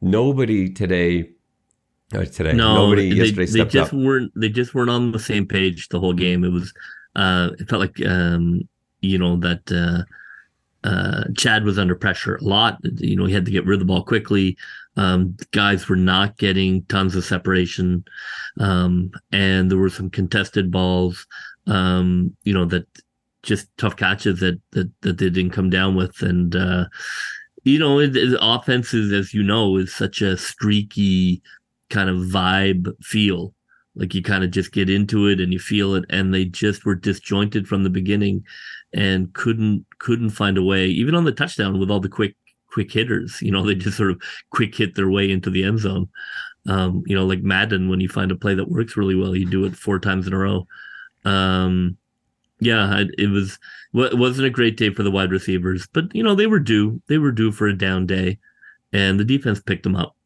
Nobody 0.00 0.68
today. 0.68 1.30
uh, 2.14 2.24
today, 2.24 2.52
No, 2.52 2.74
nobody 2.74 3.10
they, 3.10 3.16
yesterday 3.16 3.44
they 3.46 3.50
stepped 3.50 3.72
just 3.72 3.92
up. 3.92 3.98
weren't. 3.98 4.32
They 4.36 4.48
just 4.48 4.74
weren't 4.74 4.90
on 4.90 5.12
the 5.12 5.18
same 5.18 5.46
page 5.46 5.88
the 5.88 6.00
whole 6.00 6.12
game. 6.12 6.44
It 6.44 6.50
was. 6.50 6.72
Uh, 7.14 7.50
it 7.58 7.68
felt 7.68 7.80
like 7.80 8.04
um, 8.06 8.66
you 9.00 9.18
know 9.18 9.36
that 9.36 9.70
uh, 9.70 10.02
uh, 10.84 11.24
Chad 11.36 11.64
was 11.64 11.78
under 11.78 11.94
pressure 11.94 12.36
a 12.36 12.44
lot. 12.44 12.78
You 12.82 13.16
know, 13.16 13.26
he 13.26 13.34
had 13.34 13.44
to 13.44 13.50
get 13.50 13.64
rid 13.64 13.74
of 13.74 13.80
the 13.80 13.92
ball 13.92 14.02
quickly. 14.02 14.56
Um, 14.96 15.36
guys 15.52 15.88
were 15.88 15.96
not 15.96 16.36
getting 16.38 16.84
tons 16.84 17.14
of 17.16 17.24
separation, 17.24 18.04
um, 18.60 19.10
and 19.30 19.70
there 19.70 19.78
were 19.78 19.90
some 19.90 20.10
contested 20.10 20.70
balls. 20.70 21.26
Um, 21.66 22.36
you 22.42 22.52
know 22.52 22.64
that 22.66 22.86
just 23.42 23.68
tough 23.78 23.96
catches 23.96 24.40
that 24.40 24.60
that 24.72 24.90
that 25.02 25.18
they 25.18 25.30
didn't 25.30 25.52
come 25.52 25.70
down 25.70 25.94
with, 25.94 26.20
and 26.22 26.54
uh, 26.54 26.86
you 27.64 27.78
know, 27.78 27.98
it, 28.00 28.16
it, 28.16 28.34
as 29.12 29.34
you 29.34 29.42
know, 29.42 29.76
is 29.76 29.94
such 29.94 30.20
a 30.20 30.36
streaky 30.36 31.42
kind 31.90 32.10
of 32.10 32.16
vibe 32.16 32.92
feel. 33.02 33.54
Like 33.94 34.14
you 34.14 34.22
kind 34.22 34.42
of 34.42 34.50
just 34.50 34.72
get 34.72 34.88
into 34.88 35.26
it 35.28 35.38
and 35.38 35.52
you 35.52 35.58
feel 35.58 35.94
it, 35.94 36.04
and 36.10 36.32
they 36.32 36.46
just 36.46 36.84
were 36.84 36.94
disjointed 36.94 37.68
from 37.68 37.84
the 37.84 37.90
beginning, 37.90 38.44
and 38.94 39.32
couldn't 39.34 39.86
couldn't 39.98 40.30
find 40.30 40.58
a 40.58 40.62
way. 40.62 40.86
Even 40.86 41.14
on 41.14 41.24
the 41.24 41.32
touchdown 41.32 41.78
with 41.78 41.90
all 41.90 42.00
the 42.00 42.08
quick 42.08 42.36
quick 42.66 42.92
hitters, 42.92 43.40
you 43.42 43.50
know, 43.50 43.62
they 43.66 43.74
just 43.74 43.96
sort 43.96 44.10
of 44.10 44.22
quick 44.50 44.74
hit 44.74 44.94
their 44.94 45.10
way 45.10 45.30
into 45.30 45.50
the 45.50 45.64
end 45.64 45.80
zone. 45.80 46.08
Um, 46.68 47.02
you 47.06 47.16
know, 47.16 47.26
like 47.26 47.42
Madden, 47.42 47.88
when 47.88 48.00
you 48.00 48.08
find 48.08 48.30
a 48.30 48.36
play 48.36 48.54
that 48.54 48.70
works 48.70 48.96
really 48.96 49.16
well, 49.16 49.34
you 49.34 49.44
do 49.44 49.64
it 49.64 49.74
four 49.74 49.98
times 49.98 50.26
in 50.26 50.32
a 50.32 50.38
row. 50.38 50.66
Um, 51.24 51.96
yeah, 52.60 53.02
it, 53.18 53.28
was 53.28 53.58
it 53.94 54.18
wasn't 54.18 54.46
a 54.46 54.50
great 54.50 54.76
day 54.76 54.90
for 54.90 55.02
the 55.02 55.10
wide 55.10 55.32
receivers, 55.32 55.88
but 55.92 56.14
you 56.14 56.22
know 56.22 56.36
they 56.36 56.46
were 56.46 56.60
due. 56.60 57.02
They 57.08 57.18
were 57.18 57.32
due 57.32 57.50
for 57.50 57.66
a 57.66 57.76
down 57.76 58.06
day, 58.06 58.38
and 58.92 59.18
the 59.18 59.24
defense 59.24 59.60
picked 59.60 59.82
them 59.82 59.96
up. 59.96 60.16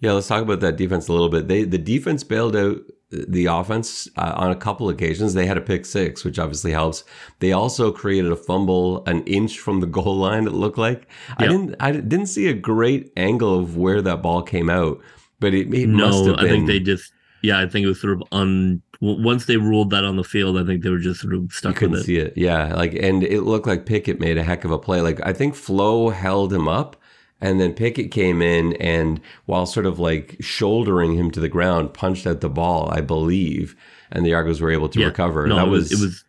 Yeah, 0.00 0.12
let's 0.12 0.28
talk 0.28 0.42
about 0.42 0.60
that 0.60 0.76
defense 0.76 1.08
a 1.08 1.12
little 1.12 1.28
bit. 1.28 1.48
They 1.48 1.64
the 1.64 1.78
defense 1.78 2.22
bailed 2.22 2.54
out 2.54 2.78
the 3.10 3.46
offense 3.46 4.08
uh, 4.16 4.34
on 4.36 4.50
a 4.50 4.56
couple 4.56 4.88
occasions. 4.88 5.34
They 5.34 5.46
had 5.46 5.56
a 5.56 5.60
pick 5.60 5.84
six, 5.84 6.24
which 6.24 6.38
obviously 6.38 6.72
helps. 6.72 7.04
They 7.40 7.52
also 7.52 7.90
created 7.90 8.30
a 8.30 8.36
fumble 8.36 9.04
an 9.06 9.22
inch 9.24 9.58
from 9.58 9.80
the 9.80 9.86
goal 9.98 10.16
line. 10.16 10.46
It 10.46 10.52
looked 10.52 10.78
like 10.78 11.08
I 11.38 11.46
didn't 11.46 11.76
I 11.80 11.92
didn't 11.92 12.26
see 12.26 12.48
a 12.48 12.54
great 12.54 13.12
angle 13.16 13.58
of 13.58 13.76
where 13.76 14.00
that 14.02 14.22
ball 14.22 14.42
came 14.42 14.70
out, 14.70 15.00
but 15.40 15.54
it, 15.54 15.72
it 15.74 15.88
must 15.88 16.24
no, 16.24 16.36
I 16.36 16.48
think 16.48 16.66
they 16.66 16.80
just 16.80 17.12
yeah, 17.42 17.58
I 17.58 17.66
think 17.66 17.84
it 17.84 17.88
was 17.88 18.00
sort 18.00 18.14
of 18.14 18.22
un. 18.32 18.82
Once 19.02 19.46
they 19.46 19.56
ruled 19.56 19.88
that 19.90 20.04
on 20.04 20.16
the 20.16 20.24
field, 20.24 20.58
I 20.58 20.64
think 20.64 20.82
they 20.82 20.90
were 20.90 20.98
just 20.98 21.22
sort 21.22 21.32
of 21.34 21.42
you 21.42 21.48
stuck 21.50 21.76
couldn't 21.76 21.92
with 21.92 22.02
it. 22.02 22.04
see 22.04 22.16
it. 22.18 22.34
Yeah, 22.36 22.74
like 22.74 22.92
and 22.94 23.22
it 23.22 23.42
looked 23.42 23.66
like 23.66 23.86
Pickett 23.86 24.20
made 24.20 24.36
a 24.36 24.42
heck 24.42 24.64
of 24.64 24.70
a 24.70 24.78
play. 24.78 25.00
Like 25.00 25.20
I 25.24 25.32
think 25.32 25.54
Flo 25.54 26.10
held 26.10 26.52
him 26.52 26.68
up. 26.68 26.96
And 27.40 27.60
then 27.60 27.72
Pickett 27.72 28.10
came 28.10 28.42
in 28.42 28.74
and 28.74 29.20
while 29.46 29.64
sort 29.66 29.86
of 29.86 29.98
like 29.98 30.36
shouldering 30.40 31.14
him 31.14 31.30
to 31.30 31.40
the 31.40 31.48
ground, 31.48 31.94
punched 31.94 32.26
out 32.26 32.40
the 32.40 32.50
ball, 32.50 32.90
I 32.92 33.00
believe, 33.00 33.74
and 34.12 34.26
the 34.26 34.34
Argos 34.34 34.60
were 34.60 34.70
able 34.70 34.88
to 34.90 35.00
Yeah. 35.00 35.06
recover. 35.06 35.46
No, 35.46 35.56
that 35.56 35.66
it 35.66 35.70
was, 35.70 35.92
it 35.92 36.00
was 36.00 36.24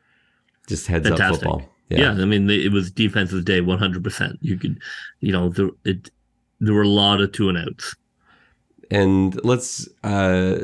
just 0.68 0.88
heads 0.88 1.10
up 1.10 1.20
football. 1.20 1.64
yeah. 1.90 2.12
I 2.12 2.26
mean 2.26 2.50
it 2.50 2.72
was 2.72 2.92
defense's 2.92 3.44
day, 3.44 3.60
one 3.62 3.78
hundred 3.78 4.04
percent. 4.04 4.40
You 4.42 4.58
could, 4.58 4.80
you 5.20 5.32
know, 5.34 5.50
there 5.50 5.70
it 5.84 6.10
there 6.62 6.74
were 6.74 6.84
a 6.84 6.88
lot 6.88 7.20
of 7.22 7.32
two 7.34 7.50
and 7.50 7.58
outs. 7.58 7.96
And 8.90 9.44
let's 9.46 9.88
uh, 10.04 10.58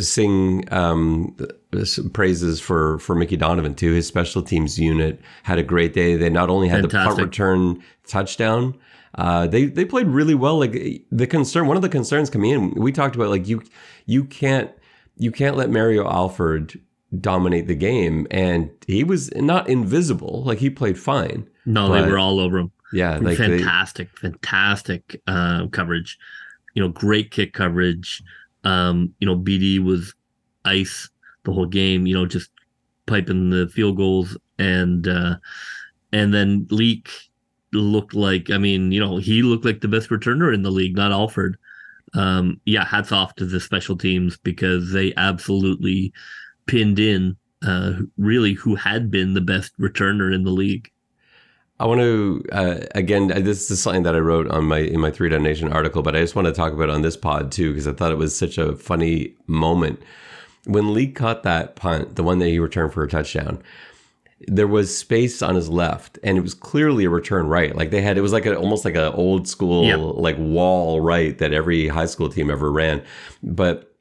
sing 0.00 0.64
um, 0.72 1.36
some 1.84 2.10
praises 2.10 2.60
for, 2.60 2.98
for 2.98 3.14
Mickey 3.14 3.36
Donovan 3.36 3.74
too. 3.74 3.92
His 3.92 4.06
special 4.06 4.42
teams 4.42 4.78
unit 4.78 5.20
had 5.42 5.58
a 5.58 5.62
great 5.62 5.92
day. 5.92 6.16
They 6.16 6.30
not 6.30 6.48
only 6.50 6.68
had 6.68 6.82
the 6.84 6.88
punt 6.88 7.20
return 7.20 7.82
touchdown, 8.08 8.74
uh, 9.14 9.46
they 9.46 9.66
they 9.66 9.84
played 9.84 10.06
really 10.08 10.34
well. 10.34 10.58
Like 10.58 11.04
the 11.10 11.26
concern, 11.26 11.66
one 11.66 11.76
of 11.76 11.82
the 11.82 11.88
concerns 11.88 12.28
coming 12.30 12.50
in, 12.50 12.70
we 12.74 12.92
talked 12.92 13.16
about 13.16 13.30
like 13.30 13.46
you 13.48 13.62
you 14.06 14.24
can't 14.24 14.70
you 15.16 15.30
can't 15.32 15.56
let 15.56 15.70
Mario 15.70 16.06
Alford 16.08 16.78
dominate 17.20 17.66
the 17.66 17.74
game, 17.76 18.26
and 18.30 18.70
he 18.86 19.04
was 19.04 19.32
not 19.36 19.68
invisible. 19.68 20.42
Like 20.44 20.58
he 20.58 20.68
played 20.70 20.98
fine. 20.98 21.48
No, 21.64 21.88
But- 21.88 22.02
they 22.02 22.10
were 22.10 22.18
all 22.18 22.40
over 22.40 22.58
him. 22.58 22.72
Yeah, 22.92 23.16
like 23.16 23.36
they, 23.36 23.58
fantastic, 23.58 24.16
fantastic 24.16 25.20
uh, 25.26 25.66
coverage. 25.68 26.18
You 26.74 26.82
know, 26.82 26.88
great 26.88 27.30
kick 27.32 27.52
coverage. 27.52 28.22
Um, 28.62 29.12
you 29.18 29.26
know, 29.26 29.36
BD 29.36 29.82
was 29.82 30.14
ice 30.64 31.08
the 31.44 31.52
whole 31.52 31.66
game. 31.66 32.06
You 32.06 32.14
know, 32.14 32.26
just 32.26 32.50
piping 33.06 33.50
the 33.50 33.68
field 33.68 33.96
goals 33.96 34.36
and 34.58 35.08
uh, 35.08 35.36
and 36.12 36.32
then 36.32 36.66
Leake 36.70 37.10
looked 37.76 38.14
like. 38.14 38.50
I 38.50 38.58
mean, 38.58 38.92
you 38.92 39.00
know, 39.00 39.18
he 39.18 39.42
looked 39.42 39.64
like 39.64 39.80
the 39.80 39.88
best 39.88 40.10
returner 40.10 40.52
in 40.52 40.62
the 40.62 40.70
league, 40.70 40.96
not 40.96 41.12
Alford. 41.12 41.58
Um, 42.14 42.60
yeah, 42.64 42.84
hats 42.84 43.12
off 43.12 43.34
to 43.36 43.44
the 43.44 43.60
special 43.60 43.96
teams 43.96 44.36
because 44.36 44.92
they 44.92 45.12
absolutely 45.16 46.12
pinned 46.66 46.98
in 46.98 47.36
uh, 47.66 47.94
really 48.16 48.54
who 48.54 48.74
had 48.74 49.10
been 49.10 49.34
the 49.34 49.40
best 49.40 49.78
returner 49.78 50.34
in 50.34 50.44
the 50.44 50.50
league. 50.50 50.90
I 51.78 51.84
want 51.84 52.00
to 52.00 52.42
uh, 52.52 52.78
again. 52.94 53.28
This 53.28 53.70
is 53.70 53.82
something 53.82 54.04
that 54.04 54.14
I 54.14 54.20
wrote 54.20 54.48
on 54.48 54.64
my 54.64 54.78
in 54.78 55.00
my 55.00 55.10
Three 55.10 55.28
Down 55.28 55.42
Nation 55.42 55.70
article, 55.70 56.02
but 56.02 56.16
I 56.16 56.20
just 56.20 56.34
want 56.34 56.46
to 56.46 56.54
talk 56.54 56.72
about 56.72 56.88
on 56.88 57.02
this 57.02 57.16
pod 57.16 57.52
too 57.52 57.72
because 57.72 57.86
I 57.86 57.92
thought 57.92 58.12
it 58.12 58.18
was 58.18 58.36
such 58.36 58.56
a 58.56 58.76
funny 58.76 59.34
moment 59.46 60.00
when 60.66 60.92
Lee 60.92 61.06
caught 61.06 61.42
that 61.44 61.76
punt, 61.76 62.16
the 62.16 62.22
one 62.22 62.38
that 62.40 62.48
he 62.48 62.58
returned 62.58 62.92
for 62.92 63.04
a 63.04 63.08
touchdown. 63.08 63.62
There 64.40 64.66
was 64.66 64.96
space 64.96 65.40
on 65.40 65.54
his 65.54 65.68
left, 65.70 66.18
and 66.22 66.36
it 66.36 66.42
was 66.42 66.52
clearly 66.52 67.04
a 67.04 67.10
return 67.10 67.46
right. 67.46 67.74
Like 67.74 67.90
they 67.90 68.02
had, 68.02 68.18
it 68.18 68.20
was 68.20 68.32
like 68.32 68.44
a, 68.44 68.54
almost 68.56 68.84
like 68.84 68.94
an 68.94 69.12
old 69.14 69.48
school 69.48 69.84
Yep. 69.84 69.98
like 70.16 70.36
wall 70.38 71.00
right 71.00 71.36
that 71.38 71.52
every 71.54 71.88
high 71.88 72.04
school 72.06 72.28
team 72.28 72.50
ever 72.50 72.70
ran. 72.70 73.02
But 73.42 73.96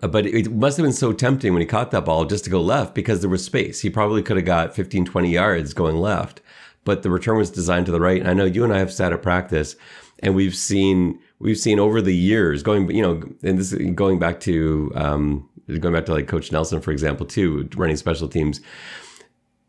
but 0.00 0.26
it 0.26 0.50
must 0.52 0.76
have 0.76 0.84
been 0.84 0.92
so 0.92 1.12
tempting 1.12 1.52
when 1.52 1.60
he 1.60 1.66
caught 1.66 1.90
that 1.90 2.04
ball 2.04 2.24
just 2.24 2.44
to 2.44 2.50
go 2.50 2.60
left 2.60 2.94
because 2.94 3.20
there 3.20 3.30
was 3.30 3.44
space. 3.44 3.80
He 3.80 3.90
probably 3.90 4.22
could 4.22 4.36
have 4.36 4.46
got 4.46 4.74
15, 4.74 5.04
20 5.04 5.30
yards 5.30 5.74
going 5.74 5.96
left, 5.96 6.40
but 6.84 7.02
the 7.02 7.10
return 7.10 7.36
was 7.36 7.50
designed 7.50 7.86
to 7.86 7.92
the 7.92 8.00
right. 8.00 8.20
And 8.20 8.28
I 8.28 8.32
know 8.34 8.44
you 8.44 8.64
and 8.64 8.72
I 8.72 8.78
have 8.78 8.92
sat 8.92 9.12
at 9.12 9.22
practice 9.22 9.76
and 10.20 10.34
we've 10.34 10.56
seen, 10.56 11.18
we've 11.40 11.58
seen 11.58 11.78
over 11.78 12.00
the 12.00 12.14
years 12.16 12.62
going, 12.62 12.90
you 12.90 13.02
know, 13.02 13.22
and 13.42 13.58
this 13.58 13.72
is 13.72 13.94
going 13.94 14.18
back 14.18 14.40
to, 14.40 14.92
um, 14.94 15.48
going 15.80 15.92
back 15.94 16.06
to 16.06 16.12
like 16.12 16.26
Coach 16.26 16.52
Nelson, 16.52 16.80
for 16.80 16.90
example, 16.90 17.26
too, 17.26 17.68
running 17.76 17.96
special 17.96 18.28
teams. 18.28 18.60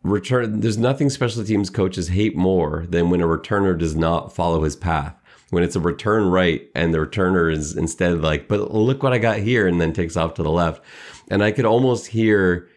Return, 0.04 0.60
there's 0.60 0.78
nothing 0.78 1.10
special 1.10 1.44
teams 1.44 1.70
coaches 1.70 2.10
hate 2.10 2.36
more 2.36 2.86
than 2.90 3.10
when 3.10 3.22
a 3.22 3.26
returner 3.26 3.78
does 3.78 3.96
not 3.96 4.36
follow 4.36 4.64
his 4.64 4.76
path 4.76 5.16
when 5.50 5.64
it's 5.64 5.76
a 5.76 5.80
return 5.80 6.26
right 6.26 6.68
and 6.74 6.94
the 6.94 6.98
returner 6.98 7.52
is 7.52 7.78
instead 7.78 8.22
like, 8.22 8.48
but 8.48 8.74
look 8.74 9.04
what 9.04 9.14
I 9.14 9.20
got 9.20 9.38
here, 9.38 9.68
and 9.68 9.80
then 9.80 9.94
takes 9.94 10.18
off 10.18 10.34
to 10.36 10.44
the 10.44 10.52
left. 10.52 10.84
And 11.30 11.44
I 11.44 11.52
could 11.52 11.66
almost 11.66 12.08
hear 12.08 12.68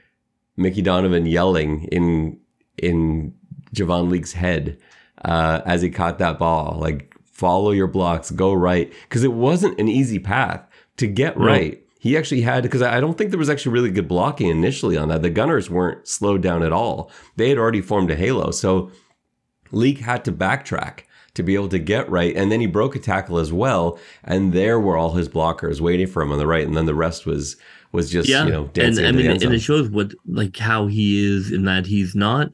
Mickey 0.57 0.83
Donovan 0.83 1.27
yelling 1.27 1.85
in 1.85 2.39
in 2.79 3.35
Javon 3.75 4.11
Leake's 4.11 4.33
head 4.33 4.79
uh, 5.25 5.63
as 5.65 5.83
he 5.83 5.91
caught 5.91 6.19
that 6.19 6.39
ball, 6.39 6.79
like 6.79 7.15
follow 7.25 7.71
your 7.71 7.87
blocks, 7.87 8.31
go 8.31 8.53
right, 8.53 8.93
because 9.09 9.25
it 9.25 9.33
wasn't 9.33 9.81
an 9.81 9.89
easy 9.89 10.19
path 10.19 10.67
to 10.99 11.07
get 11.07 11.37
right. 11.37 11.83
He 12.07 12.17
actually 12.17 12.43
had 12.43 12.63
because 12.63 12.83
I 12.83 13.01
don't 13.01 13.19
think 13.19 13.31
there 13.31 13.39
was 13.39 13.51
actually 13.51 13.73
really 13.73 13.91
good 13.91 14.07
blocking 14.07 14.49
initially 14.49 14.97
on 14.97 15.09
that. 15.09 15.23
The 15.23 15.31
Gunners 15.31 15.69
weren't 15.69 16.07
slowed 16.07 16.41
down 16.41 16.63
at 16.63 16.73
all. 16.73 17.11
They 17.35 17.49
had 17.49 17.59
already 17.59 17.81
formed 17.81 18.13
a 18.13 18.17
halo, 18.17 18.53
so 18.53 18.93
Leake 19.73 19.99
had 19.99 20.25
to 20.27 20.33
backtrack 20.33 21.01
to 21.35 21.43
be 21.43 21.57
able 21.57 21.69
to 21.69 21.81
get 21.81 22.09
right. 22.09 22.35
And 22.37 22.53
then 22.53 22.61
he 22.61 22.67
broke 22.67 22.95
a 22.97 23.01
tackle 23.01 23.39
as 23.39 23.53
well. 23.53 23.99
And 24.23 24.53
there 24.53 24.79
were 24.81 24.97
all 24.97 25.15
his 25.15 25.29
blockers 25.29 25.81
waiting 25.81 26.07
for 26.07 26.23
him 26.23 26.31
on 26.31 26.39
the 26.39 26.47
right. 26.47 26.67
And 26.67 26.77
then 26.77 26.87
the 26.87 26.95
rest 26.95 27.27
was 27.27 27.57
was 27.91 28.11
just, 28.11 28.29
you 28.29 28.53
know, 28.53 28.71
and 28.77 28.99
I 28.99 29.13
mean, 29.13 29.31
and 29.31 29.43
it 29.43 29.61
shows 29.61 29.89
what 29.89 30.13
like 30.27 30.57
how 30.57 30.87
he 30.87 31.25
is 31.25 31.51
in 31.51 31.65
that 31.65 31.87
he's 31.87 32.15
not, 32.15 32.51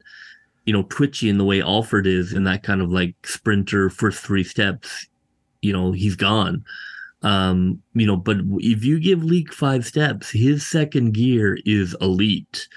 you 0.65 0.73
know, 0.73 0.83
twitchy 0.89 1.29
in 1.29 1.37
the 1.37 1.45
way 1.45 1.61
Alford 1.61 2.07
is 2.07 2.33
in 2.33 2.43
that 2.45 2.63
kind 2.63 2.81
of 2.81 2.91
like 2.91 3.15
sprinter 3.25 3.89
first 3.89 4.19
three 4.23 4.43
steps. 4.43 5.07
You 5.61 5.73
know, 5.73 5.91
he's 5.91 6.15
gone. 6.15 6.65
Um, 7.23 7.81
you 7.93 8.05
know, 8.05 8.17
but 8.17 8.37
if 8.57 8.83
you 8.83 8.99
give 8.99 9.23
Leake 9.23 9.53
five 9.53 9.85
steps, 9.85 10.29
his 10.29 10.65
second 10.67 11.13
gear 11.13 11.57
is 11.65 11.95
elite. 12.01 12.67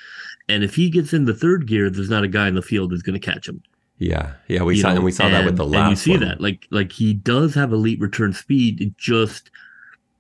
And 0.49 0.63
if 0.63 0.77
he 0.77 0.89
gets 0.89 1.13
in 1.13 1.25
the 1.25 1.35
third 1.35 1.67
gear, 1.67 1.91
there's 1.91 2.09
not 2.11 2.23
a 2.23 2.29
guy 2.29 2.47
in 2.47 2.55
the 2.55 2.63
field 2.63 2.93
who's 2.93 3.03
going 3.03 3.19
to 3.21 3.33
catch 3.33 3.49
him. 3.49 3.61
Yeah, 3.99 4.35
yeah, 4.47 4.63
we 4.63 4.77
You 4.77 4.83
saw 4.83 4.91
know, 4.91 4.97
and 4.97 5.05
we 5.05 5.11
saw 5.11 5.29
that 5.29 5.45
with 5.45 5.57
the 5.57 5.65
and- 5.65 5.73
last. 5.73 5.81
And 5.83 5.91
you 5.91 5.97
see 5.97 6.11
one. 6.13 6.21
that, 6.21 6.41
like, 6.41 6.67
like 6.71 6.93
he 6.93 7.13
does 7.15 7.55
have 7.55 7.73
elite 7.73 7.99
return 7.99 8.33
speed. 8.33 8.81
It 8.81 8.97
just 8.99 9.51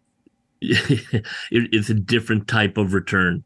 it, 0.60 1.24
it's 1.50 1.90
a 1.90 1.94
different 1.94 2.48
type 2.48 2.78
of 2.78 2.94
return, 2.94 3.44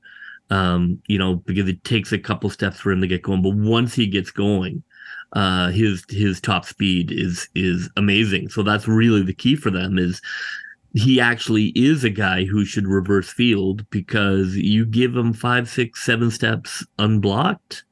um, 0.50 1.02
you 1.08 1.18
know, 1.18 1.36
because 1.36 1.68
it 1.68 1.82
takes 1.84 2.12
a 2.12 2.18
couple 2.18 2.48
steps 2.50 2.78
for 2.78 2.92
him 2.92 3.00
to 3.00 3.06
get 3.06 3.22
going. 3.22 3.42
But 3.42 3.54
once 3.56 3.94
he 3.94 4.06
gets 4.06 4.30
going, 4.30 4.82
uh, 5.32 5.70
his 5.70 6.04
his 6.08 6.40
top 6.40 6.64
speed 6.64 7.10
is 7.12 7.48
is 7.54 7.90
amazing. 7.96 8.48
So 8.48 8.62
that's 8.62 8.86
really 8.88 9.22
the 9.22 9.34
key 9.34 9.56
for 9.56 9.70
them 9.70 9.98
is 9.98 10.20
he 10.94 11.20
actually 11.20 11.66
is 11.76 12.04
a 12.04 12.10
guy 12.10 12.44
who 12.44 12.64
should 12.64 12.86
reverse 12.86 13.30
field 13.30 13.88
because 13.90 14.56
you 14.56 14.84
give 14.84 15.16
him 15.16 15.32
five, 15.32 15.68
six, 15.68 16.04
seven 16.04 16.30
steps 16.30 16.84
unblocked, 16.98 17.84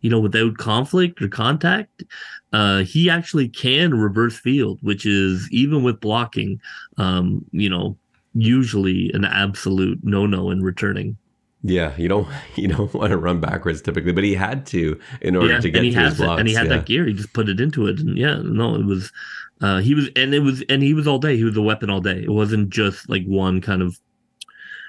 you 0.00 0.10
know, 0.10 0.20
without 0.20 0.56
conflict 0.56 1.20
or 1.20 1.28
contact. 1.28 2.04
Uh, 2.52 2.78
he 2.78 3.10
actually 3.10 3.48
can 3.48 3.94
reverse 3.94 4.38
field, 4.38 4.78
which 4.82 5.04
is 5.04 5.48
even 5.50 5.82
with 5.82 6.00
blocking, 6.00 6.60
um, 6.96 7.44
you 7.52 7.68
know, 7.68 7.96
usually 8.34 9.10
an 9.12 9.24
absolute 9.24 9.98
no 10.02 10.26
no 10.26 10.50
in 10.50 10.62
returning. 10.62 11.16
Yeah, 11.62 11.96
you 11.96 12.08
don't 12.08 12.28
you 12.56 12.68
don't 12.68 12.92
want 12.94 13.10
to 13.10 13.18
run 13.18 13.40
backwards 13.40 13.82
typically, 13.82 14.12
but 14.12 14.24
he 14.24 14.34
had 14.34 14.66
to 14.66 14.98
in 15.20 15.36
order 15.36 15.60
to 15.60 15.70
get 15.70 15.78
and 15.78 15.86
he 15.86 15.92
to 15.92 15.98
has 15.98 16.12
his 16.12 16.20
it, 16.20 16.24
blocks. 16.24 16.40
and 16.40 16.48
he 16.48 16.54
had 16.54 16.66
yeah. 16.66 16.76
that 16.76 16.86
gear. 16.86 17.06
He 17.06 17.12
just 17.12 17.32
put 17.32 17.48
it 17.48 17.60
into 17.60 17.86
it, 17.86 17.98
and 18.00 18.16
yeah, 18.16 18.40
no, 18.42 18.74
it 18.74 18.84
was. 18.84 19.12
Uh, 19.60 19.78
he 19.78 19.94
was, 19.94 20.08
and 20.16 20.34
it 20.34 20.40
was, 20.40 20.62
and 20.68 20.82
he 20.82 20.92
was 20.92 21.06
all 21.06 21.18
day. 21.18 21.36
He 21.36 21.44
was 21.44 21.56
a 21.56 21.62
weapon 21.62 21.88
all 21.88 22.00
day. 22.00 22.22
It 22.22 22.30
wasn't 22.30 22.68
just 22.70 23.08
like 23.08 23.24
one 23.24 23.60
kind 23.60 23.82
of 23.82 23.98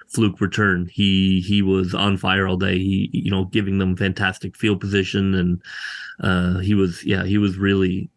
fluke 0.07 0.41
return. 0.41 0.89
He 0.91 1.41
he 1.41 1.61
was 1.61 1.93
on 1.93 2.17
fire 2.17 2.47
all 2.47 2.57
day. 2.57 2.77
He 2.77 3.09
you 3.13 3.31
know 3.31 3.45
giving 3.45 3.77
them 3.77 3.95
fantastic 3.95 4.55
field 4.57 4.81
position, 4.81 5.33
and 5.35 5.61
uh, 6.19 6.59
he 6.59 6.73
was 6.73 7.05
yeah 7.05 7.23
he 7.23 7.37
was 7.37 7.57
really 7.57 8.09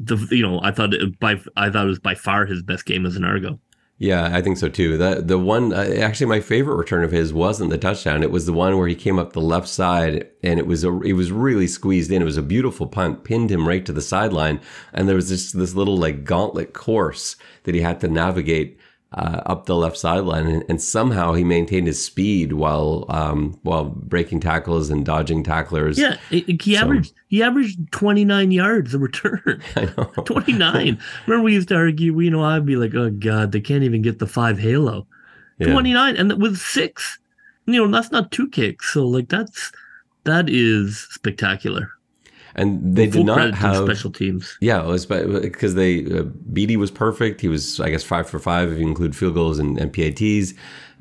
the 0.00 0.16
you 0.30 0.42
know 0.42 0.60
I 0.62 0.72
thought 0.72 0.94
it 0.94 1.18
by 1.18 1.40
I 1.56 1.70
thought 1.70 1.86
it 1.86 1.90
was 1.90 1.98
by 1.98 2.14
far 2.14 2.44
his 2.46 2.62
best 2.62 2.84
game 2.84 3.06
as 3.06 3.16
an 3.16 3.24
Argo. 3.24 3.58
Yeah, 4.02 4.34
I 4.36 4.42
think 4.42 4.58
so 4.58 4.68
too. 4.68 4.98
The 4.98 5.22
the 5.24 5.38
one 5.38 5.72
uh, 5.72 5.94
actually 6.00 6.26
my 6.26 6.40
favorite 6.40 6.74
return 6.74 7.04
of 7.04 7.12
his 7.12 7.32
wasn't 7.32 7.70
the 7.70 7.78
touchdown. 7.78 8.24
It 8.24 8.32
was 8.32 8.46
the 8.46 8.52
one 8.52 8.76
where 8.76 8.88
he 8.88 8.96
came 8.96 9.16
up 9.16 9.32
the 9.32 9.40
left 9.40 9.68
side 9.68 10.28
and 10.42 10.58
it 10.58 10.66
was 10.66 10.82
a 10.82 11.00
it 11.02 11.12
was 11.12 11.30
really 11.30 11.68
squeezed 11.68 12.10
in. 12.10 12.20
It 12.20 12.24
was 12.24 12.36
a 12.36 12.42
beautiful 12.42 12.88
punt, 12.88 13.22
pinned 13.22 13.50
him 13.52 13.68
right 13.68 13.86
to 13.86 13.92
the 13.92 14.00
sideline, 14.00 14.60
and 14.92 15.08
there 15.08 15.14
was 15.14 15.28
this 15.28 15.52
this 15.52 15.76
little 15.76 15.96
like 15.96 16.24
gauntlet 16.24 16.72
course 16.72 17.36
that 17.62 17.76
he 17.76 17.80
had 17.80 18.00
to 18.00 18.08
navigate 18.08 18.76
uh, 19.14 19.42
up 19.46 19.66
the 19.66 19.76
left 19.76 19.96
sideline, 19.96 20.46
and, 20.46 20.64
and 20.68 20.80
somehow 20.80 21.34
he 21.34 21.44
maintained 21.44 21.86
his 21.86 22.02
speed 22.02 22.52
while 22.54 23.04
um, 23.08 23.58
while 23.62 23.84
breaking 23.84 24.40
tackles 24.40 24.88
and 24.90 25.04
dodging 25.04 25.42
tacklers. 25.42 25.98
Yeah, 25.98 26.16
he 26.30 26.74
So- 26.76 26.80
averaged 26.82 27.12
he 27.28 27.42
averaged 27.42 27.92
twenty 27.92 28.24
nine 28.24 28.50
yards 28.52 28.94
a 28.94 28.98
return. 28.98 29.62
I 29.76 29.84
know. 29.96 30.04
29. 30.24 30.98
Remember, 31.26 31.44
we 31.44 31.52
used 31.54 31.68
to 31.68 31.76
argue, 31.76 32.18
you 32.20 32.30
know, 32.30 32.42
I'd 32.44 32.66
be 32.66 32.76
like, 32.76 32.94
oh, 32.94 33.10
God, 33.10 33.52
they 33.52 33.60
can't 33.60 33.84
even 33.84 34.02
get 34.02 34.18
the 34.18 34.26
five 34.26 34.58
Halo. 34.58 35.06
Yeah. 35.58 35.72
29, 35.72 36.16
and 36.16 36.40
with 36.40 36.56
six, 36.58 37.18
you 37.66 37.74
know, 37.74 37.90
that's 37.90 38.10
not 38.10 38.30
two 38.32 38.48
kicks. 38.48 38.92
So, 38.92 39.06
like, 39.06 39.28
that's 39.28 39.70
that 40.24 40.48
is 40.48 41.06
spectacular. 41.10 41.90
And 42.54 42.96
they 42.96 43.10
Full 43.10 43.24
did 43.24 43.26
not 43.26 43.54
have 43.54 43.84
special 43.84 44.10
teams. 44.10 44.56
Yeah, 44.60 44.82
because 45.08 45.74
they 45.74 46.04
uh, 46.04 46.24
Bede 46.52 46.76
was 46.76 46.90
perfect. 46.90 47.40
He 47.40 47.48
was, 47.48 47.80
I 47.80 47.90
guess, 47.90 48.02
five 48.02 48.28
for 48.28 48.38
five 48.38 48.70
if 48.72 48.78
you 48.78 48.86
include 48.86 49.16
field 49.16 49.34
goals 49.34 49.58
and, 49.58 49.78
and 49.78 49.92
PATs. 49.92 50.54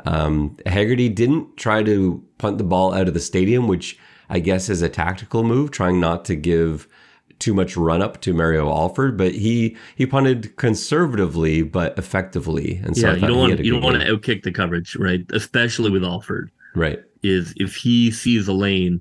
Um, 0.05 0.57
Haggerty 0.65 1.09
didn't 1.09 1.57
try 1.57 1.83
to 1.83 2.23
punt 2.37 2.57
the 2.57 2.63
ball 2.63 2.93
out 2.93 3.07
of 3.07 3.13
the 3.13 3.19
stadium, 3.19 3.67
which 3.67 3.99
I 4.29 4.39
guess 4.39 4.69
is 4.69 4.81
a 4.81 4.89
tactical 4.89 5.43
move, 5.43 5.71
trying 5.71 5.99
not 5.99 6.25
to 6.25 6.35
give 6.35 6.87
too 7.39 7.53
much 7.53 7.75
run 7.75 8.01
up 8.01 8.21
to 8.21 8.33
Mario 8.33 8.69
Alford. 8.69 9.17
But 9.17 9.33
he 9.33 9.75
he 9.95 10.05
punted 10.05 10.55
conservatively 10.55 11.63
but 11.63 11.97
effectively, 11.97 12.79
and 12.83 12.95
so 12.95 13.07
yeah, 13.07 13.15
you 13.15 13.27
don't 13.27 13.37
want 13.37 13.59
you 13.59 13.71
don't 13.73 13.81
good 13.81 13.93
want 13.93 14.01
to 14.01 14.07
outkick 14.07 14.43
the 14.43 14.51
coverage, 14.51 14.95
right? 14.95 15.25
Especially 15.31 15.89
with 15.89 16.03
Alford. 16.03 16.51
right. 16.75 17.01
Is 17.23 17.53
if 17.57 17.75
he 17.75 18.09
sees 18.09 18.47
a 18.47 18.53
lane, 18.53 18.99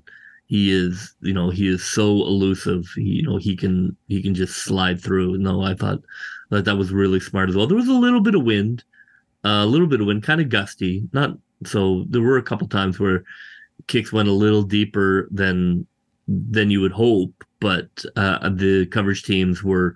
he 0.51 0.69
is 0.69 1.15
you 1.21 1.33
know 1.33 1.49
he 1.49 1.69
is 1.69 1.81
so 1.81 2.09
elusive. 2.09 2.85
He, 2.95 3.03
you 3.03 3.23
know 3.23 3.37
he 3.37 3.55
can 3.55 3.95
he 4.09 4.21
can 4.21 4.35
just 4.35 4.57
slide 4.57 4.99
through. 5.01 5.37
No, 5.37 5.61
I 5.61 5.73
thought 5.73 6.01
that 6.49 6.65
that 6.65 6.77
was 6.77 6.91
really 6.91 7.21
smart 7.21 7.47
as 7.47 7.55
well. 7.55 7.67
There 7.67 7.77
was 7.77 7.87
a 7.87 7.93
little 7.93 8.19
bit 8.19 8.35
of 8.35 8.43
wind, 8.43 8.83
a 9.45 9.65
little 9.65 9.87
bit 9.87 10.01
of 10.01 10.07
wind, 10.07 10.23
kind 10.23 10.41
of 10.41 10.49
gusty. 10.49 11.07
Not 11.13 11.37
so. 11.65 12.03
There 12.09 12.21
were 12.21 12.35
a 12.35 12.43
couple 12.43 12.67
times 12.67 12.99
where 12.99 13.23
kicks 13.87 14.11
went 14.11 14.27
a 14.27 14.33
little 14.33 14.61
deeper 14.61 15.29
than 15.31 15.87
than 16.27 16.69
you 16.69 16.81
would 16.81 16.91
hope, 16.91 17.45
but 17.61 18.03
uh, 18.17 18.49
the 18.49 18.87
coverage 18.87 19.23
teams 19.23 19.63
were, 19.63 19.95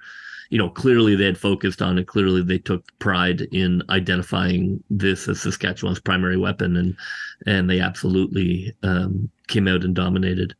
you 0.49 0.57
know, 0.57 0.69
clearly 0.69 1.15
they 1.15 1.25
had 1.25 1.37
focused 1.37 1.81
on 1.81 1.97
it. 1.97 2.07
Clearly 2.07 2.41
they 2.43 2.57
took 2.59 2.83
pride 2.99 3.41
in 3.51 3.81
identifying 3.89 4.83
this 4.89 5.27
as 5.27 5.41
Saskatchewan's 5.41 5.99
primary 5.99 6.37
weapon, 6.37 6.75
and 6.77 6.95
and 7.45 7.69
they 7.69 7.79
absolutely 7.79 8.73
um, 8.83 9.29
came 9.47 9.67
out 9.67 9.83
and 9.83 9.95
dominated. 9.95 10.55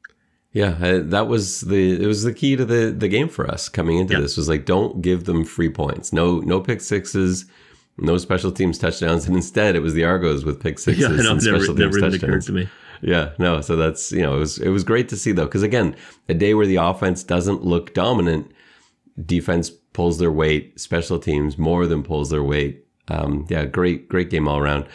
Yeah, 0.51 0.99
that 1.03 1.27
was 1.27 1.61
the 1.61 2.01
it 2.01 2.07
was 2.07 2.23
the 2.23 2.33
key 2.33 2.55
to 2.55 2.63
the 2.65 2.93
the 2.97 3.07
game 3.09 3.27
for 3.29 3.45
us 3.49 3.67
coming 3.69 3.97
into 3.97 4.13
Yeah. 4.13 4.21
this 4.21 4.37
was 4.37 4.47
like 4.49 4.65
don't 4.65 5.01
give 5.01 5.25
them 5.25 5.43
free 5.45 5.69
points. 5.69 6.13
No 6.13 6.39
no 6.39 6.61
pick 6.61 6.79
sixes, 6.81 7.45
no 7.97 8.17
special 8.17 8.51
teams 8.51 8.77
touchdowns, 8.77 9.27
and 9.27 9.35
instead 9.35 9.75
it 9.75 9.81
was 9.81 9.93
the 9.93 10.05
Argos 10.05 10.45
with 10.45 10.61
pick 10.61 10.79
sixes 10.85 11.01
Yeah, 11.01 11.09
know, 11.23 11.31
and 11.31 11.43
never, 11.43 11.59
special 11.59 11.75
never 11.75 11.99
teams 11.99 12.13
occurred 12.15 12.41
touchdowns. 12.41 12.45
to 12.45 12.51
me. 12.53 12.69
Yeah, 13.01 13.31
no, 13.37 13.59
so 13.59 13.75
that's 13.75 14.13
you 14.13 14.21
know 14.21 14.37
it 14.37 14.39
was 14.39 14.57
it 14.59 14.69
was 14.69 14.85
great 14.85 15.09
to 15.09 15.17
see 15.17 15.33
though 15.33 15.45
because 15.45 15.61
again 15.63 15.93
a 16.29 16.33
day 16.33 16.53
where 16.53 16.65
the 16.65 16.77
offense 16.77 17.21
doesn't 17.23 17.65
look 17.65 17.93
dominant, 17.93 18.49
defense 19.23 19.69
pulls 19.69 20.17
their 20.17 20.31
weight, 20.31 20.79
special 20.79 21.19
teams 21.19 21.57
more 21.57 21.87
than 21.87 22.03
pulls 22.03 22.29
their 22.29 22.43
weight. 22.43 22.85
Um, 23.07 23.45
yeah, 23.49 23.65
great 23.65 24.09
great 24.09 24.29
game 24.29 24.47
all 24.47 24.57
around. 24.57 24.87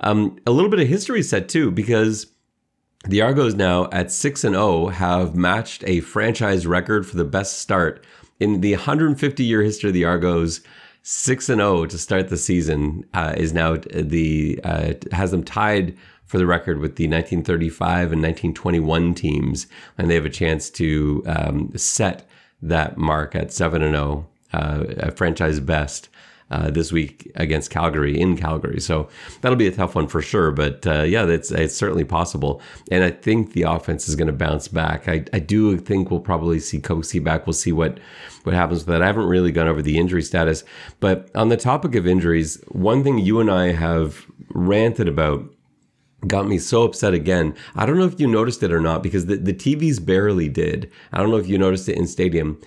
Um, 0.00 0.38
a 0.46 0.52
little 0.52 0.70
bit 0.70 0.80
of 0.80 0.88
history 0.88 1.22
set 1.22 1.48
too 1.48 1.70
because 1.70 2.26
the 3.06 3.22
Argos 3.22 3.54
now 3.54 3.88
at 3.92 4.10
6 4.10 4.44
and 4.44 4.54
0 4.54 4.88
have 4.88 5.34
matched 5.34 5.84
a 5.86 6.00
franchise 6.00 6.66
record 6.66 7.06
for 7.06 7.16
the 7.16 7.24
best 7.24 7.58
start 7.58 8.04
in 8.40 8.60
the 8.60 8.72
150 8.72 9.44
year 9.44 9.62
history 9.62 9.90
of 9.90 9.94
the 9.94 10.04
Argos. 10.04 10.60
6 11.02 11.48
and 11.50 11.60
0 11.60 11.86
to 11.86 11.98
start 11.98 12.28
the 12.30 12.36
season 12.36 13.04
uh, 13.14 13.32
is 13.36 13.52
now 13.52 13.76
the 13.76 14.58
uh, 14.64 14.94
has 15.12 15.30
them 15.30 15.44
tied 15.44 15.96
for 16.24 16.38
the 16.38 16.46
record 16.46 16.78
with 16.78 16.96
the 16.96 17.04
1935 17.04 18.12
and 18.12 18.22
1921 18.22 19.14
teams, 19.14 19.68
and 19.96 20.10
they 20.10 20.14
have 20.14 20.24
a 20.24 20.30
chance 20.30 20.68
to 20.70 21.22
um, 21.26 21.70
set 21.76 22.28
that 22.62 22.96
mark 22.96 23.34
at 23.34 23.52
7 23.52 23.82
and 23.82 23.94
0, 23.94 24.26
uh, 24.52 24.84
a 24.98 25.10
franchise 25.10 25.60
best 25.60 26.08
uh, 26.50 26.70
this 26.70 26.92
week 26.92 27.30
against 27.34 27.70
Calgary 27.70 28.18
in 28.18 28.36
Calgary. 28.36 28.80
So 28.80 29.08
that'll 29.40 29.56
be 29.56 29.66
a 29.66 29.72
tough 29.72 29.94
one 29.94 30.06
for 30.06 30.22
sure. 30.22 30.52
But 30.52 30.86
uh, 30.86 31.02
yeah, 31.02 31.26
it's 31.26 31.50
it's 31.50 31.74
certainly 31.74 32.04
possible. 32.04 32.60
And 32.90 33.02
I 33.02 33.10
think 33.10 33.52
the 33.52 33.62
offense 33.62 34.08
is 34.08 34.14
going 34.14 34.28
to 34.28 34.32
bounce 34.32 34.68
back. 34.68 35.08
I, 35.08 35.24
I 35.32 35.40
do 35.40 35.76
think 35.78 36.10
we'll 36.10 36.20
probably 36.20 36.60
see 36.60 36.78
Coxie 36.78 37.22
back. 37.22 37.46
We'll 37.46 37.54
see 37.54 37.72
what 37.72 37.98
what 38.44 38.54
happens 38.54 38.80
with 38.80 38.88
that. 38.88 39.02
I 39.02 39.06
haven't 39.06 39.26
really 39.26 39.50
gone 39.50 39.68
over 39.68 39.82
the 39.82 39.98
injury 39.98 40.22
status. 40.22 40.62
But 41.00 41.30
on 41.34 41.48
the 41.48 41.56
topic 41.56 41.94
of 41.94 42.06
injuries, 42.06 42.62
one 42.68 43.02
thing 43.02 43.18
you 43.18 43.40
and 43.40 43.50
I 43.50 43.72
have 43.72 44.26
ranted 44.50 45.08
about 45.08 45.52
got 46.26 46.46
me 46.46 46.58
so 46.58 46.82
upset 46.84 47.14
again. 47.14 47.54
I 47.74 47.86
don't 47.86 47.98
know 47.98 48.04
if 48.06 48.18
you 48.20 48.26
noticed 48.26 48.62
it 48.62 48.72
or 48.72 48.80
not 48.80 49.02
because 49.02 49.26
the, 49.26 49.36
the 49.36 49.52
TVs 49.54 50.04
barely 50.04 50.48
did. 50.48 50.90
I 51.12 51.18
don't 51.18 51.30
know 51.30 51.36
if 51.36 51.48
you 51.48 51.58
noticed 51.58 51.88
it 51.88 51.96
in 51.96 52.06
stadium. 52.06 52.60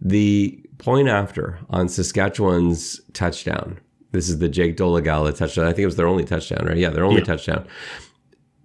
The 0.00 0.60
point 0.78 1.08
after 1.08 1.58
on 1.70 1.88
Saskatchewan's 1.88 3.00
touchdown. 3.12 3.78
This 4.12 4.28
is 4.28 4.38
the 4.38 4.48
Jake 4.48 4.76
Dolegala 4.76 5.36
touchdown. 5.36 5.64
I 5.66 5.70
think 5.70 5.80
it 5.80 5.86
was 5.86 5.96
their 5.96 6.06
only 6.06 6.24
touchdown, 6.24 6.66
right? 6.66 6.76
Yeah, 6.76 6.90
their 6.90 7.04
only 7.04 7.20
Yeah. 7.20 7.24
touchdown. 7.26 7.66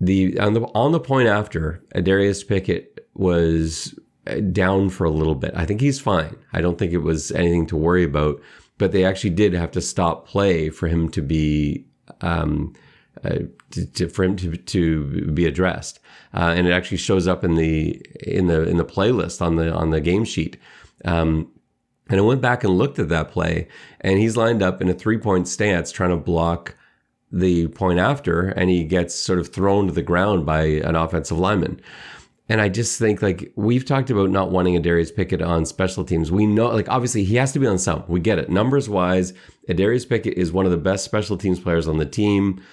The 0.02 0.38
on 0.40 0.54
the 0.54 0.62
on 0.76 0.92
the 0.92 1.00
point 1.00 1.28
after, 1.28 1.84
Darius 2.04 2.44
Pickett 2.44 3.08
was 3.16 3.98
uh, 4.28 4.36
down 4.40 4.90
for 4.90 5.04
a 5.06 5.10
little 5.10 5.36
bit. 5.36 5.52
I 5.56 5.66
think 5.66 5.82
he's 5.82 6.00
fine. 6.00 6.36
I 6.54 6.62
don't 6.62 6.78
think 6.78 6.94
it 6.94 7.00
was 7.00 7.32
anything 7.32 7.66
to 7.68 7.76
worry 7.76 8.04
about. 8.04 8.40
But 8.78 8.94
they 8.94 9.04
actually 9.04 9.32
did 9.32 9.54
have 9.54 9.72
to 9.72 9.82
stop 9.82 10.26
play 10.26 10.70
for 10.70 10.88
him 10.88 11.10
to 11.10 11.22
be 11.22 11.86
um, 12.22 12.74
to, 13.24 13.86
to, 13.86 14.10
for 14.10 14.24
him 14.24 14.36
to, 14.38 14.56
to 14.58 15.32
be 15.32 15.46
addressed, 15.46 16.00
uh, 16.34 16.54
and 16.56 16.68
it 16.68 16.72
actually 16.72 16.98
shows 16.98 17.28
up 17.28 17.44
in 17.44 17.56
the 17.56 18.02
in 18.22 18.48
the 18.48 18.64
in 18.68 18.78
the 18.78 18.86
playlist 18.86 19.42
on 19.42 19.56
the 19.56 19.74
on 19.74 19.90
the 19.92 20.02
game 20.02 20.26
sheet. 20.26 20.58
Um, 21.06 21.52
and 22.10 22.20
I 22.20 22.24
went 22.24 22.42
back 22.42 22.64
and 22.64 22.78
looked 22.78 23.00
at 23.00 23.10
that 23.10 23.32
play, 23.32 23.68
and 24.02 24.18
he's 24.18 24.36
lined 24.36 24.64
up 24.64 24.82
in 24.82 24.90
a 24.90 24.94
three 24.94 25.18
point 25.18 25.48
stance 25.48 25.92
trying 25.92 26.10
to 26.10 26.18
block 26.18 26.76
the 27.32 27.68
point 27.68 28.00
after, 28.00 28.48
and 28.50 28.70
he 28.70 28.84
gets 28.84 29.14
sort 29.14 29.40
of 29.40 29.50
thrown 29.50 29.88
to 29.88 29.94
the 29.94 30.02
ground 30.02 30.46
by 30.46 30.64
an 30.64 30.96
offensive 30.96 31.38
lineman. 31.38 31.80
And 32.50 32.60
I 32.60 32.68
just 32.68 32.98
think 32.98 33.22
like 33.22 33.52
we've 33.56 33.86
talked 33.86 34.10
about 34.10 34.32
not 34.32 34.50
wanting 34.50 34.76
a 34.76 34.80
Darius 34.80 35.12
Pickett 35.12 35.44
on 35.44 35.66
special 35.68 36.04
teams. 36.04 36.32
We 36.32 36.48
know 36.48 36.70
like 36.70 36.90
obviously 36.90 37.24
he 37.24 37.36
has 37.36 37.52
to 37.54 37.60
be 37.60 37.68
on 37.68 37.78
some. 37.78 38.04
We 38.08 38.20
get 38.20 38.40
it. 38.40 38.50
Numbers 38.50 38.90
wise, 38.90 39.34
Darius 39.68 40.06
Pickett 40.06 40.34
is 40.34 40.52
one 40.52 40.66
of 40.66 40.72
the 40.72 40.78
best 40.78 41.06
special 41.06 41.38
teams 41.38 41.60
players 41.60 41.88
on 41.88 41.98
the 41.98 42.08
team. 42.08 42.64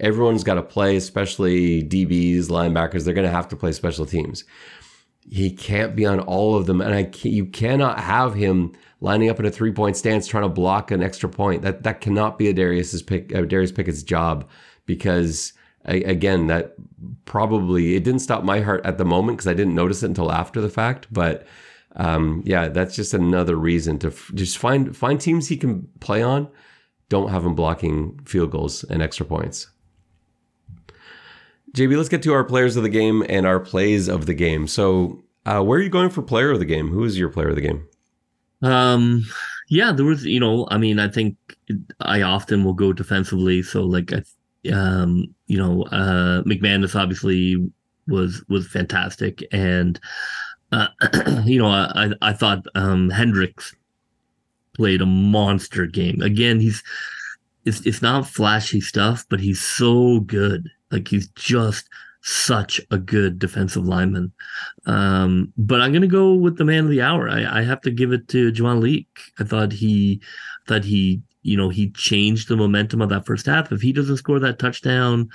Everyone's 0.00 0.44
got 0.44 0.54
to 0.54 0.62
play, 0.62 0.96
especially 0.96 1.82
DBs, 1.82 2.46
linebackers. 2.46 3.04
They're 3.04 3.14
going 3.14 3.26
to 3.26 3.34
have 3.34 3.48
to 3.48 3.56
play 3.56 3.72
special 3.72 4.06
teams. 4.06 4.44
He 5.28 5.50
can't 5.50 5.96
be 5.96 6.04
on 6.04 6.20
all 6.20 6.54
of 6.56 6.66
them, 6.66 6.80
and 6.80 6.94
I 6.94 7.10
you 7.22 7.46
cannot 7.46 7.98
have 7.98 8.34
him 8.34 8.72
lining 9.00 9.30
up 9.30 9.40
in 9.40 9.46
a 9.46 9.50
three 9.50 9.72
point 9.72 9.96
stance 9.96 10.26
trying 10.26 10.42
to 10.42 10.48
block 10.50 10.90
an 10.90 11.02
extra 11.02 11.28
point. 11.28 11.62
That 11.62 11.82
that 11.84 12.00
cannot 12.02 12.38
be 12.38 12.48
a 12.48 12.52
Darius's 12.52 13.02
pick, 13.02 13.34
uh, 13.34 13.42
Darius 13.42 13.72
Pickett's 13.72 14.02
job 14.02 14.48
because 14.86 15.52
again 15.86 16.46
that 16.46 16.74
probably 17.26 17.94
it 17.94 18.04
didn't 18.04 18.20
stop 18.20 18.42
my 18.42 18.60
heart 18.60 18.84
at 18.84 18.96
the 18.96 19.04
moment 19.04 19.36
because 19.38 19.48
I 19.48 19.54
didn't 19.54 19.74
notice 19.74 20.02
it 20.02 20.08
until 20.08 20.32
after 20.32 20.60
the 20.60 20.70
fact, 20.70 21.06
but. 21.10 21.46
Um, 21.96 22.42
yeah, 22.44 22.66
that's 22.66 22.96
just 22.96 23.14
another 23.14 23.54
reason 23.54 24.00
to 24.00 24.08
f- 24.08 24.32
just 24.34 24.58
find 24.58 24.96
find 24.96 25.20
teams 25.20 25.46
he 25.46 25.56
can 25.56 25.88
play 26.00 26.24
on. 26.24 26.48
Don't 27.08 27.30
have 27.30 27.46
him 27.46 27.54
blocking 27.54 28.18
field 28.24 28.50
goals 28.50 28.82
and 28.82 29.00
extra 29.00 29.24
points. 29.24 29.68
JB, 31.74 31.96
let's 31.96 32.08
get 32.08 32.22
to 32.22 32.32
our 32.32 32.44
players 32.44 32.76
of 32.76 32.84
the 32.84 32.88
game 32.88 33.24
and 33.28 33.46
our 33.46 33.58
plays 33.58 34.08
of 34.08 34.26
the 34.26 34.34
game. 34.34 34.68
So, 34.68 35.24
uh, 35.44 35.60
where 35.62 35.78
are 35.78 35.82
you 35.82 35.90
going 35.90 36.08
for 36.08 36.22
player 36.22 36.52
of 36.52 36.60
the 36.60 36.64
game? 36.64 36.88
Who 36.88 37.02
is 37.04 37.18
your 37.18 37.28
player 37.28 37.48
of 37.48 37.56
the 37.56 37.60
game? 37.60 37.86
Um, 38.62 39.24
yeah, 39.68 39.90
there 39.90 40.06
was, 40.06 40.24
you 40.24 40.38
know, 40.38 40.68
I 40.70 40.78
mean, 40.78 41.00
I 41.00 41.08
think 41.08 41.36
I 42.00 42.22
often 42.22 42.62
will 42.64 42.74
go 42.74 42.92
defensively. 42.92 43.60
So, 43.62 43.82
like, 43.82 44.12
um, 44.72 45.34
you 45.48 45.58
know, 45.58 45.82
uh, 45.86 46.42
McManis 46.44 46.98
obviously 46.98 47.56
was 48.06 48.44
was 48.48 48.68
fantastic, 48.68 49.42
and 49.52 49.98
uh, 50.72 50.88
you 51.44 51.58
know, 51.58 51.68
I 51.68 52.10
I 52.22 52.32
thought 52.32 52.66
um 52.74 53.10
Hendrix 53.10 53.74
played 54.74 55.02
a 55.02 55.06
monster 55.06 55.86
game. 55.86 56.22
Again, 56.22 56.60
he's 56.60 56.82
it's 57.64 57.80
it's 57.86 58.02
not 58.02 58.28
flashy 58.28 58.80
stuff, 58.80 59.26
but 59.28 59.40
he's 59.40 59.60
so 59.60 60.20
good. 60.20 60.70
Like 60.94 61.08
he's 61.08 61.28
just 61.30 61.88
such 62.22 62.80
a 62.90 62.96
good 62.96 63.38
defensive 63.38 63.84
lineman. 63.84 64.32
Um, 64.86 65.52
but 65.58 65.82
I'm 65.82 65.92
gonna 65.92 66.06
go 66.06 66.32
with 66.32 66.56
the 66.56 66.64
man 66.64 66.84
of 66.84 66.90
the 66.90 67.02
hour. 67.02 67.28
I, 67.28 67.60
I 67.60 67.62
have 67.62 67.80
to 67.82 67.90
give 67.90 68.12
it 68.12 68.28
to 68.28 68.52
Javon 68.52 68.80
Leake. 68.80 69.18
I 69.38 69.44
thought 69.44 69.72
he 69.72 70.22
thought 70.66 70.84
he, 70.84 71.20
you 71.42 71.56
know, 71.56 71.68
he 71.68 71.90
changed 71.90 72.48
the 72.48 72.56
momentum 72.56 73.02
of 73.02 73.10
that 73.10 73.26
first 73.26 73.46
half. 73.46 73.72
If 73.72 73.82
he 73.82 73.92
doesn't 73.92 74.16
score 74.18 74.38
that 74.38 74.58
touchdown, 74.58 75.28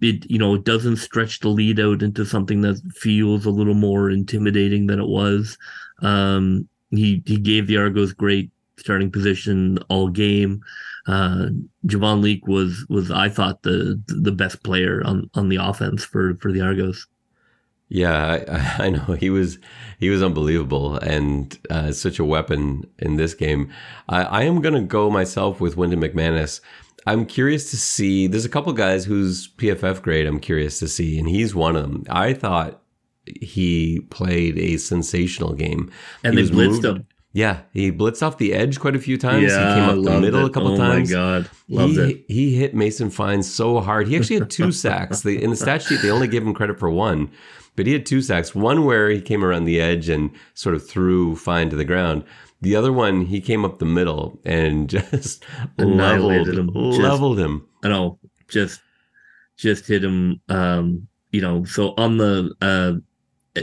it 0.00 0.30
you 0.30 0.38
know, 0.38 0.56
doesn't 0.56 0.96
stretch 0.96 1.40
the 1.40 1.48
lead 1.48 1.80
out 1.80 2.02
into 2.02 2.24
something 2.24 2.60
that 2.62 2.80
feels 2.94 3.44
a 3.44 3.50
little 3.50 3.74
more 3.74 4.08
intimidating 4.08 4.86
than 4.86 5.00
it 5.00 5.08
was. 5.08 5.58
Um, 6.00 6.68
he 6.90 7.22
he 7.26 7.36
gave 7.38 7.66
the 7.66 7.76
Argos 7.76 8.12
great 8.12 8.50
starting 8.78 9.10
position 9.10 9.78
all 9.88 10.08
game 10.08 10.62
uh, 11.06 11.48
Javon 11.86 12.22
Leake 12.22 12.46
was 12.46 12.84
was 12.88 13.10
I 13.10 13.28
thought 13.28 13.62
the 13.62 14.00
the 14.06 14.32
best 14.32 14.62
player 14.62 15.02
on 15.04 15.30
on 15.34 15.48
the 15.48 15.56
offense 15.56 16.04
for 16.04 16.36
for 16.36 16.52
the 16.52 16.60
Argos. 16.60 17.06
Yeah, 17.88 18.44
I, 18.78 18.86
I 18.86 18.90
know 18.90 19.14
he 19.14 19.30
was 19.30 19.58
he 19.98 20.10
was 20.10 20.22
unbelievable 20.22 20.96
and 20.96 21.56
uh, 21.70 21.92
such 21.92 22.18
a 22.18 22.24
weapon 22.24 22.84
in 22.98 23.16
this 23.16 23.34
game. 23.34 23.72
I, 24.08 24.22
I 24.22 24.42
am 24.42 24.60
going 24.60 24.74
to 24.74 24.80
go 24.80 25.10
myself 25.10 25.60
with 25.60 25.76
Wynton 25.76 26.00
McManis. 26.00 26.60
I'm 27.06 27.24
curious 27.24 27.70
to 27.70 27.76
see. 27.76 28.26
There's 28.26 28.44
a 28.44 28.48
couple 28.50 28.72
guys 28.72 29.04
whose 29.04 29.48
PFF 29.58 30.02
grade 30.02 30.26
I'm 30.26 30.40
curious 30.40 30.80
to 30.80 30.88
see, 30.88 31.18
and 31.18 31.28
he's 31.28 31.54
one 31.54 31.76
of 31.76 31.82
them. 31.82 32.04
I 32.10 32.32
thought 32.32 32.82
he 33.26 34.00
played 34.10 34.58
a 34.58 34.76
sensational 34.76 35.52
game. 35.52 35.90
And 36.24 36.36
he 36.36 36.44
they 36.44 36.50
blitzed 36.50 36.82
moved, 36.82 36.84
him. 36.84 37.06
Yeah, 37.36 37.58
he 37.74 37.92
blitzed 37.92 38.22
off 38.22 38.38
the 38.38 38.54
edge 38.54 38.80
quite 38.80 38.96
a 38.96 38.98
few 38.98 39.18
times. 39.18 39.52
Yeah, 39.52 39.74
he 39.74 39.80
came 39.80 39.90
up 39.90 40.04
the 40.06 40.20
middle 40.22 40.46
it. 40.46 40.46
a 40.46 40.50
couple 40.50 40.72
oh 40.72 40.76
times. 40.78 41.12
Oh 41.12 41.16
my 41.18 41.40
god, 41.40 41.50
loved 41.68 41.92
he, 41.92 42.00
it. 42.00 42.24
He 42.28 42.54
hit 42.54 42.74
Mason 42.74 43.10
Fine 43.10 43.42
so 43.42 43.78
hard. 43.82 44.08
He 44.08 44.16
actually 44.16 44.38
had 44.38 44.48
two 44.48 44.72
sacks. 44.84 45.20
They, 45.20 45.42
in 45.42 45.50
the 45.50 45.56
stat 45.56 45.82
sheet, 45.82 46.00
they 46.00 46.10
only 46.10 46.28
gave 46.28 46.42
him 46.42 46.54
credit 46.54 46.78
for 46.78 46.88
one, 46.88 47.30
but 47.76 47.86
he 47.86 47.92
had 47.92 48.06
two 48.06 48.22
sacks. 48.22 48.54
One 48.54 48.86
where 48.86 49.10
he 49.10 49.20
came 49.20 49.44
around 49.44 49.66
the 49.66 49.78
edge 49.78 50.08
and 50.08 50.30
sort 50.54 50.74
of 50.74 50.88
threw 50.88 51.36
Fine 51.36 51.68
to 51.68 51.76
the 51.76 51.84
ground. 51.84 52.24
The 52.62 52.74
other 52.74 52.90
one, 52.90 53.26
he 53.26 53.42
came 53.42 53.66
up 53.66 53.80
the 53.80 53.84
middle 53.84 54.40
and 54.46 54.88
just 54.88 55.44
leveled 55.76 56.48
him. 56.48 56.72
Just, 56.72 57.00
leveled 57.02 57.38
him. 57.38 57.68
I 57.84 57.88
know, 57.88 58.18
just 58.48 58.80
just 59.58 59.86
hit 59.86 60.02
him. 60.02 60.40
Um, 60.48 61.06
you 61.32 61.42
know, 61.42 61.64
so 61.64 61.92
on 61.98 62.16
the 62.16 62.54
uh, 62.62 62.94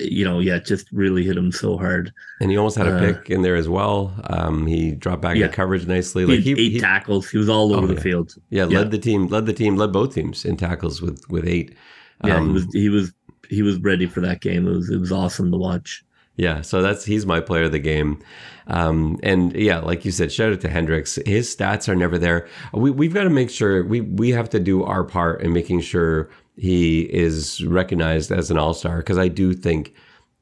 you 0.01 0.25
know, 0.25 0.39
yeah, 0.39 0.59
just 0.59 0.91
really 0.91 1.23
hit 1.23 1.37
him 1.37 1.51
so 1.51 1.77
hard. 1.77 2.11
And 2.39 2.51
he 2.51 2.57
almost 2.57 2.77
had 2.77 2.87
a 2.87 2.95
uh, 2.95 2.99
pick 2.99 3.29
in 3.29 3.41
there 3.41 3.55
as 3.55 3.69
well. 3.69 4.13
Um, 4.25 4.67
he 4.67 4.91
dropped 4.91 5.21
back 5.21 5.37
yeah. 5.37 5.45
in 5.45 5.51
coverage 5.51 5.87
nicely. 5.87 6.25
Like 6.25 6.39
he, 6.39 6.55
he 6.55 6.65
eight 6.65 6.71
he, 6.73 6.79
tackles. 6.79 7.29
He 7.29 7.37
was 7.37 7.49
all 7.49 7.73
over 7.73 7.83
oh, 7.83 7.87
the 7.87 7.95
yeah. 7.95 7.99
field. 7.99 8.35
Yeah, 8.49 8.65
yeah, 8.67 8.79
led 8.79 8.91
the 8.91 8.97
team. 8.97 9.27
Led 9.27 9.45
the 9.45 9.53
team. 9.53 9.75
Led 9.75 9.91
both 9.91 10.15
teams 10.15 10.45
in 10.45 10.57
tackles 10.57 11.01
with 11.01 11.23
with 11.29 11.47
eight. 11.47 11.75
Yeah, 12.23 12.37
um, 12.37 12.47
he 12.47 12.53
was 12.53 12.67
he 12.73 12.89
was 12.89 13.13
he 13.49 13.61
was 13.61 13.77
ready 13.79 14.05
for 14.05 14.21
that 14.21 14.41
game. 14.41 14.67
It 14.67 14.71
was 14.71 14.89
it 14.89 14.99
was 14.99 15.11
awesome 15.11 15.51
to 15.51 15.57
watch. 15.57 16.03
Yeah, 16.35 16.61
so 16.61 16.81
that's 16.81 17.05
he's 17.05 17.27
my 17.27 17.39
player 17.41 17.65
of 17.65 17.71
the 17.71 17.79
game, 17.79 18.19
um, 18.65 19.19
and 19.21 19.53
yeah, 19.55 19.77
like 19.79 20.03
you 20.03 20.09
said, 20.09 20.31
shout 20.31 20.51
out 20.51 20.61
to 20.61 20.69
Hendrix. 20.69 21.19
His 21.27 21.55
stats 21.55 21.87
are 21.87 21.95
never 21.95 22.17
there. 22.17 22.47
We 22.73 22.89
we've 22.89 23.13
got 23.13 23.25
to 23.25 23.29
make 23.29 23.51
sure 23.51 23.83
we 23.85 24.01
we 24.01 24.31
have 24.31 24.49
to 24.49 24.59
do 24.59 24.83
our 24.83 25.03
part 25.03 25.41
in 25.41 25.53
making 25.53 25.81
sure 25.81 26.31
he 26.55 27.01
is 27.01 27.63
recognized 27.65 28.31
as 28.31 28.51
an 28.51 28.57
all 28.57 28.73
star 28.73 28.97
because 28.97 29.17
I 29.17 29.27
do 29.27 29.53
think 29.53 29.93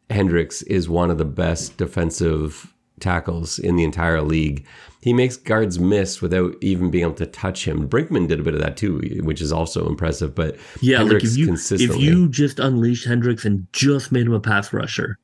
Hendrix 0.09 0.61
is 0.63 0.89
one 0.89 1.09
of 1.09 1.17
the 1.17 1.25
best 1.25 1.77
defensive 1.77 2.73
tackles 2.99 3.59
in 3.59 3.75
the 3.75 3.83
entire 3.83 4.21
league. 4.21 4.65
He 5.01 5.13
makes 5.13 5.35
guards 5.35 5.79
miss 5.79 6.21
without 6.21 6.55
even 6.61 6.91
being 6.91 7.03
able 7.05 7.15
to 7.15 7.25
touch 7.25 7.67
him. 7.67 7.89
Brinkman 7.89 8.27
did 8.27 8.39
a 8.39 8.43
bit 8.43 8.53
of 8.53 8.61
that 8.61 8.77
too, 8.77 8.99
which 9.23 9.41
is 9.41 9.51
also 9.51 9.87
impressive. 9.87 10.35
But 10.35 10.57
yeah, 10.79 10.99
Hendrix 10.99 11.23
like 11.23 11.31
if 11.31 11.37
you 11.37 11.45
consistently, 11.47 11.97
if 11.97 12.01
you 12.01 12.29
just 12.29 12.59
unleashed 12.59 13.07
Hendricks 13.07 13.43
and 13.43 13.65
just 13.73 14.11
made 14.11 14.27
him 14.27 14.33
a 14.33 14.39
pass 14.39 14.71
rusher, 14.71 15.17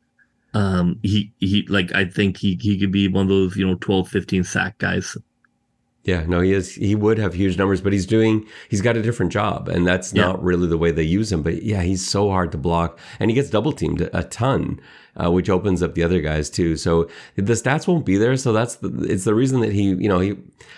um, 0.54 1.00
he 1.04 1.32
he 1.38 1.68
like 1.70 1.94
I 1.94 2.06
think 2.06 2.38
he 2.38 2.58
he 2.60 2.80
could 2.80 2.92
be 2.92 3.08
one 3.08 3.24
of 3.24 3.30
those 3.30 3.56
you 3.56 3.68
know 3.68 3.76
12, 3.76 4.10
15 4.10 4.44
sack 4.44 4.78
guys. 4.80 5.16
Yeah, 6.08 6.24
no, 6.26 6.40
he 6.40 6.54
is. 6.54 6.74
He 6.74 6.96
would 6.96 7.18
have 7.18 7.34
huge 7.34 7.58
numbers, 7.58 7.82
but 7.82 7.92
he's 7.92 8.06
doing. 8.06 8.48
He's 8.70 8.80
got 8.80 8.96
a 8.96 9.02
different 9.02 9.30
job, 9.30 9.68
and 9.68 9.86
that's 9.86 10.14
yeah. 10.14 10.28
not 10.28 10.42
really 10.42 10.66
the 10.66 10.78
way 10.78 10.90
they 10.90 11.04
use 11.04 11.34
him. 11.34 11.44
But 11.44 11.64
yeah, 11.64 11.82
he's 11.82 12.08
so 12.08 12.30
hard 12.30 12.54
to 12.54 12.58
block, 12.58 12.98
and 13.20 13.30
he 13.30 13.36
gets 13.36 13.50
double 13.50 13.74
teamed 13.74 14.00
a 14.14 14.24
ton, 14.24 14.80
uh, 15.22 15.30
which 15.30 15.50
opens 15.50 15.84
up 15.84 15.96
the 15.96 16.04
other 16.04 16.22
guys 16.22 16.50
too. 16.50 16.78
So 16.78 17.10
the 17.36 17.54
stats 17.54 17.90
won't 17.90 18.06
be 18.06 18.16
there. 18.16 18.38
So 18.38 18.54
that's 18.54 18.76
the, 18.76 19.04
it's 19.04 19.26
the 19.26 19.36
reason 19.36 19.60
that 19.60 19.74
he, 19.74 19.90
you 19.90 20.08
know, 20.08 20.20
he. 20.20 20.38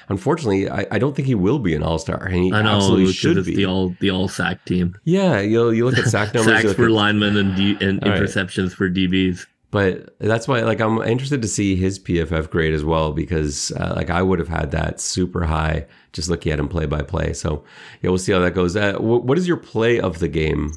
Unfortunately, 0.09 0.67
I, 0.67 0.87
I 0.89 0.97
don't 0.97 1.15
think 1.15 1.27
he 1.27 1.35
will 1.35 1.59
be 1.59 1.75
an 1.75 1.83
all 1.83 1.99
star, 1.99 2.23
and 2.23 2.43
he 2.43 2.51
I 2.51 2.63
know, 2.63 2.77
absolutely 2.77 3.13
should 3.13 3.45
be 3.45 3.55
the 3.55 3.67
all 3.67 3.95
the 3.99 4.09
all 4.09 4.29
sack 4.29 4.65
team. 4.65 4.97
Yeah, 5.03 5.41
you 5.41 5.69
you 5.69 5.85
look 5.85 5.99
at 5.99 6.05
sack 6.05 6.33
numbers, 6.33 6.63
sacks 6.63 6.73
for 6.73 6.85
at, 6.85 6.91
linemen 6.91 7.37
and 7.37 7.55
D, 7.55 7.77
and 7.79 8.01
interceptions 8.01 8.69
right. 8.69 8.73
for 8.73 8.89
DBs. 8.89 9.45
But 9.71 10.15
that's 10.19 10.47
why, 10.47 10.61
like, 10.61 10.81
I'm 10.81 10.99
interested 11.03 11.43
to 11.43 11.47
see 11.47 11.75
his 11.75 11.99
PFF 11.99 12.49
grade 12.49 12.73
as 12.73 12.83
well 12.83 13.11
because, 13.11 13.71
uh, 13.73 13.93
like, 13.95 14.09
I 14.09 14.23
would 14.23 14.39
have 14.39 14.47
had 14.47 14.71
that 14.71 14.99
super 14.99 15.45
high 15.45 15.85
just 16.11 16.27
looking 16.27 16.51
at 16.51 16.59
him 16.59 16.67
play 16.67 16.87
by 16.87 17.03
play. 17.03 17.33
So, 17.33 17.63
yeah, 18.01 18.09
we'll 18.09 18.17
see 18.17 18.31
how 18.31 18.39
that 18.39 18.55
goes. 18.55 18.75
Uh, 18.75 18.93
w- 18.93 19.21
what 19.21 19.37
is 19.37 19.47
your 19.47 19.57
play 19.57 19.99
of 19.99 20.17
the 20.17 20.27
game? 20.27 20.71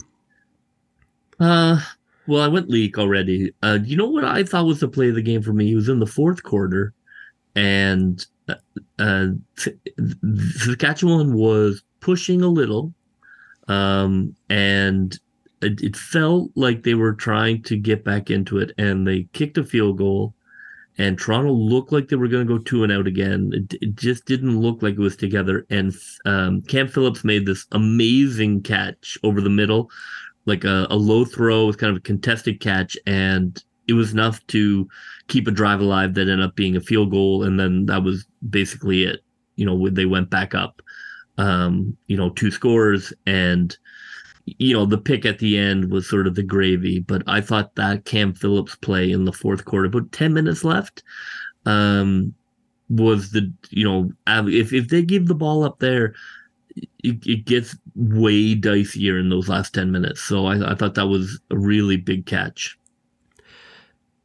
Uh, 1.40 1.80
well, 2.26 2.42
I 2.42 2.48
went 2.48 2.68
Leake 2.68 2.98
already. 2.98 3.52
Uh, 3.62 3.78
you 3.82 3.96
know 3.96 4.08
what 4.08 4.24
I 4.24 4.44
thought 4.44 4.66
was 4.66 4.80
the 4.80 4.88
play 4.88 5.08
of 5.08 5.14
the 5.14 5.22
game 5.22 5.42
for 5.42 5.52
me? 5.54 5.66
He 5.66 5.74
was 5.74 5.88
in 5.88 5.98
the 5.98 6.06
fourth 6.06 6.42
quarter, 6.42 6.92
and 7.56 8.24
uh, 8.48 8.54
uh 8.98 9.28
Saskatchewan 9.56 11.34
was 11.34 11.82
pushing 12.00 12.42
a 12.42 12.48
little, 12.48 12.94
um, 13.68 14.36
and 14.48 15.18
it, 15.62 15.80
it 15.82 15.96
felt 15.96 16.50
like 16.54 16.82
they 16.82 16.94
were 16.94 17.12
trying 17.12 17.62
to 17.64 17.76
get 17.76 18.04
back 18.04 18.30
into 18.30 18.58
it 18.58 18.72
and 18.78 19.06
they 19.06 19.28
kicked 19.32 19.58
a 19.58 19.64
field 19.64 19.98
goal 19.98 20.34
and 20.98 21.18
Toronto 21.18 21.52
looked 21.52 21.92
like 21.92 22.08
they 22.08 22.16
were 22.16 22.28
going 22.28 22.46
to 22.46 22.58
go 22.58 22.62
two 22.62 22.84
and 22.84 22.92
out 22.92 23.06
again. 23.06 23.50
It, 23.54 23.78
it, 23.82 23.96
just 23.96 24.26
didn't 24.26 24.60
look 24.60 24.82
like 24.82 24.94
it 24.94 25.00
was 25.00 25.16
together. 25.16 25.66
And 25.70 25.94
um, 26.26 26.62
Cam 26.62 26.86
Phillips 26.86 27.24
made 27.24 27.46
this 27.46 27.66
amazing 27.72 28.62
catch 28.62 29.16
over 29.22 29.40
the 29.40 29.48
middle, 29.48 29.90
like 30.44 30.64
a, 30.64 30.86
a 30.90 30.96
low 30.96 31.24
throw, 31.24 31.66
with 31.66 31.78
kind 31.78 31.90
of 31.90 31.96
a 31.96 32.00
contested 32.00 32.60
catch, 32.60 32.96
and 33.06 33.62
it 33.88 33.94
was 33.94 34.12
enough 34.12 34.46
to 34.48 34.86
keep 35.28 35.48
a 35.48 35.50
drive 35.50 35.80
alive 35.80 36.14
that 36.14 36.28
ended 36.28 36.42
up 36.42 36.56
being 36.56 36.76
a 36.76 36.80
field 36.80 37.10
goal. 37.10 37.42
And 37.42 37.58
then 37.58 37.86
that 37.86 38.02
was 38.02 38.26
basically 38.50 39.04
it. 39.04 39.20
You 39.56 39.66
know, 39.66 39.88
they 39.88 40.06
went 40.06 40.30
back 40.30 40.54
up, 40.54 40.82
um, 41.38 41.96
you 42.06 42.16
know, 42.16 42.30
two 42.30 42.50
scores 42.50 43.12
and 43.26 43.76
you 44.44 44.74
know, 44.74 44.86
the 44.86 44.98
pick 44.98 45.24
at 45.24 45.38
the 45.38 45.56
end 45.56 45.90
was 45.90 46.08
sort 46.08 46.26
of 46.26 46.34
the 46.34 46.42
gravy, 46.42 47.00
but 47.00 47.22
I 47.26 47.40
thought 47.40 47.74
that 47.76 48.04
Cam 48.04 48.34
Phillips 48.34 48.74
play 48.76 49.10
in 49.10 49.24
the 49.24 49.32
fourth 49.32 49.64
quarter, 49.64 49.86
about 49.86 50.12
10 50.12 50.34
minutes 50.34 50.64
left, 50.64 51.02
um, 51.64 52.34
was 52.88 53.30
the, 53.30 53.52
you 53.70 53.84
know, 53.84 54.10
if, 54.48 54.72
if 54.72 54.88
they 54.88 55.02
give 55.02 55.28
the 55.28 55.34
ball 55.34 55.62
up 55.62 55.78
there, 55.78 56.14
it, 57.04 57.24
it 57.26 57.44
gets 57.44 57.76
way 57.94 58.54
dicier 58.54 59.20
in 59.20 59.28
those 59.28 59.48
last 59.48 59.74
10 59.74 59.92
minutes. 59.92 60.20
So 60.22 60.46
I, 60.46 60.72
I 60.72 60.74
thought 60.74 60.94
that 60.94 61.06
was 61.06 61.40
a 61.50 61.58
really 61.58 61.96
big 61.96 62.26
catch. 62.26 62.78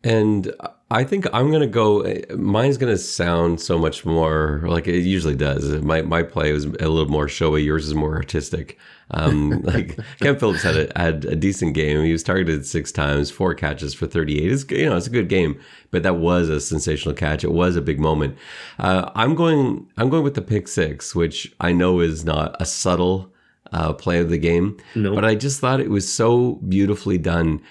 And 0.04 0.54
I 0.89 1.04
think 1.04 1.26
I'm 1.34 1.52
gonna 1.52 1.68
go. 1.68 2.06
Mine's 2.38 2.78
gonna 2.78 2.98
sound 2.98 3.60
so 3.60 3.78
much 3.78 4.06
more 4.06 4.62
like 4.66 4.88
it 4.88 5.00
usually 5.02 5.36
does. 5.36 5.68
My 5.82 6.02
my 6.04 6.24
play 6.24 6.54
was 6.54 6.66
a 6.66 6.70
little 6.88 7.10
more 7.10 7.28
showy. 7.28 7.64
Yours 7.64 7.88
is 7.88 7.95
more 7.95 8.16
artistic. 8.16 8.78
Um, 9.12 9.62
like 9.64 10.00
Cam 10.22 10.38
Phillips 10.38 10.62
had 10.64 10.76
a 10.78 10.91
had 10.95 11.26
a 11.26 11.36
decent 11.36 11.74
game. 11.74 12.04
He 12.06 12.12
was 12.12 12.24
targeted 12.24 12.66
six 12.66 12.91
times, 12.91 13.32
four 13.32 13.54
catches 13.56 13.93
for 13.93 14.06
38. 14.08 14.52
It's 14.52 14.72
you 14.72 14.88
know 14.89 14.95
it's 14.95 15.08
a 15.08 15.12
good 15.12 15.30
game, 15.30 15.60
but 15.91 16.04
that 16.04 16.18
was 16.18 16.48
a 16.48 16.62
sensational 16.62 17.16
catch. 17.16 17.43
It 17.43 17.52
was 17.52 17.76
a 17.76 17.82
big 17.82 18.00
moment. 18.00 18.38
Uh, 18.80 19.10
I'm 19.16 19.34
going 19.36 19.89
I'm 19.98 20.10
going 20.10 20.24
with 20.24 20.36
the 20.36 20.41
pick 20.43 20.68
six, 20.70 21.16
which 21.16 21.54
I 21.60 21.74
know 21.74 22.00
is 22.00 22.24
not 22.24 22.56
a 22.62 22.66
subtle 22.66 23.34
uh, 23.74 23.91
play 23.93 24.20
of 24.20 24.30
the 24.30 24.38
game, 24.38 24.78
No. 24.95 25.14
but 25.16 25.26
I 25.26 25.36
just 25.36 25.60
thought 25.60 25.82
it 25.82 25.89
was 25.89 26.10
so 26.12 26.54
beautifully 26.70 27.18
done. 27.18 27.62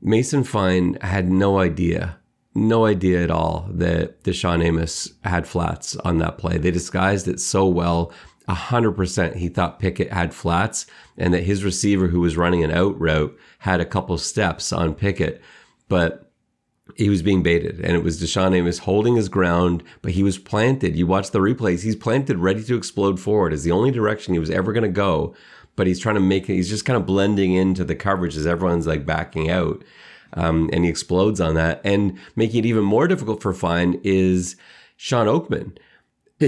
Mason 0.00 0.44
Fine 0.44 0.98
had 1.00 1.30
no 1.30 1.58
idea, 1.58 2.18
no 2.54 2.86
idea 2.86 3.22
at 3.22 3.30
all 3.30 3.68
that 3.70 4.22
DaShaun 4.22 4.64
Amos 4.64 5.12
had 5.24 5.46
flats 5.46 5.96
on 5.96 6.18
that 6.18 6.38
play. 6.38 6.58
They 6.58 6.70
disguised 6.70 7.28
it 7.28 7.40
so 7.40 7.66
well. 7.66 8.12
A 8.48 8.54
hundred 8.54 8.92
percent, 8.92 9.36
he 9.36 9.48
thought 9.48 9.80
Pickett 9.80 10.12
had 10.12 10.32
flats, 10.32 10.86
and 11.18 11.34
that 11.34 11.42
his 11.42 11.64
receiver, 11.64 12.08
who 12.08 12.20
was 12.20 12.36
running 12.36 12.62
an 12.62 12.70
out 12.70 12.98
route, 13.00 13.36
had 13.60 13.80
a 13.80 13.86
couple 13.86 14.16
steps 14.18 14.72
on 14.72 14.94
Pickett, 14.94 15.42
but 15.88 16.30
he 16.94 17.08
was 17.08 17.22
being 17.22 17.42
baited, 17.42 17.80
and 17.80 17.96
it 17.96 18.04
was 18.04 18.22
DaShaun 18.22 18.54
Amos 18.54 18.78
holding 18.78 19.16
his 19.16 19.28
ground, 19.28 19.82
but 20.02 20.12
he 20.12 20.22
was 20.22 20.38
planted. 20.38 20.94
You 20.94 21.06
watch 21.06 21.32
the 21.32 21.40
replays; 21.40 21.82
he's 21.82 21.96
planted, 21.96 22.38
ready 22.38 22.62
to 22.62 22.76
explode 22.76 23.18
forward. 23.18 23.52
Is 23.52 23.64
the 23.64 23.72
only 23.72 23.90
direction 23.90 24.34
he 24.34 24.40
was 24.40 24.50
ever 24.50 24.72
going 24.72 24.84
to 24.84 24.88
go 24.88 25.34
but 25.76 25.86
he's 25.86 26.00
trying 26.00 26.14
to 26.16 26.20
make 26.20 26.48
it, 26.50 26.54
he's 26.54 26.68
just 26.68 26.84
kind 26.84 26.96
of 26.96 27.06
blending 27.06 27.52
into 27.54 27.84
the 27.84 27.94
coverage 27.94 28.36
as 28.36 28.46
everyone's 28.46 28.86
like 28.86 29.06
backing 29.06 29.50
out. 29.50 29.84
Um, 30.34 30.68
and 30.72 30.84
he 30.84 30.90
explodes 30.90 31.40
on 31.40 31.54
that. 31.54 31.80
And 31.84 32.18
making 32.34 32.60
it 32.64 32.66
even 32.66 32.84
more 32.84 33.06
difficult 33.06 33.40
for 33.40 33.52
Fine 33.54 34.00
is 34.02 34.56
Shawn 34.96 35.26
Oakman. 35.26 35.76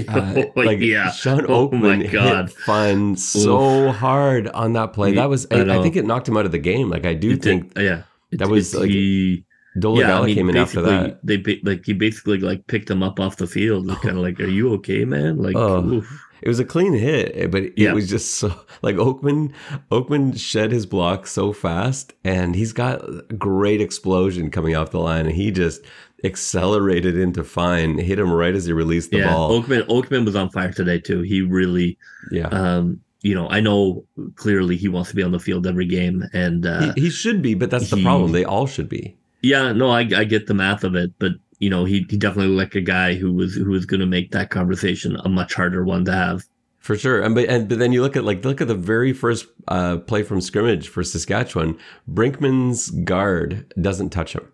Uh, 0.07 0.43
Oh, 0.55 0.61
like 0.61 0.79
yeah. 0.81 1.09
Shawn 1.11 1.45
Oh 1.49 1.67
Oakman 1.69 2.11
God. 2.11 2.49
hit 2.49 2.57
Fine 2.59 3.15
so 3.15 3.89
hard 3.91 4.47
on 4.49 4.73
that 4.73 4.93
play. 4.93 5.13
That 5.15 5.29
was, 5.29 5.47
I 5.49 5.61
I, 5.61 5.79
I 5.79 5.81
think 5.81 5.95
it 5.95 6.05
knocked 6.05 6.27
him 6.27 6.37
out 6.37 6.45
of 6.45 6.51
the 6.51 6.59
game. 6.59 6.91
Like 6.91 7.07
I 7.07 7.15
do 7.15 7.31
It 7.31 7.41
think 7.41 7.73
did- 7.73 7.83
yeah. 7.83 8.03
that 8.33 8.49
was, 8.49 8.73
it- 8.75 8.79
like, 8.81 8.89
he, 8.91 9.45
Dolegala 9.77 9.99
yeah, 9.99 10.19
I 10.19 10.25
mean, 10.25 10.35
came 10.35 10.49
in 10.49 10.57
after 10.57 10.81
that. 10.81 11.19
They 11.23 11.37
like 11.63 11.85
he 11.85 11.93
basically 11.93 12.39
like 12.39 12.67
picked 12.67 12.89
him 12.89 13.01
up 13.01 13.19
off 13.19 13.37
the 13.37 13.47
field, 13.47 13.85
like, 13.87 14.01
kind 14.01 14.17
of 14.17 14.23
like, 14.23 14.39
"Are 14.39 14.47
you 14.47 14.73
okay, 14.73 15.05
man?" 15.05 15.37
Like, 15.37 15.55
Oh. 15.55 15.83
oof. 15.93 16.25
It 16.41 16.47
was 16.47 16.59
a 16.59 16.65
clean 16.65 16.93
hit, 16.93 17.51
but 17.51 17.63
it 17.63 17.73
Yeah. 17.75 17.93
was 17.93 18.09
just 18.09 18.35
so 18.35 18.53
like 18.81 18.95
Oakman. 18.95 19.51
Oakman 19.91 20.39
shed 20.39 20.71
his 20.71 20.85
block 20.85 21.27
so 21.27 21.51
fast, 21.53 22.13
and 22.23 22.55
he's 22.55 22.73
got 22.73 23.01
a 23.03 23.23
great 23.37 23.81
explosion 23.81 24.49
coming 24.51 24.75
off 24.75 24.91
the 24.91 24.99
line, 24.99 25.25
and 25.25 25.35
he 25.35 25.51
just 25.51 25.81
accelerated 26.23 27.17
into 27.17 27.43
fine, 27.43 27.97
hit 27.97 28.19
him 28.19 28.31
right 28.31 28.55
as 28.55 28.65
he 28.65 28.73
released 28.73 29.11
the 29.11 29.17
yeah. 29.19 29.33
ball. 29.33 29.61
Oakman 29.61 29.87
Oakman 29.87 30.25
was 30.25 30.35
on 30.35 30.49
fire 30.49 30.71
today 30.71 30.99
too. 30.99 31.21
He 31.21 31.41
really, 31.41 31.97
yeah, 32.31 32.47
um, 32.47 33.01
you 33.21 33.35
know, 33.35 33.49
I 33.49 33.59
know 33.59 34.05
clearly 34.35 34.77
he 34.77 34.87
wants 34.87 35.09
to 35.09 35.15
be 35.15 35.23
on 35.23 35.31
the 35.31 35.39
field 35.39 35.67
every 35.67 35.85
game, 35.85 36.23
and 36.33 36.65
uh, 36.65 36.93
he, 36.93 37.03
he 37.03 37.09
should 37.09 37.41
be, 37.41 37.53
but 37.53 37.69
that's 37.71 37.89
the 37.89 37.97
he- 37.97 38.03
problem. 38.03 38.31
They 38.31 38.45
all 38.45 38.67
should 38.67 38.89
be. 38.89 39.17
yeah, 39.41 39.71
no, 39.73 39.89
I 39.89 40.01
I 40.01 40.23
get 40.25 40.47
the 40.47 40.53
math 40.53 40.83
of 40.83 40.95
it, 40.95 41.11
but 41.19 41.33
you 41.59 41.69
know, 41.69 41.85
he 41.85 42.05
he 42.09 42.17
definitely 42.17 42.53
looked 42.53 42.73
like 42.73 42.81
a 42.81 42.85
guy 42.85 43.15
who 43.15 43.33
was 43.33 43.53
who 43.53 43.69
was 43.69 43.85
going 43.85 43.99
to 43.99 44.05
make 44.05 44.31
that 44.31 44.49
conversation 44.49 45.17
a 45.23 45.29
much 45.29 45.53
harder 45.53 45.83
one 45.83 46.05
to 46.05 46.13
have. 46.13 46.45
For 46.79 46.97
sure, 46.97 47.21
and 47.21 47.35
but 47.35 47.49
and 47.49 47.67
but 47.67 47.77
then 47.77 47.91
you 47.91 48.01
look 48.01 48.15
at 48.15 48.23
like 48.23 48.43
look 48.43 48.61
at 48.61 48.67
the 48.67 48.75
very 48.75 49.13
first 49.13 49.45
uh, 49.67 49.97
play 49.97 50.23
from 50.23 50.41
scrimmage 50.41 50.87
for 50.87 51.03
Saskatchewan. 51.03 51.77
Brinkman's 52.09 52.89
guard 52.89 53.71
doesn't 53.79 54.09
touch 54.09 54.33
him. 54.33 54.51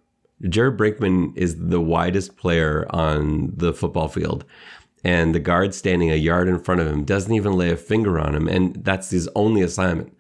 Jared 0.49 0.77
Brinkman 0.77 1.37
is 1.37 1.69
the 1.69 1.79
widest 1.79 2.35
player 2.35 2.85
on 2.89 3.53
the 3.55 3.73
football 3.73 4.07
field, 4.07 4.43
and 5.03 5.35
the 5.35 5.39
guard 5.39 5.75
standing 5.75 6.11
a 6.11 6.15
yard 6.15 6.47
in 6.47 6.59
front 6.59 6.81
of 6.81 6.87
him 6.87 7.05
doesn't 7.05 7.33
even 7.33 7.53
lay 7.53 7.69
a 7.69 7.77
finger 7.77 8.19
on 8.19 8.33
him, 8.35 8.47
and 8.47 8.83
that's 8.83 9.11
his 9.11 9.29
only 9.35 9.61
assignment 9.61 10.11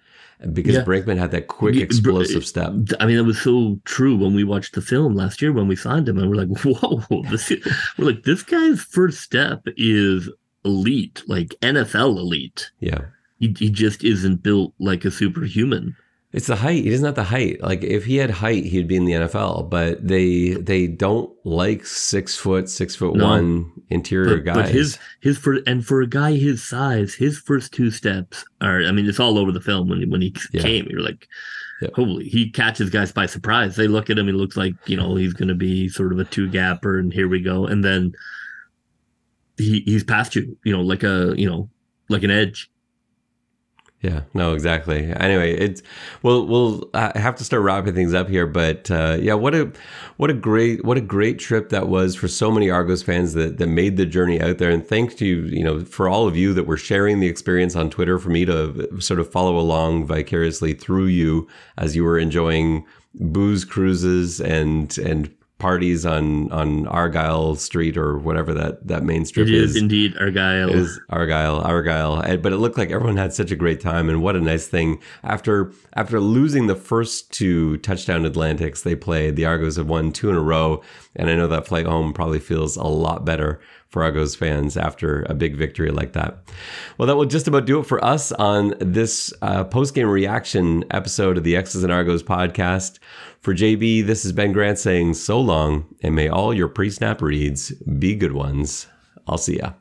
because 0.53 0.75
Yeah. 0.75 0.83
Brinkman 0.83 1.17
had 1.17 1.31
that 1.31 1.47
quick, 1.47 1.75
explosive 1.75 2.43
eh, 2.43 2.45
step. 2.45 2.73
I 2.99 3.05
mean, 3.05 3.17
that 3.17 3.23
was 3.23 3.41
so 3.41 3.79
true 3.85 4.15
when 4.15 4.33
we 4.33 4.43
watched 4.43 4.73
the 4.75 4.81
film 4.81 5.15
last 5.15 5.41
year 5.41 5.51
when 5.51 5.67
we 5.67 5.75
signed 5.75 6.07
him, 6.09 6.17
and 6.17 6.29
we're 6.29 6.35
like, 6.35 6.49
"Whoa!" 6.63 7.23
This 7.29 7.51
is, 7.51 7.65
we're 7.97 8.05
like, 8.05 8.23
"This 8.23 8.43
guy's 8.43 8.81
first 8.81 9.21
step 9.21 9.63
is 9.77 10.29
elite, 10.63 11.23
like 11.27 11.55
NFL 11.61 12.17
elite." 12.17 12.71
Yeah. 12.79 13.05
He 13.39 13.55
he 13.57 13.69
just 13.69 14.03
isn't 14.03 14.43
built 14.43 14.73
like 14.79 15.05
a 15.05 15.11
superhuman. 15.11 15.95
It's 16.35 16.47
the 16.47 16.55
height. 16.57 16.83
He 16.83 16.89
doesn't 16.89 17.05
have 17.05 17.15
the 17.15 17.23
height. 17.23 17.61
Like 17.61 17.81
if 17.81 18.03
he 18.03 18.17
had 18.17 18.29
height, 18.29 18.65
he'd 18.65 18.89
be 18.89 18.97
in 18.97 19.05
the 19.05 19.13
NFL. 19.13 19.69
But 19.69 20.05
they 20.05 20.49
they 20.49 20.85
don't 20.85 21.31
like 21.45 21.85
six 21.85 22.35
foot, 22.35 22.69
six 22.69 22.93
foot 22.93 23.15
No. 23.15 23.25
one 23.25 23.71
interior 23.89 24.35
But, 24.35 24.45
guys. 24.45 24.55
but 24.57 24.69
his 24.69 24.99
his 25.21 25.37
for 25.37 25.59
and 25.65 25.85
for 25.85 26.01
a 26.01 26.07
guy 26.07 26.33
his 26.33 26.61
size, 26.61 27.13
his 27.13 27.37
first 27.39 27.71
two 27.71 27.89
steps 27.89 28.43
are. 28.59 28.81
I 28.83 28.91
mean, 28.91 29.07
it's 29.07 29.19
all 29.19 29.37
over 29.39 29.53
the 29.53 29.61
film 29.61 29.87
when 29.87 30.09
when 30.09 30.21
he 30.21 30.35
Yeah. 30.51 30.61
came. 30.61 30.87
You're 30.89 30.99
like, 30.99 31.25
Yeah. 31.81 31.89
holy! 31.93 32.27
He 32.27 32.49
catches 32.51 32.89
guys 32.89 33.13
by 33.13 33.27
surprise. 33.27 33.77
They 33.77 33.87
look 33.87 34.09
at 34.09 34.17
him. 34.19 34.27
He 34.27 34.33
looks 34.33 34.57
like 34.57 34.73
you 34.87 34.97
know 34.97 35.15
he's 35.15 35.33
going 35.33 35.47
to 35.47 35.55
be 35.55 35.87
sort 35.87 36.11
of 36.11 36.19
a 36.19 36.25
two 36.25 36.49
gapper, 36.49 36.99
and 36.99 37.13
here 37.13 37.29
we 37.29 37.39
go. 37.39 37.65
And 37.65 37.81
then 37.81 38.11
he 39.57 39.79
he's 39.85 40.03
past 40.03 40.35
you. 40.35 40.57
You 40.65 40.73
know, 40.73 40.81
like 40.81 41.03
a 41.03 41.33
you 41.37 41.49
know 41.49 41.69
like 42.09 42.23
an 42.23 42.31
edge. 42.31 42.69
Yeah, 44.05 44.21
no, 44.35 44.53
exactly. 44.53 45.11
Anyway, 45.13 45.55
it's 45.55 45.81
we'll 46.21 46.45
we'll 46.45 46.87
uh, 46.93 47.17
have 47.17 47.35
to 47.37 47.43
start 47.43 47.63
wrapping 47.63 47.95
things 47.95 48.13
up 48.13 48.29
here, 48.29 48.45
but 48.45 48.91
uh, 48.91 49.17
yeah, 49.19 49.33
what 49.33 49.55
a 49.55 49.71
what 50.17 50.29
a 50.29 50.33
great 50.35 50.85
what 50.85 50.95
a 50.95 51.01
great 51.01 51.39
trip 51.39 51.69
that 51.69 51.87
was 51.87 52.15
for 52.15 52.27
so 52.27 52.51
many 52.51 52.69
Argos 52.69 53.01
fans 53.01 53.33
that 53.33 53.57
that 53.57 53.65
made 53.65 53.97
the 53.97 54.05
journey 54.05 54.39
out 54.39 54.59
there, 54.59 54.69
and 54.69 54.85
thanks 54.85 55.15
to 55.15 55.25
you 55.25 55.63
know 55.63 55.83
for 55.83 56.07
all 56.07 56.27
of 56.27 56.37
you 56.37 56.53
that 56.53 56.67
were 56.67 56.77
sharing 56.77 57.19
the 57.19 57.27
experience 57.27 57.75
on 57.75 57.89
Twitter 57.89 58.19
for 58.19 58.29
me 58.29 58.45
to 58.45 59.01
sort 59.01 59.19
of 59.19 59.31
follow 59.31 59.57
along 59.57 60.05
vicariously 60.05 60.73
through 60.73 61.07
you 61.07 61.47
as 61.75 61.95
you 61.95 62.03
were 62.03 62.19
enjoying 62.19 62.85
booze 63.15 63.65
cruises 63.65 64.39
and 64.39 64.99
and 64.99 65.33
parties 65.57 66.05
on 66.05 66.51
on 66.51 66.87
Argyle 66.87 67.55
Street 67.55 67.97
or 67.97 68.17
whatever 68.17 68.53
that 68.53 68.85
that 68.87 69.03
main 69.03 69.25
strip 69.25 69.47
is. 69.47 69.53
It 69.53 69.63
is 69.63 69.75
indeed 69.75 70.17
Argyle. 70.19 70.69
it 70.69 70.75
was 70.75 70.99
Argyle, 71.09 71.61
Argyle, 71.61 72.21
eh, 72.23 72.35
but 72.35 72.51
it 72.51 72.57
looked 72.57 72.77
like 72.77 72.91
everyone 72.91 73.17
had 73.17 73.33
such 73.33 73.51
a 73.51 73.55
great 73.55 73.79
time, 73.79 74.09
and 74.09 74.21
what 74.21 74.35
a 74.35 74.41
nice 74.41 74.67
thing. 74.67 74.99
After 75.23 75.71
after 75.93 76.19
losing 76.19 76.67
the 76.67 76.75
first 76.75 77.31
two 77.31 77.77
touchdown 77.77 78.25
Atlantics 78.25 78.81
they 78.81 78.95
played, 78.95 79.35
the 79.35 79.45
Argos 79.45 79.77
have 79.77 79.87
won 79.87 80.11
two 80.11 80.29
in 80.29 80.35
a 80.35 80.41
row, 80.41 80.81
and 81.15 81.29
I 81.29 81.35
know 81.35 81.47
that 81.47 81.67
flight 81.67 81.85
home 81.85 82.13
probably 82.13 82.39
feels 82.39 82.75
a 82.75 82.83
lot 82.83 83.25
better 83.25 83.59
Argos 84.03 84.35
fans 84.35 84.77
after 84.77 85.23
a 85.29 85.33
big 85.33 85.55
victory 85.55 85.91
like 85.91 86.13
that. 86.13 86.37
Well, 86.97 87.07
that 87.07 87.15
will 87.15 87.25
just 87.25 87.47
about 87.47 87.65
do 87.65 87.79
it 87.79 87.85
for 87.85 88.03
us 88.03 88.31
on 88.33 88.73
this 88.79 89.33
uh, 89.41 89.63
post 89.63 89.93
game 89.93 90.09
reaction 90.09 90.83
episode 90.91 91.37
of 91.37 91.43
the 91.43 91.55
X's 91.55 91.83
and 91.83 91.91
Argos 91.91 92.23
podcast. 92.23 92.99
For 93.41 93.53
JB, 93.53 94.05
this 94.05 94.25
is 94.25 94.31
Ben 94.31 94.53
Grant 94.53 94.79
saying 94.79 95.13
so 95.13 95.39
long, 95.39 95.85
and 96.01 96.15
may 96.15 96.27
all 96.27 96.53
your 96.53 96.67
pre 96.67 96.89
snap 96.89 97.21
reads 97.21 97.71
be 97.71 98.15
good 98.15 98.33
ones. 98.33 98.87
I'll 99.27 99.37
see 99.37 99.57
ya. 99.57 99.73